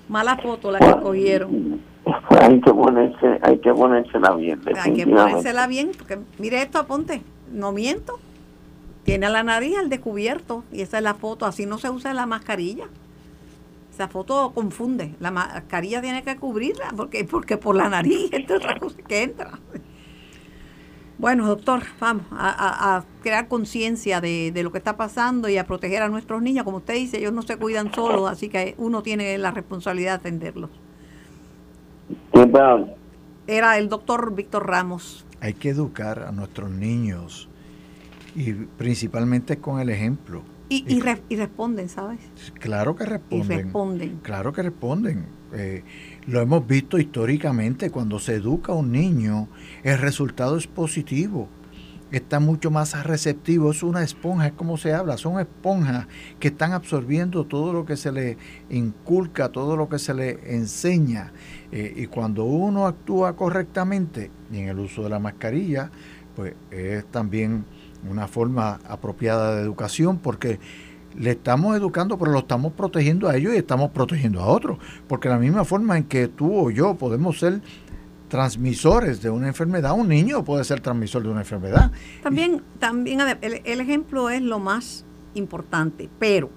Mala 0.07 0.37
foto 0.37 0.71
la 0.71 0.79
que 0.79 1.01
cogieron. 1.01 1.81
Hay 2.39 2.61
que 2.61 2.71
ponerse, 2.71 3.37
hay 3.41 3.57
que 3.57 3.73
ponérsela 3.73 4.33
bien. 4.35 4.61
Hay 4.81 4.93
que 4.93 5.05
ponérsela 5.05 5.67
bien, 5.67 5.91
porque 5.97 6.17
mire 6.37 6.61
esto, 6.61 6.79
aponte, 6.79 7.21
no 7.51 7.73
miento. 7.73 8.17
Tiene 9.03 9.29
la 9.29 9.43
nariz 9.43 9.77
al 9.77 9.89
descubierto 9.89 10.63
y 10.71 10.81
esa 10.81 10.97
es 10.97 11.03
la 11.03 11.15
foto, 11.15 11.45
así 11.45 11.65
no 11.65 11.77
se 11.77 11.89
usa 11.89 12.13
la 12.13 12.25
mascarilla. 12.25 12.85
Esa 13.93 14.07
foto 14.07 14.51
confunde, 14.53 15.15
la 15.19 15.31
mascarilla 15.31 16.01
tiene 16.01 16.23
que 16.23 16.37
cubrirla 16.37 16.93
porque 16.95 17.25
porque 17.25 17.57
por 17.57 17.75
la 17.75 17.89
nariz 17.89 18.29
entra 18.31 18.57
otra 18.57 18.79
cosa 18.79 18.97
que 19.07 19.23
entra. 19.23 19.59
Bueno, 21.19 21.45
doctor, 21.47 21.81
vamos 21.99 22.23
a, 22.31 23.03
crear 23.21 23.49
conciencia 23.49 24.21
de, 24.21 24.53
lo 24.63 24.71
que 24.71 24.77
está 24.77 24.95
pasando 24.95 25.49
y 25.49 25.57
a 25.57 25.67
proteger 25.67 26.01
a 26.01 26.07
nuestros 26.07 26.41
niños. 26.41 26.63
Como 26.63 26.77
usted 26.77 26.93
dice, 26.93 27.17
ellos 27.17 27.33
no 27.33 27.41
se 27.41 27.57
cuidan 27.57 27.93
solos, 27.93 28.31
así 28.31 28.47
que 28.47 28.73
uno 28.77 29.03
tiene 29.03 29.37
la 29.37 29.51
responsabilidad 29.51 30.11
de 30.11 30.15
atenderlos. 30.15 30.69
Era 33.47 33.77
el 33.77 33.89
doctor 33.89 34.33
Víctor 34.33 34.65
Ramos. 34.65 35.25
Hay 35.41 35.55
que 35.55 35.69
educar 35.69 36.23
a 36.23 36.31
nuestros 36.31 36.71
niños 36.71 37.48
y 38.39 38.53
principalmente 38.53 39.57
con 39.57 39.81
el 39.81 39.89
ejemplo. 39.89 40.43
Y, 40.69 40.85
y, 40.87 41.35
responden, 41.35 41.89
¿sabes? 41.89 42.19
Claro 42.59 42.95
que 42.95 43.05
responden. 43.05 43.59
Y 43.59 43.63
responden. 43.63 44.19
Claro 44.21 44.53
que 44.53 44.61
responden. 44.61 45.25
Eh, 45.51 45.83
lo 46.27 46.39
hemos 46.39 46.65
visto 46.65 46.97
históricamente, 46.99 47.89
cuando 47.89 48.17
se 48.19 48.35
educa 48.35 48.71
a 48.71 48.75
un 48.75 48.91
niño, 48.91 49.49
el 49.83 49.97
resultado 49.97 50.57
es 50.57 50.67
positivo. 50.67 51.49
Está 52.11 52.39
mucho 52.39 52.71
más 52.71 53.03
receptivo, 53.03 53.71
es 53.71 53.83
una 53.83 54.03
esponja, 54.03 54.47
es 54.47 54.53
como 54.53 54.77
se 54.77 54.93
habla, 54.93 55.17
son 55.17 55.39
esponjas 55.39 56.07
que 56.39 56.47
están 56.47 56.71
absorbiendo 56.71 57.45
todo 57.45 57.73
lo 57.73 57.85
que 57.85 57.97
se 57.97 58.11
le 58.11 58.37
inculca, 58.69 59.49
todo 59.49 59.75
lo 59.75 59.89
que 59.89 59.99
se 59.99 60.13
le 60.13 60.55
enseña. 60.55 61.33
Eh, 61.71 61.93
y 61.97 62.05
cuando 62.05 62.45
uno 62.45 62.87
actúa 62.87 63.35
correctamente, 63.35 64.31
y 64.51 64.59
en 64.59 64.69
el 64.69 64.79
uso 64.79 65.03
de 65.03 65.09
la 65.09 65.19
mascarilla, 65.19 65.91
pues 66.35 66.53
es 66.71 67.05
también 67.07 67.65
una 68.07 68.27
forma 68.27 68.79
apropiada 68.87 69.55
de 69.55 69.61
educación, 69.61 70.19
porque 70.19 70.59
le 71.17 71.31
estamos 71.31 71.75
educando, 71.75 72.17
pero 72.17 72.31
lo 72.31 72.39
estamos 72.39 72.73
protegiendo 72.73 73.27
a 73.27 73.35
ellos 73.35 73.53
y 73.53 73.57
estamos 73.57 73.91
protegiendo 73.91 74.41
a 74.41 74.47
otros. 74.47 74.77
Porque 75.07 75.29
la 75.29 75.37
misma 75.37 75.65
forma 75.65 75.97
en 75.97 76.03
que 76.03 76.27
tú 76.27 76.55
o 76.55 76.71
yo 76.71 76.95
podemos 76.95 77.39
ser 77.39 77.61
transmisores 78.27 79.21
de 79.21 79.29
una 79.29 79.47
enfermedad, 79.47 79.93
un 79.97 80.07
niño 80.07 80.43
puede 80.43 80.63
ser 80.63 80.81
transmisor 80.81 81.23
de 81.23 81.29
una 81.29 81.41
enfermedad. 81.41 81.91
También, 82.21 82.61
también 82.77 83.19
el, 83.41 83.61
el 83.63 83.81
ejemplo 83.81 84.29
es 84.29 84.41
lo 84.41 84.59
más 84.59 85.03
importante, 85.33 86.09
pero 86.19 86.49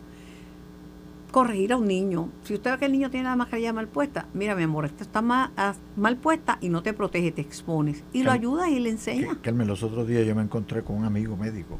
corregir 1.32 1.72
a 1.72 1.76
un 1.76 1.88
niño. 1.88 2.28
Si 2.44 2.54
usted 2.54 2.70
ve 2.72 2.78
que 2.78 2.84
el 2.84 2.92
niño 2.92 3.10
tiene 3.10 3.24
la 3.24 3.34
mascarilla 3.34 3.72
mal 3.72 3.88
puesta, 3.88 4.28
mira 4.34 4.54
mi 4.54 4.62
amor, 4.62 4.84
esta 4.84 5.02
está 5.02 5.22
mal, 5.22 5.50
ah, 5.56 5.74
mal 5.96 6.16
puesta 6.18 6.58
y 6.60 6.68
no 6.68 6.84
te 6.84 6.92
protege, 6.92 7.32
te 7.32 7.40
expones. 7.40 8.04
Y 8.12 8.22
lo 8.22 8.30
ayuda 8.30 8.70
y 8.70 8.78
le 8.78 8.90
enseña. 8.90 9.36
Carmen, 9.42 9.66
los 9.66 9.82
otros 9.82 10.06
días 10.06 10.24
yo 10.24 10.36
me 10.36 10.42
encontré 10.42 10.82
con 10.82 10.96
un 10.96 11.04
amigo 11.04 11.36
médico 11.36 11.78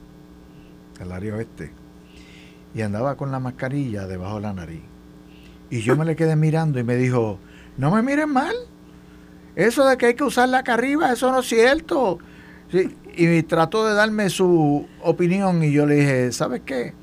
del 0.98 1.12
área 1.12 1.36
oeste 1.36 1.70
y 2.74 2.80
andaba 2.80 3.16
con 3.16 3.30
la 3.30 3.38
mascarilla 3.38 4.06
debajo 4.06 4.36
de 4.36 4.40
la 4.40 4.52
nariz. 4.54 4.82
Y 5.70 5.80
yo 5.82 5.96
me 5.96 6.04
le 6.04 6.16
quedé 6.16 6.34
mirando 6.34 6.80
y 6.80 6.82
me 6.82 6.96
dijo, 6.96 7.38
no 7.76 7.90
me 7.90 8.02
miren 8.02 8.30
mal. 8.30 8.54
Eso 9.54 9.86
de 9.86 9.96
que 9.98 10.06
hay 10.06 10.14
que 10.14 10.24
usarla 10.24 10.58
acá 10.58 10.74
arriba, 10.74 11.12
eso 11.12 11.30
no 11.30 11.40
es 11.40 11.46
cierto. 11.46 12.18
y 13.14 13.42
trató 13.42 13.86
de 13.86 13.94
darme 13.94 14.30
su 14.30 14.86
opinión 15.02 15.62
y 15.62 15.72
yo 15.72 15.84
le 15.84 15.94
dije, 15.96 16.32
¿sabes 16.32 16.62
qué? 16.64 16.94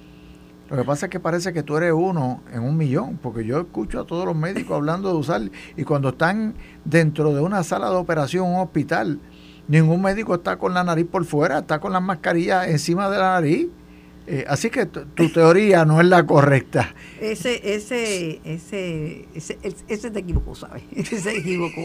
Lo 0.70 0.78
que 0.78 0.84
pasa 0.84 1.08
es 1.08 1.10
que 1.10 1.20
parece 1.20 1.52
que 1.52 1.64
tú 1.64 1.78
eres 1.78 1.94
uno 1.94 2.42
en 2.54 2.62
un 2.62 2.78
millón, 2.78 3.18
porque 3.18 3.44
yo 3.44 3.60
escucho 3.60 4.02
a 4.02 4.06
todos 4.06 4.26
los 4.26 4.36
médicos 4.36 4.76
hablando 4.76 5.10
de 5.10 5.16
usar, 5.16 5.42
y 5.76 5.84
cuando 5.84 6.10
están 6.10 6.54
dentro 6.86 7.34
de 7.34 7.42
una 7.42 7.64
sala 7.64 7.90
de 7.90 7.96
operación, 7.96 8.46
un 8.48 8.60
hospital, 8.60 9.20
ningún 9.68 10.02
médico 10.02 10.36
está 10.36 10.58
con 10.58 10.76
la 10.76 10.84
nariz 10.84 11.08
por 11.10 11.26
fuera, 11.26 11.60
está 11.60 11.80
con 11.80 11.92
la 11.92 12.00
mascarilla 12.00 12.68
encima 12.68 13.10
de 13.10 13.18
la 13.18 13.32
nariz. 13.32 13.68
Eh, 14.32 14.46
así 14.48 14.70
que 14.70 14.86
tu 14.86 15.30
teoría 15.30 15.86
no 15.86 16.00
es 16.00 16.06
la 16.06 16.24
correcta. 16.24 16.94
Ese, 17.20 17.74
ese, 17.74 18.40
ese, 18.44 19.28
ese, 19.34 19.58
ese 19.64 20.12
te 20.12 20.20
equivocó, 20.20 20.54
¿sabes? 20.54 20.84
Ese 20.96 21.20
se 21.20 21.36
equivocó. 21.36 21.82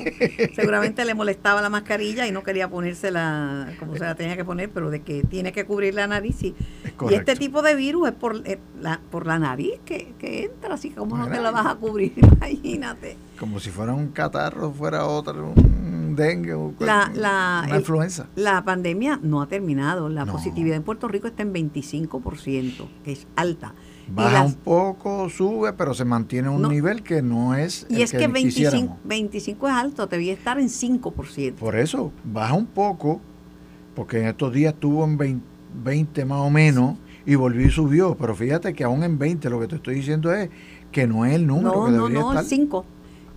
Seguramente 0.54 1.06
le 1.06 1.14
molestaba 1.14 1.62
la 1.62 1.70
mascarilla 1.70 2.26
y 2.26 2.32
no 2.32 2.42
quería 2.42 2.68
ponérsela 2.68 3.72
como 3.78 3.94
se 3.94 4.00
la 4.00 4.14
tenía 4.14 4.36
que 4.36 4.44
poner, 4.44 4.68
pero 4.68 4.90
de 4.90 5.00
que 5.00 5.22
tiene 5.22 5.52
que 5.52 5.64
cubrir 5.64 5.94
la 5.94 6.06
nariz. 6.06 6.42
Y, 6.42 6.54
y 7.08 7.14
este 7.14 7.34
tipo 7.34 7.62
de 7.62 7.74
virus 7.76 8.08
es 8.08 8.14
por, 8.14 8.42
eh, 8.44 8.58
la, 8.78 9.00
por 9.10 9.26
la 9.26 9.38
nariz 9.38 9.80
que, 9.86 10.12
que 10.18 10.44
entra, 10.44 10.74
así 10.74 10.90
como 10.90 11.16
no 11.16 11.28
te 11.28 11.40
la 11.40 11.50
vas 11.50 11.64
a 11.64 11.76
cubrir, 11.76 12.12
imagínate. 12.16 13.16
Como 13.38 13.58
si 13.58 13.70
fuera 13.70 13.92
un 13.92 14.08
catarro, 14.08 14.70
fuera 14.70 15.06
otro, 15.06 15.52
un 15.56 16.14
dengue, 16.14 16.54
la, 16.78 17.10
la, 17.14 17.64
una 17.66 17.76
influenza. 17.76 18.28
La 18.36 18.64
pandemia 18.64 19.18
no 19.22 19.42
ha 19.42 19.48
terminado. 19.48 20.08
La 20.08 20.24
positividad 20.26 20.76
en 20.76 20.82
Puerto 20.82 21.08
Rico 21.08 21.26
está 21.26 21.42
en 21.42 21.52
25%, 21.52 22.88
que 23.04 23.12
es 23.12 23.26
alta. 23.36 23.74
Baja 24.06 24.42
un 24.42 24.54
poco, 24.54 25.30
sube, 25.30 25.72
pero 25.72 25.94
se 25.94 26.04
mantiene 26.04 26.48
un 26.48 26.68
nivel 26.68 27.02
que 27.02 27.22
no 27.22 27.54
es. 27.54 27.86
Y 27.88 28.02
es 28.02 28.12
que, 28.12 28.28
25, 28.28 28.98
25 29.04 29.68
es 29.68 29.74
alto, 29.74 30.06
debía 30.06 30.32
estar 30.32 30.58
en 30.58 30.68
5%. 30.68 31.54
Por 31.54 31.76
eso, 31.76 32.12
baja 32.22 32.54
un 32.54 32.66
poco, 32.66 33.20
porque 33.94 34.20
en 34.20 34.28
estos 34.28 34.52
días 34.52 34.74
estuvo 34.74 35.04
en 35.04 35.42
20, 35.82 36.24
más 36.24 36.40
o 36.40 36.50
menos 36.50 36.98
y 37.24 37.34
volvió 37.34 37.66
y 37.66 37.70
subió. 37.70 38.14
Pero 38.16 38.34
fíjate 38.34 38.74
que 38.74 38.84
aún 38.84 39.02
en 39.04 39.18
20 39.18 39.48
lo 39.48 39.60
que 39.60 39.68
te 39.68 39.76
estoy 39.76 39.94
diciendo 39.96 40.32
es 40.32 40.50
que 40.92 41.06
no 41.06 41.24
es 41.24 41.34
el 41.34 41.46
número 41.46 41.74
no, 41.74 41.86
que 41.86 41.92
debería 41.92 42.20
no, 42.20 42.32
no, 42.32 42.40
estar. 42.40 42.44
5. 42.44 42.84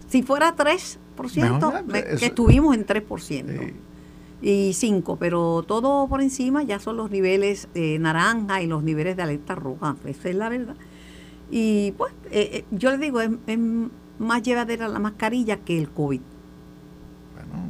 Si 0.07 0.23
fuera 0.23 0.55
3%, 0.55 2.17
que 2.19 2.25
estuvimos 2.25 2.75
en 2.75 2.85
3%. 2.85 3.73
Y 4.39 4.73
5, 4.73 5.17
pero 5.17 5.63
todo 5.63 6.07
por 6.07 6.21
encima 6.21 6.61
ya 6.61 6.79
son 6.79 6.97
los 6.97 7.09
niveles 7.09 7.67
eh, 7.73 7.97
naranja 7.99 8.61
y 8.61 8.67
los 8.67 8.83
niveles 8.83 9.17
de 9.17 9.23
alerta 9.23 9.55
roja. 9.55 9.95
Esa 10.05 10.29
es 10.29 10.35
la 10.35 10.49
verdad. 10.49 10.75
Y 11.49 11.93
pues, 11.93 12.13
eh, 12.25 12.49
eh, 12.53 12.65
yo 12.71 12.91
le 12.91 12.97
digo, 12.99 13.19
es, 13.19 13.31
más 14.19 14.43
llevadera 14.43 14.87
la 14.87 14.99
mascarilla 14.99 15.57
que 15.57 15.79
el 15.79 15.89
COVID. 15.89 16.21
Bueno, 17.33 17.67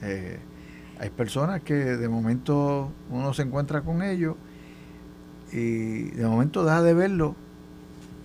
hay 0.98 1.10
personas 1.10 1.62
que 1.62 1.74
de 1.74 2.08
momento 2.08 2.90
uno 3.10 3.34
se 3.34 3.42
encuentra 3.42 3.82
con 3.82 4.02
ellos 4.02 4.36
y 5.52 6.04
de 6.10 6.26
momento 6.26 6.64
deja 6.64 6.82
de 6.82 6.94
verlo. 6.94 7.34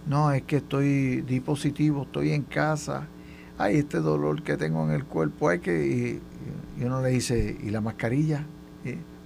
No, 0.08 0.32
es 0.32 0.44
que 0.44 0.58
estoy 0.58 1.22
di 1.22 1.40
positivo, 1.40 2.04
estoy 2.04 2.32
en 2.32 2.44
casa, 2.44 3.08
hay 3.58 3.78
este 3.78 4.00
dolor 4.00 4.44
que 4.44 4.58
tengo 4.58 4.84
en 4.86 4.92
el 4.92 5.06
cuerpo, 5.06 5.50
hay 5.50 5.60
que... 5.60 6.20
Y, 6.78 6.84
uno 6.84 7.02
le 7.02 7.10
dice, 7.10 7.58
¿y 7.64 7.70
la 7.70 7.82
mascarilla? 7.82 8.46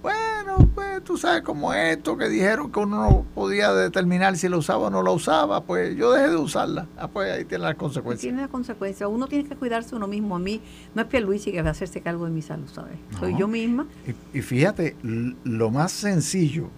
bueno, 0.00 0.68
pues 0.74 1.02
tú 1.02 1.16
sabes 1.16 1.42
cómo 1.42 1.72
esto, 1.72 2.16
que 2.16 2.28
dijeron 2.28 2.70
que 2.70 2.78
uno 2.78 3.10
no 3.10 3.26
podía 3.34 3.72
determinar 3.72 4.36
si 4.36 4.48
lo 4.48 4.58
usaba 4.58 4.86
o 4.86 4.90
no 4.90 5.02
lo 5.02 5.14
usaba, 5.14 5.64
pues 5.64 5.96
yo 5.96 6.12
dejé 6.12 6.28
de 6.28 6.36
usarla. 6.36 6.86
Ah, 6.96 7.08
pues 7.08 7.32
ahí 7.32 7.44
tiene 7.44 7.64
las 7.64 7.74
consecuencias. 7.74 8.20
Tiene 8.20 8.42
las 8.42 8.50
consecuencias. 8.50 9.08
Uno 9.10 9.26
tiene 9.26 9.48
que 9.48 9.56
cuidarse 9.56 9.96
uno 9.96 10.06
mismo. 10.06 10.36
A 10.36 10.38
mí 10.38 10.60
no 10.94 11.02
es 11.02 11.08
Pierluisi 11.08 11.50
que 11.50 11.62
va 11.62 11.68
a 11.68 11.72
hacerse 11.72 12.00
cargo 12.00 12.26
de 12.26 12.30
mi 12.30 12.42
salud, 12.42 12.68
¿sabes? 12.72 12.98
Soy 13.18 13.36
yo 13.36 13.48
misma. 13.48 13.86
Y, 14.06 14.38
y 14.38 14.42
fíjate, 14.42 14.94
lo 15.02 15.70
más 15.70 15.90
sencillo 15.90 16.68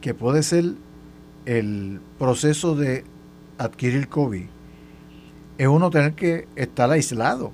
que 0.00 0.14
puede 0.14 0.44
ser 0.44 0.74
el 1.46 2.00
proceso 2.18 2.76
de 2.76 3.04
adquirir 3.58 4.08
COVID 4.08 4.53
es 5.58 5.66
uno 5.66 5.90
tener 5.90 6.14
que 6.14 6.48
estar 6.56 6.90
aislado. 6.90 7.52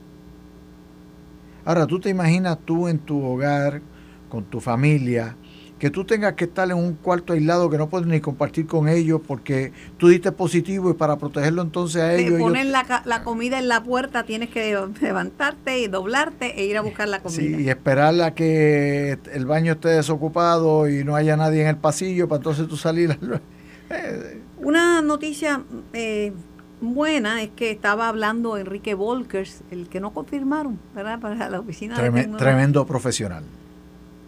Ahora, 1.65 1.87
tú 1.87 2.01
te 2.01 2.09
imaginas 2.09 2.59
tú 2.65 2.89
en 2.89 2.99
tu 2.99 3.23
hogar, 3.23 3.83
con 4.29 4.45
tu 4.45 4.61
familia, 4.61 5.37
que 5.81 5.91
tú 5.91 6.05
tengas 6.05 6.35
que 6.35 6.45
estar 6.45 6.71
en 6.71 6.77
un 6.77 6.93
cuarto 6.93 7.33
aislado 7.33 7.71
que 7.71 7.79
no 7.79 7.89
puedes 7.89 8.07
ni 8.07 8.21
compartir 8.21 8.67
con 8.67 8.87
ellos 8.87 9.23
porque 9.27 9.73
tú 9.97 10.09
diste 10.09 10.31
positivo 10.31 10.91
y 10.91 10.95
para 10.95 11.17
protegerlo 11.17 11.63
entonces 11.63 12.03
a 12.03 12.15
ellos... 12.15 12.39
Poner 12.39 12.67
la, 12.67 13.03
la, 13.07 13.23
comida 13.23 13.59
en 13.59 13.67
la 13.67 13.83
puerta, 13.83 14.25
tienes 14.25 14.51
que 14.51 14.79
levantarte 15.01 15.79
y 15.79 15.89
doblarte 15.89 16.61
e 16.61 16.67
ir 16.67 16.77
a 16.77 16.83
buscar 16.83 17.09
la 17.09 17.21
comida. 17.23 17.41
Sí, 17.41 17.63
y 17.63 17.71
esperar 17.71 18.21
a 18.21 18.35
que 18.35 19.19
el 19.33 19.47
baño 19.47 19.73
esté 19.73 19.89
desocupado 19.89 20.87
y 20.87 21.03
no 21.03 21.17
haya 21.17 21.37
nadie 21.39 21.63
en 21.63 21.69
el 21.69 21.77
pasillo 21.77 22.29
para 22.29 22.39
entonces 22.39 22.69
tú 22.69 22.77
salir... 22.77 23.19
Una 24.59 25.01
noticia 25.01 25.63
eh, 25.95 26.33
buena 26.81 27.43
es 27.43 27.51
que 27.51 27.71
estaba 27.71 28.09
hablando 28.09 28.57
Enrique 28.57 28.95
Volkers, 28.95 29.63
el 29.71 29.89
que 29.89 30.01
no 30.01 30.13
confirmaron, 30.13 30.79
¿verdad? 30.95 31.21
Para 31.21 31.51
la 31.51 31.61
oficina 31.61 31.97
Tremendo 31.97 32.87
profesional. 32.87 33.45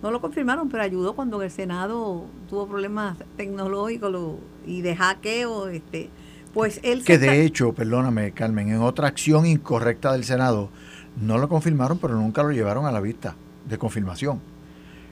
No 0.03 0.11
lo 0.11 0.21
confirmaron, 0.21 0.69
pero 0.69 0.83
ayudó 0.83 1.15
cuando 1.15 1.41
el 1.43 1.51
Senado 1.51 2.25
tuvo 2.51 2.67
problemas 2.67 3.17
tecnológicos 3.37 4.13
y 4.67 4.81
de 4.81 4.97
hackeo. 4.97 5.69
Este, 5.69 6.11
pues 6.53 6.81
él 6.83 7.05
que 7.05 7.19
de 7.19 7.45
hecho, 7.45 7.73
perdóname, 7.73 8.33
Carmen, 8.33 8.71
en 8.71 8.83
otra 8.83 9.07
acción 9.07 9.47
incorrecta 9.47 10.13
del 10.13 10.25
Senado, 10.25 10.71
no 11.21 11.39
lo 11.39 11.49
confirmaron, 11.49 11.99
pero 11.99 12.15
nunca 12.15 12.43
lo 12.43 12.51
llevaron 12.51 12.85
a 12.87 12.93
la 12.93 13.01
vista 13.01 13.37
de 13.69 13.79
confirmación. 13.79 14.41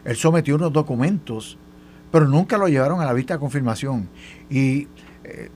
Él 0.05 0.17
sometió 0.17 0.57
unos 0.57 0.73
documentos, 0.73 1.57
pero 2.11 2.27
nunca 2.27 2.59
lo 2.59 2.67
llevaron 2.69 3.01
a 3.01 3.05
la 3.05 3.13
vista 3.13 3.35
de 3.35 3.41
confirmación. 3.41 4.09
Y 4.49 4.89
eh, 5.23 5.51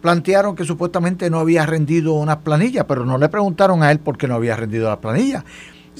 plantearon 0.00 0.56
que 0.56 0.64
supuestamente 0.64 1.30
no 1.30 1.38
había 1.38 1.66
rendido 1.66 2.14
unas 2.14 2.38
planillas, 2.38 2.84
pero 2.88 3.04
no 3.04 3.18
le 3.18 3.28
preguntaron 3.28 3.82
a 3.82 3.90
él 3.90 3.98
por 3.98 4.16
qué 4.16 4.26
no 4.26 4.34
había 4.34 4.56
rendido 4.56 4.88
las 4.88 4.98
planillas 4.98 5.44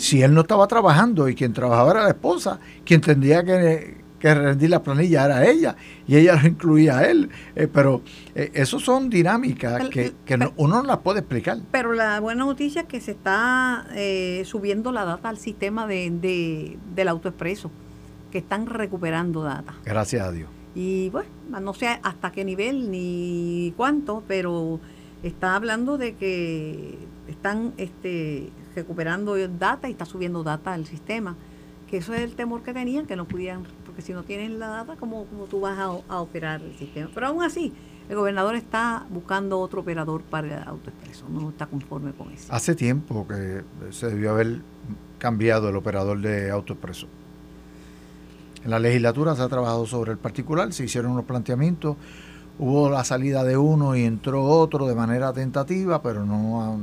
si 0.00 0.22
él 0.22 0.32
no 0.32 0.40
estaba 0.40 0.66
trabajando 0.66 1.28
y 1.28 1.34
quien 1.34 1.52
trabajaba 1.52 1.90
era 1.90 2.02
la 2.04 2.08
esposa, 2.08 2.58
quien 2.84 3.02
tendría 3.02 3.44
que, 3.44 3.98
rendir 4.22 4.70
la 4.70 4.82
planilla 4.82 5.24
era 5.24 5.46
ella 5.46 5.76
y 6.06 6.16
ella 6.16 6.36
lo 6.36 6.48
incluía 6.48 6.98
a 6.98 7.10
él. 7.10 7.28
Eh, 7.54 7.68
pero 7.72 8.02
eh, 8.34 8.50
eso 8.54 8.78
son 8.78 9.10
dinámicas 9.10 9.88
que, 9.90 10.14
uno 10.56 10.82
no 10.82 10.82
las 10.82 10.98
puede 10.98 11.20
explicar. 11.20 11.58
Pero 11.70 11.92
la 11.92 12.18
buena 12.20 12.44
noticia 12.44 12.82
es 12.82 12.88
que 12.88 13.00
se 13.00 13.12
está 13.12 13.86
eh, 13.94 14.42
subiendo 14.46 14.90
la 14.90 15.04
data 15.04 15.28
al 15.28 15.38
sistema 15.38 15.86
de, 15.86 16.78
del 16.94 17.08
autoexpreso, 17.08 17.70
que 18.30 18.38
están 18.38 18.66
recuperando 18.66 19.42
data. 19.42 19.74
Gracias 19.84 20.26
a 20.26 20.32
Dios. 20.32 20.48
Y 20.74 21.10
bueno, 21.10 21.28
no 21.60 21.74
sé 21.74 21.98
hasta 22.02 22.30
qué 22.30 22.44
nivel 22.44 22.90
ni 22.90 23.74
cuánto, 23.76 24.22
pero 24.28 24.80
está 25.22 25.56
hablando 25.56 25.98
de 25.98 26.14
que 26.14 26.98
están 27.28 27.72
este, 27.76 28.50
recuperando 28.74 29.36
data 29.48 29.88
y 29.88 29.92
está 29.92 30.04
subiendo 30.04 30.42
data 30.42 30.72
al 30.72 30.86
sistema. 30.86 31.36
Que 31.88 31.96
eso 31.96 32.14
es 32.14 32.20
el 32.20 32.36
temor 32.36 32.62
que 32.62 32.72
tenían, 32.72 33.06
que 33.06 33.16
no 33.16 33.26
pudieran, 33.26 33.64
porque 33.84 34.00
si 34.00 34.12
no 34.12 34.22
tienen 34.22 34.60
la 34.60 34.68
data, 34.68 34.96
¿cómo, 34.96 35.26
cómo 35.26 35.46
tú 35.46 35.60
vas 35.60 35.76
a, 35.76 36.20
operar 36.20 36.62
el 36.62 36.76
sistema? 36.76 37.10
Pero 37.12 37.26
aún 37.26 37.42
así, 37.42 37.72
el 38.08 38.14
gobernador 38.14 38.54
está 38.54 39.06
buscando 39.10 39.58
otro 39.58 39.80
operador 39.80 40.22
para 40.22 40.46
el 40.46 40.68
autoexpreso, 40.68 41.28
no 41.28 41.50
está 41.50 41.66
conforme 41.66 42.12
con 42.12 42.30
eso. 42.30 42.52
Hace 42.52 42.76
tiempo 42.76 43.26
que 43.26 43.64
se 43.90 44.08
debió 44.08 44.30
haber 44.30 44.60
cambiado 45.18 45.68
el 45.68 45.76
operador 45.76 46.20
de 46.20 46.50
autoexpreso. 46.52 47.08
En 48.64 48.70
la 48.70 48.78
legislatura 48.78 49.34
se 49.34 49.42
ha 49.42 49.48
trabajado 49.48 49.86
sobre 49.86 50.12
el 50.12 50.18
particular, 50.18 50.72
se 50.72 50.84
hicieron 50.84 51.12
unos 51.12 51.24
planteamientos, 51.24 51.96
hubo 52.58 52.90
la 52.90 53.04
salida 53.04 53.42
de 53.42 53.56
uno 53.56 53.96
y 53.96 54.04
entró 54.04 54.44
otro 54.44 54.86
de 54.86 54.94
manera 54.94 55.32
tentativa, 55.32 56.02
pero 56.02 56.26
no, 56.26 56.78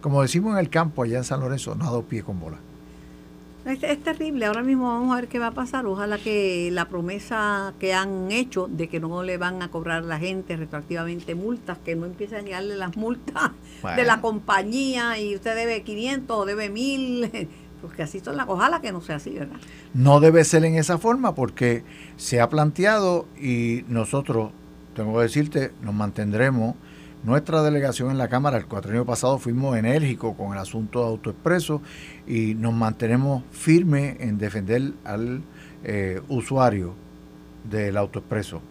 como 0.00 0.22
decimos 0.22 0.52
en 0.52 0.58
el 0.58 0.68
campo 0.68 1.02
allá 1.02 1.18
en 1.18 1.24
San 1.24 1.40
Lorenzo, 1.40 1.74
no 1.74 1.84
ha 1.84 1.86
dado 1.86 2.02
pie 2.02 2.22
con 2.22 2.38
bola. 2.38 2.58
Es, 3.64 4.02
terrible, 4.02 4.46
ahora 4.46 4.62
mismo 4.62 4.84
vamos 4.84 5.12
a 5.12 5.16
ver 5.16 5.28
qué 5.28 5.38
va 5.38 5.48
a 5.48 5.52
pasar. 5.52 5.84
Ojalá 5.84 6.16
que 6.16 6.70
la 6.72 6.88
promesa 6.88 7.74
que 7.78 7.92
han 7.92 8.32
hecho 8.32 8.66
de 8.66 8.88
que 8.88 8.98
no 8.98 9.22
le 9.22 9.36
van 9.36 9.60
a 9.62 9.70
cobrar 9.70 10.04
a 10.04 10.06
la 10.06 10.18
gente 10.18 10.56
retroactivamente 10.56 11.34
multas, 11.34 11.76
que 11.84 11.94
no 11.94 12.06
empiecen 12.06 12.38
a 12.38 12.42
llegarle 12.42 12.76
las 12.76 12.96
multas 12.96 13.50
de 13.94 14.04
la 14.04 14.22
compañía 14.22 15.18
y 15.18 15.34
usted 15.34 15.54
debe 15.54 15.82
500 15.82 16.34
o 16.34 16.46
debe 16.46 16.70
1000, 16.70 17.48
porque 17.80 18.02
así 18.02 18.20
son 18.20 18.36
las 18.36 18.48
ojalá 18.48 18.80
que 18.80 18.92
no 18.92 19.00
sea 19.00 19.16
así, 19.16 19.30
¿verdad? 19.30 19.56
No 19.94 20.20
debe 20.20 20.44
ser 20.44 20.64
en 20.64 20.76
esa 20.76 20.98
forma 20.98 21.34
porque 21.34 21.84
se 22.16 22.40
ha 22.40 22.48
planteado 22.48 23.26
y 23.40 23.84
nosotros, 23.88 24.50
tengo 24.94 25.14
que 25.16 25.22
decirte, 25.22 25.72
nos 25.82 25.94
mantendremos 25.94 26.74
nuestra 27.24 27.62
delegación 27.62 28.12
en 28.12 28.18
la 28.18 28.28
Cámara 28.28 28.58
el 28.58 28.90
año 28.90 29.04
pasado 29.04 29.38
fuimos 29.38 29.76
enérgicos 29.76 30.36
con 30.36 30.52
el 30.52 30.58
asunto 30.58 31.00
de 31.00 31.06
autoexpreso 31.08 31.82
y 32.28 32.54
nos 32.54 32.72
mantenemos 32.72 33.42
firmes 33.50 34.20
en 34.20 34.38
defender 34.38 34.92
al 35.04 35.42
eh, 35.82 36.20
usuario 36.28 36.94
del 37.68 37.96
autoexpreso, 37.96 38.62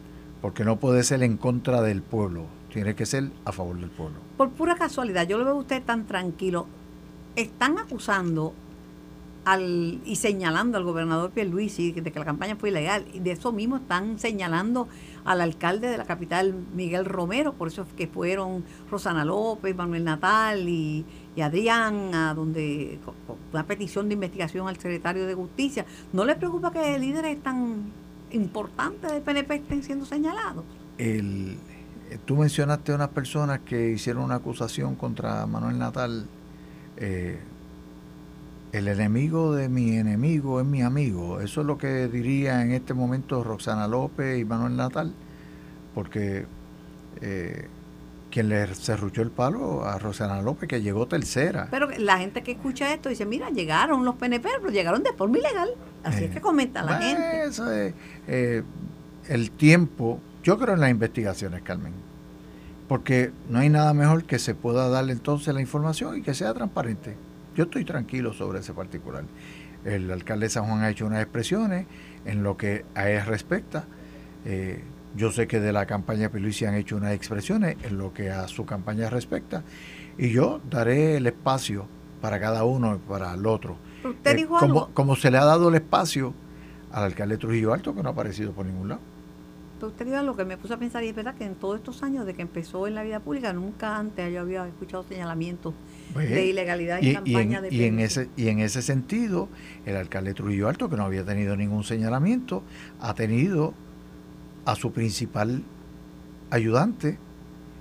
porque 0.41 0.63
no 0.63 0.79
puede 0.79 1.03
ser 1.03 1.23
en 1.23 1.35
contra 1.35 1.81
del 1.81 2.01
pueblo, 2.01 2.45
tiene 2.71 2.95
que 2.95 3.05
ser 3.05 3.31
a 3.43 3.51
favor 3.51 3.77
del 3.79 3.89
pueblo. 3.89 4.17
Por 4.37 4.51
pura 4.51 4.75
casualidad, 4.75 5.27
yo 5.27 5.37
lo 5.37 5.43
veo 5.43 5.53
a 5.55 5.57
usted 5.57 5.83
tan 5.83 6.05
tranquilo. 6.05 6.67
Están 7.35 7.77
acusando 7.77 8.53
al, 9.47 10.01
y 10.03 10.17
señalando 10.17 10.77
al 10.77 10.83
gobernador 10.83 11.31
Pierluisi 11.31 11.93
de 11.93 12.11
que 12.11 12.19
la 12.19 12.25
campaña 12.25 12.57
fue 12.57 12.67
ilegal. 12.67 13.05
Y 13.13 13.19
de 13.19 13.31
eso 13.31 13.53
mismo 13.53 13.77
están 13.77 14.19
señalando 14.19 14.89
al 15.23 15.39
alcalde 15.39 15.87
de 15.87 15.97
la 15.97 16.03
capital, 16.03 16.53
Miguel 16.75 17.05
Romero, 17.05 17.53
por 17.53 17.69
eso 17.69 17.83
es 17.83 17.93
que 17.93 18.07
fueron 18.07 18.65
Rosana 18.91 19.23
López, 19.23 19.73
Manuel 19.73 20.03
Natal 20.03 20.67
y, 20.67 21.05
Adrián, 21.41 22.13
a 22.13 22.33
donde 22.33 22.99
una 23.53 23.65
petición 23.65 24.09
de 24.09 24.15
investigación 24.15 24.67
al 24.67 24.75
secretario 24.75 25.25
de 25.25 25.33
Justicia. 25.33 25.85
¿No 26.11 26.25
le 26.25 26.35
preocupa 26.35 26.73
que 26.73 26.99
líderes 26.99 27.41
tan 27.41 27.85
importantes 28.31 29.13
del 29.13 29.21
PNP 29.21 29.55
estén 29.55 29.81
siendo 29.81 30.03
señalados? 30.05 30.65
El, 30.97 31.57
tú 32.25 32.35
mencionaste 32.35 32.91
a 32.91 32.95
unas 32.95 33.09
personas 33.09 33.59
que 33.59 33.91
hicieron 33.91 34.23
una 34.23 34.35
acusación 34.35 34.95
contra 34.95 35.45
Manuel 35.45 35.77
Natal. 35.77 36.25
Eh, 36.97 37.39
el 38.71 38.87
enemigo 38.87 39.55
de 39.55 39.69
mi 39.69 39.97
enemigo 39.97 40.59
es 40.59 40.65
mi 40.65 40.81
amigo. 40.81 41.39
Eso 41.39 41.61
es 41.61 41.67
lo 41.67 41.77
que 41.77 42.07
diría 42.07 42.61
en 42.61 42.71
este 42.71 42.93
momento 42.93 43.43
Roxana 43.43 43.87
López 43.87 44.39
y 44.39 44.45
Manuel 44.45 44.75
Natal, 44.75 45.13
porque 45.95 46.45
eh, 47.21 47.67
quien 48.29 48.49
le 48.49 48.67
cerruchó 48.67 49.21
el 49.21 49.31
palo 49.31 49.85
a 49.85 49.97
Roxana 49.97 50.41
López, 50.41 50.67
que 50.67 50.81
llegó 50.81 51.07
tercera. 51.07 51.67
Pero 51.71 51.89
la 51.97 52.17
gente 52.17 52.43
que 52.43 52.51
escucha 52.51 52.93
esto 52.93 53.09
dice, 53.09 53.25
mira, 53.25 53.49
llegaron 53.49 54.03
los 54.03 54.15
PNP, 54.15 54.49
pero 54.59 54.69
llegaron 54.69 55.03
de 55.03 55.13
forma 55.13 55.37
ilegal. 55.37 55.69
Así 56.03 56.25
es 56.25 56.31
que 56.31 56.41
comenta 56.41 56.83
la 56.83 56.99
gente. 56.99 57.43
Eso 57.45 57.71
es, 57.71 57.93
eh, 58.27 58.63
el 59.27 59.51
tiempo, 59.51 60.19
yo 60.43 60.57
creo 60.57 60.75
en 60.75 60.81
las 60.81 60.89
investigaciones, 60.89 61.61
Carmen, 61.63 61.93
porque 62.87 63.31
no 63.49 63.59
hay 63.59 63.69
nada 63.69 63.93
mejor 63.93 64.23
que 64.23 64.39
se 64.39 64.55
pueda 64.55 64.89
darle 64.89 65.13
entonces 65.13 65.53
la 65.53 65.61
información 65.61 66.17
y 66.17 66.21
que 66.21 66.33
sea 66.33 66.53
transparente. 66.53 67.15
Yo 67.57 67.63
estoy 67.63 67.85
tranquilo 67.85 68.33
sobre 68.33 68.59
ese 68.59 68.71
particular. 68.71 69.23
El 69.83 70.11
alcalde 70.11 70.45
de 70.45 70.49
San 70.51 70.65
Juan 70.65 70.83
ha 70.83 70.91
hecho 70.91 71.07
unas 71.07 71.23
expresiones 71.23 71.87
en 72.23 72.43
lo 72.43 72.55
que 72.55 72.85
a 72.93 73.09
él 73.09 73.25
respecta. 73.25 73.85
Eh, 74.45 74.83
yo 75.15 75.31
sé 75.31 75.47
que 75.47 75.59
de 75.59 75.73
la 75.73 75.87
campaña 75.87 76.29
Peluisi 76.29 76.65
han 76.65 76.75
hecho 76.75 76.95
unas 76.95 77.13
expresiones 77.13 77.75
en 77.81 77.97
lo 77.97 78.13
que 78.13 78.29
a 78.29 78.47
su 78.47 78.67
campaña 78.67 79.09
respecta. 79.09 79.63
Y 80.19 80.29
yo 80.29 80.61
daré 80.69 81.17
el 81.17 81.25
espacio 81.25 81.87
para 82.21 82.39
cada 82.39 82.63
uno 82.63 82.95
y 82.95 82.99
para 83.09 83.33
el 83.33 83.47
otro. 83.47 83.77
¿Usted 84.03 84.37
eh, 84.37 84.45
como, 84.47 84.93
como 84.93 85.15
se 85.15 85.31
le 85.31 85.39
ha 85.39 85.45
dado 85.45 85.69
el 85.69 85.75
espacio 85.75 86.35
al 86.91 87.05
alcalde 87.05 87.39
Trujillo 87.39 87.73
Alto, 87.73 87.95
que 87.95 88.03
no 88.03 88.09
ha 88.09 88.11
aparecido 88.11 88.51
por 88.51 88.67
ningún 88.67 88.89
lado. 88.89 89.01
Pero 89.79 89.87
usted 89.87 90.05
diga 90.05 90.21
lo 90.21 90.35
que 90.35 90.45
me 90.45 90.57
puso 90.57 90.75
a 90.75 90.77
pensar 90.77 91.03
y 91.03 91.07
es 91.07 91.15
verdad 91.15 91.33
que 91.33 91.45
en 91.45 91.55
todos 91.55 91.77
estos 91.77 92.03
años 92.03 92.27
de 92.27 92.35
que 92.35 92.43
empezó 92.43 92.85
en 92.85 92.93
la 92.93 93.01
vida 93.01 93.19
pública 93.19 93.51
nunca 93.51 93.97
antes 93.97 94.31
yo 94.31 94.41
había 94.41 94.67
escuchado 94.67 95.03
señalamientos 95.03 95.73
pues, 96.13 96.29
de 96.29 96.45
ilegalidad 96.45 96.99
y, 97.01 97.13
campaña 97.13 97.61
de 97.61 97.73
y 97.73 97.83
en 97.83 97.99
ese 97.99 98.29
y 98.35 98.47
en 98.47 98.59
ese 98.59 98.81
sentido 98.81 99.49
el 99.85 99.95
alcalde 99.95 100.33
Trujillo 100.33 100.67
Alto 100.67 100.89
que 100.89 100.95
no 100.95 101.03
había 101.03 101.23
tenido 101.23 101.55
ningún 101.55 101.83
señalamiento 101.83 102.63
ha 102.99 103.13
tenido 103.13 103.73
a 104.65 104.75
su 104.75 104.91
principal 104.91 105.63
ayudante 106.49 107.17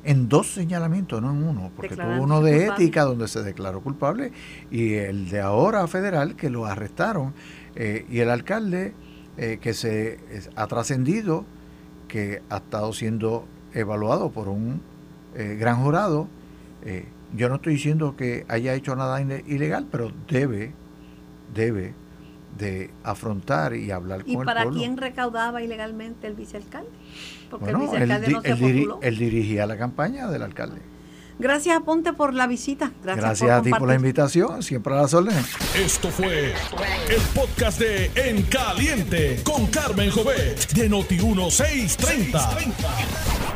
en 0.04 0.28
dos 0.28 0.52
señalamientos, 0.52 1.20
no 1.20 1.32
en 1.32 1.42
uno, 1.42 1.72
porque 1.74 1.96
tuvo 1.96 2.22
uno 2.22 2.40
de 2.40 2.66
ética 2.66 3.02
donde 3.02 3.26
se 3.26 3.42
declaró 3.42 3.80
culpable 3.80 4.30
y 4.70 4.94
el 4.94 5.28
de 5.30 5.40
ahora 5.40 5.84
federal 5.88 6.36
que 6.36 6.48
lo 6.48 6.64
arrestaron 6.66 7.34
eh, 7.74 8.06
y 8.08 8.20
el 8.20 8.30
alcalde 8.30 8.94
eh, 9.36 9.58
que 9.60 9.74
se 9.74 10.18
ha 10.54 10.66
trascendido, 10.68 11.44
que 12.06 12.40
ha 12.48 12.58
estado 12.58 12.92
siendo 12.92 13.46
evaluado 13.74 14.30
por 14.30 14.48
un 14.48 14.80
eh, 15.34 15.56
gran 15.60 15.82
jurado. 15.82 16.28
Eh, 16.84 17.04
yo 17.34 17.48
no 17.48 17.56
estoy 17.56 17.74
diciendo 17.74 18.14
que 18.16 18.44
haya 18.48 18.74
hecho 18.74 18.94
nada 18.96 19.20
ilegal, 19.20 19.86
pero 19.90 20.12
debe, 20.28 20.72
debe 21.54 21.94
de 22.58 22.90
afrontar 23.04 23.74
y 23.74 23.90
hablar 23.90 24.22
con 24.24 24.30
¿Y 24.30 24.36
para 24.38 24.62
el 24.62 24.68
pueblo. 24.68 24.80
quién 24.80 24.96
recaudaba 24.96 25.62
ilegalmente 25.62 26.26
el 26.26 26.34
vicealcalde? 26.34 26.88
Porque 27.50 27.70
el 27.70 27.76
vicealcalde 27.76 28.26
él, 28.28 28.32
no 28.32 28.40
di- 28.40 28.46
se 28.46 28.52
él 28.52 28.58
diri- 28.58 28.84
postuló. 28.86 28.98
él 29.02 29.18
dirigía 29.18 29.66
la 29.66 29.76
campaña 29.76 30.28
del 30.28 30.42
alcalde. 30.42 30.80
Gracias, 31.38 31.76
Aponte, 31.76 32.14
por 32.14 32.32
la 32.32 32.46
visita. 32.46 32.92
Gracias, 33.04 33.22
Gracias, 33.42 33.50
por 33.50 33.58
a 33.58 33.62
ti 33.62 33.70
por 33.78 33.88
la 33.88 33.94
invitación, 33.94 34.62
siempre 34.62 34.94
a 34.94 35.02
las 35.02 35.12
órdenes. 35.12 35.44
Esto 35.76 36.08
fue 36.08 36.52
el 36.54 37.20
podcast 37.34 37.78
de 37.78 38.10
En 38.14 38.40
Caliente 38.44 39.42
con 39.44 39.66
Carmen 39.66 40.10
Jovet 40.10 40.72
de 40.72 40.90
Noti1630. 40.90 43.55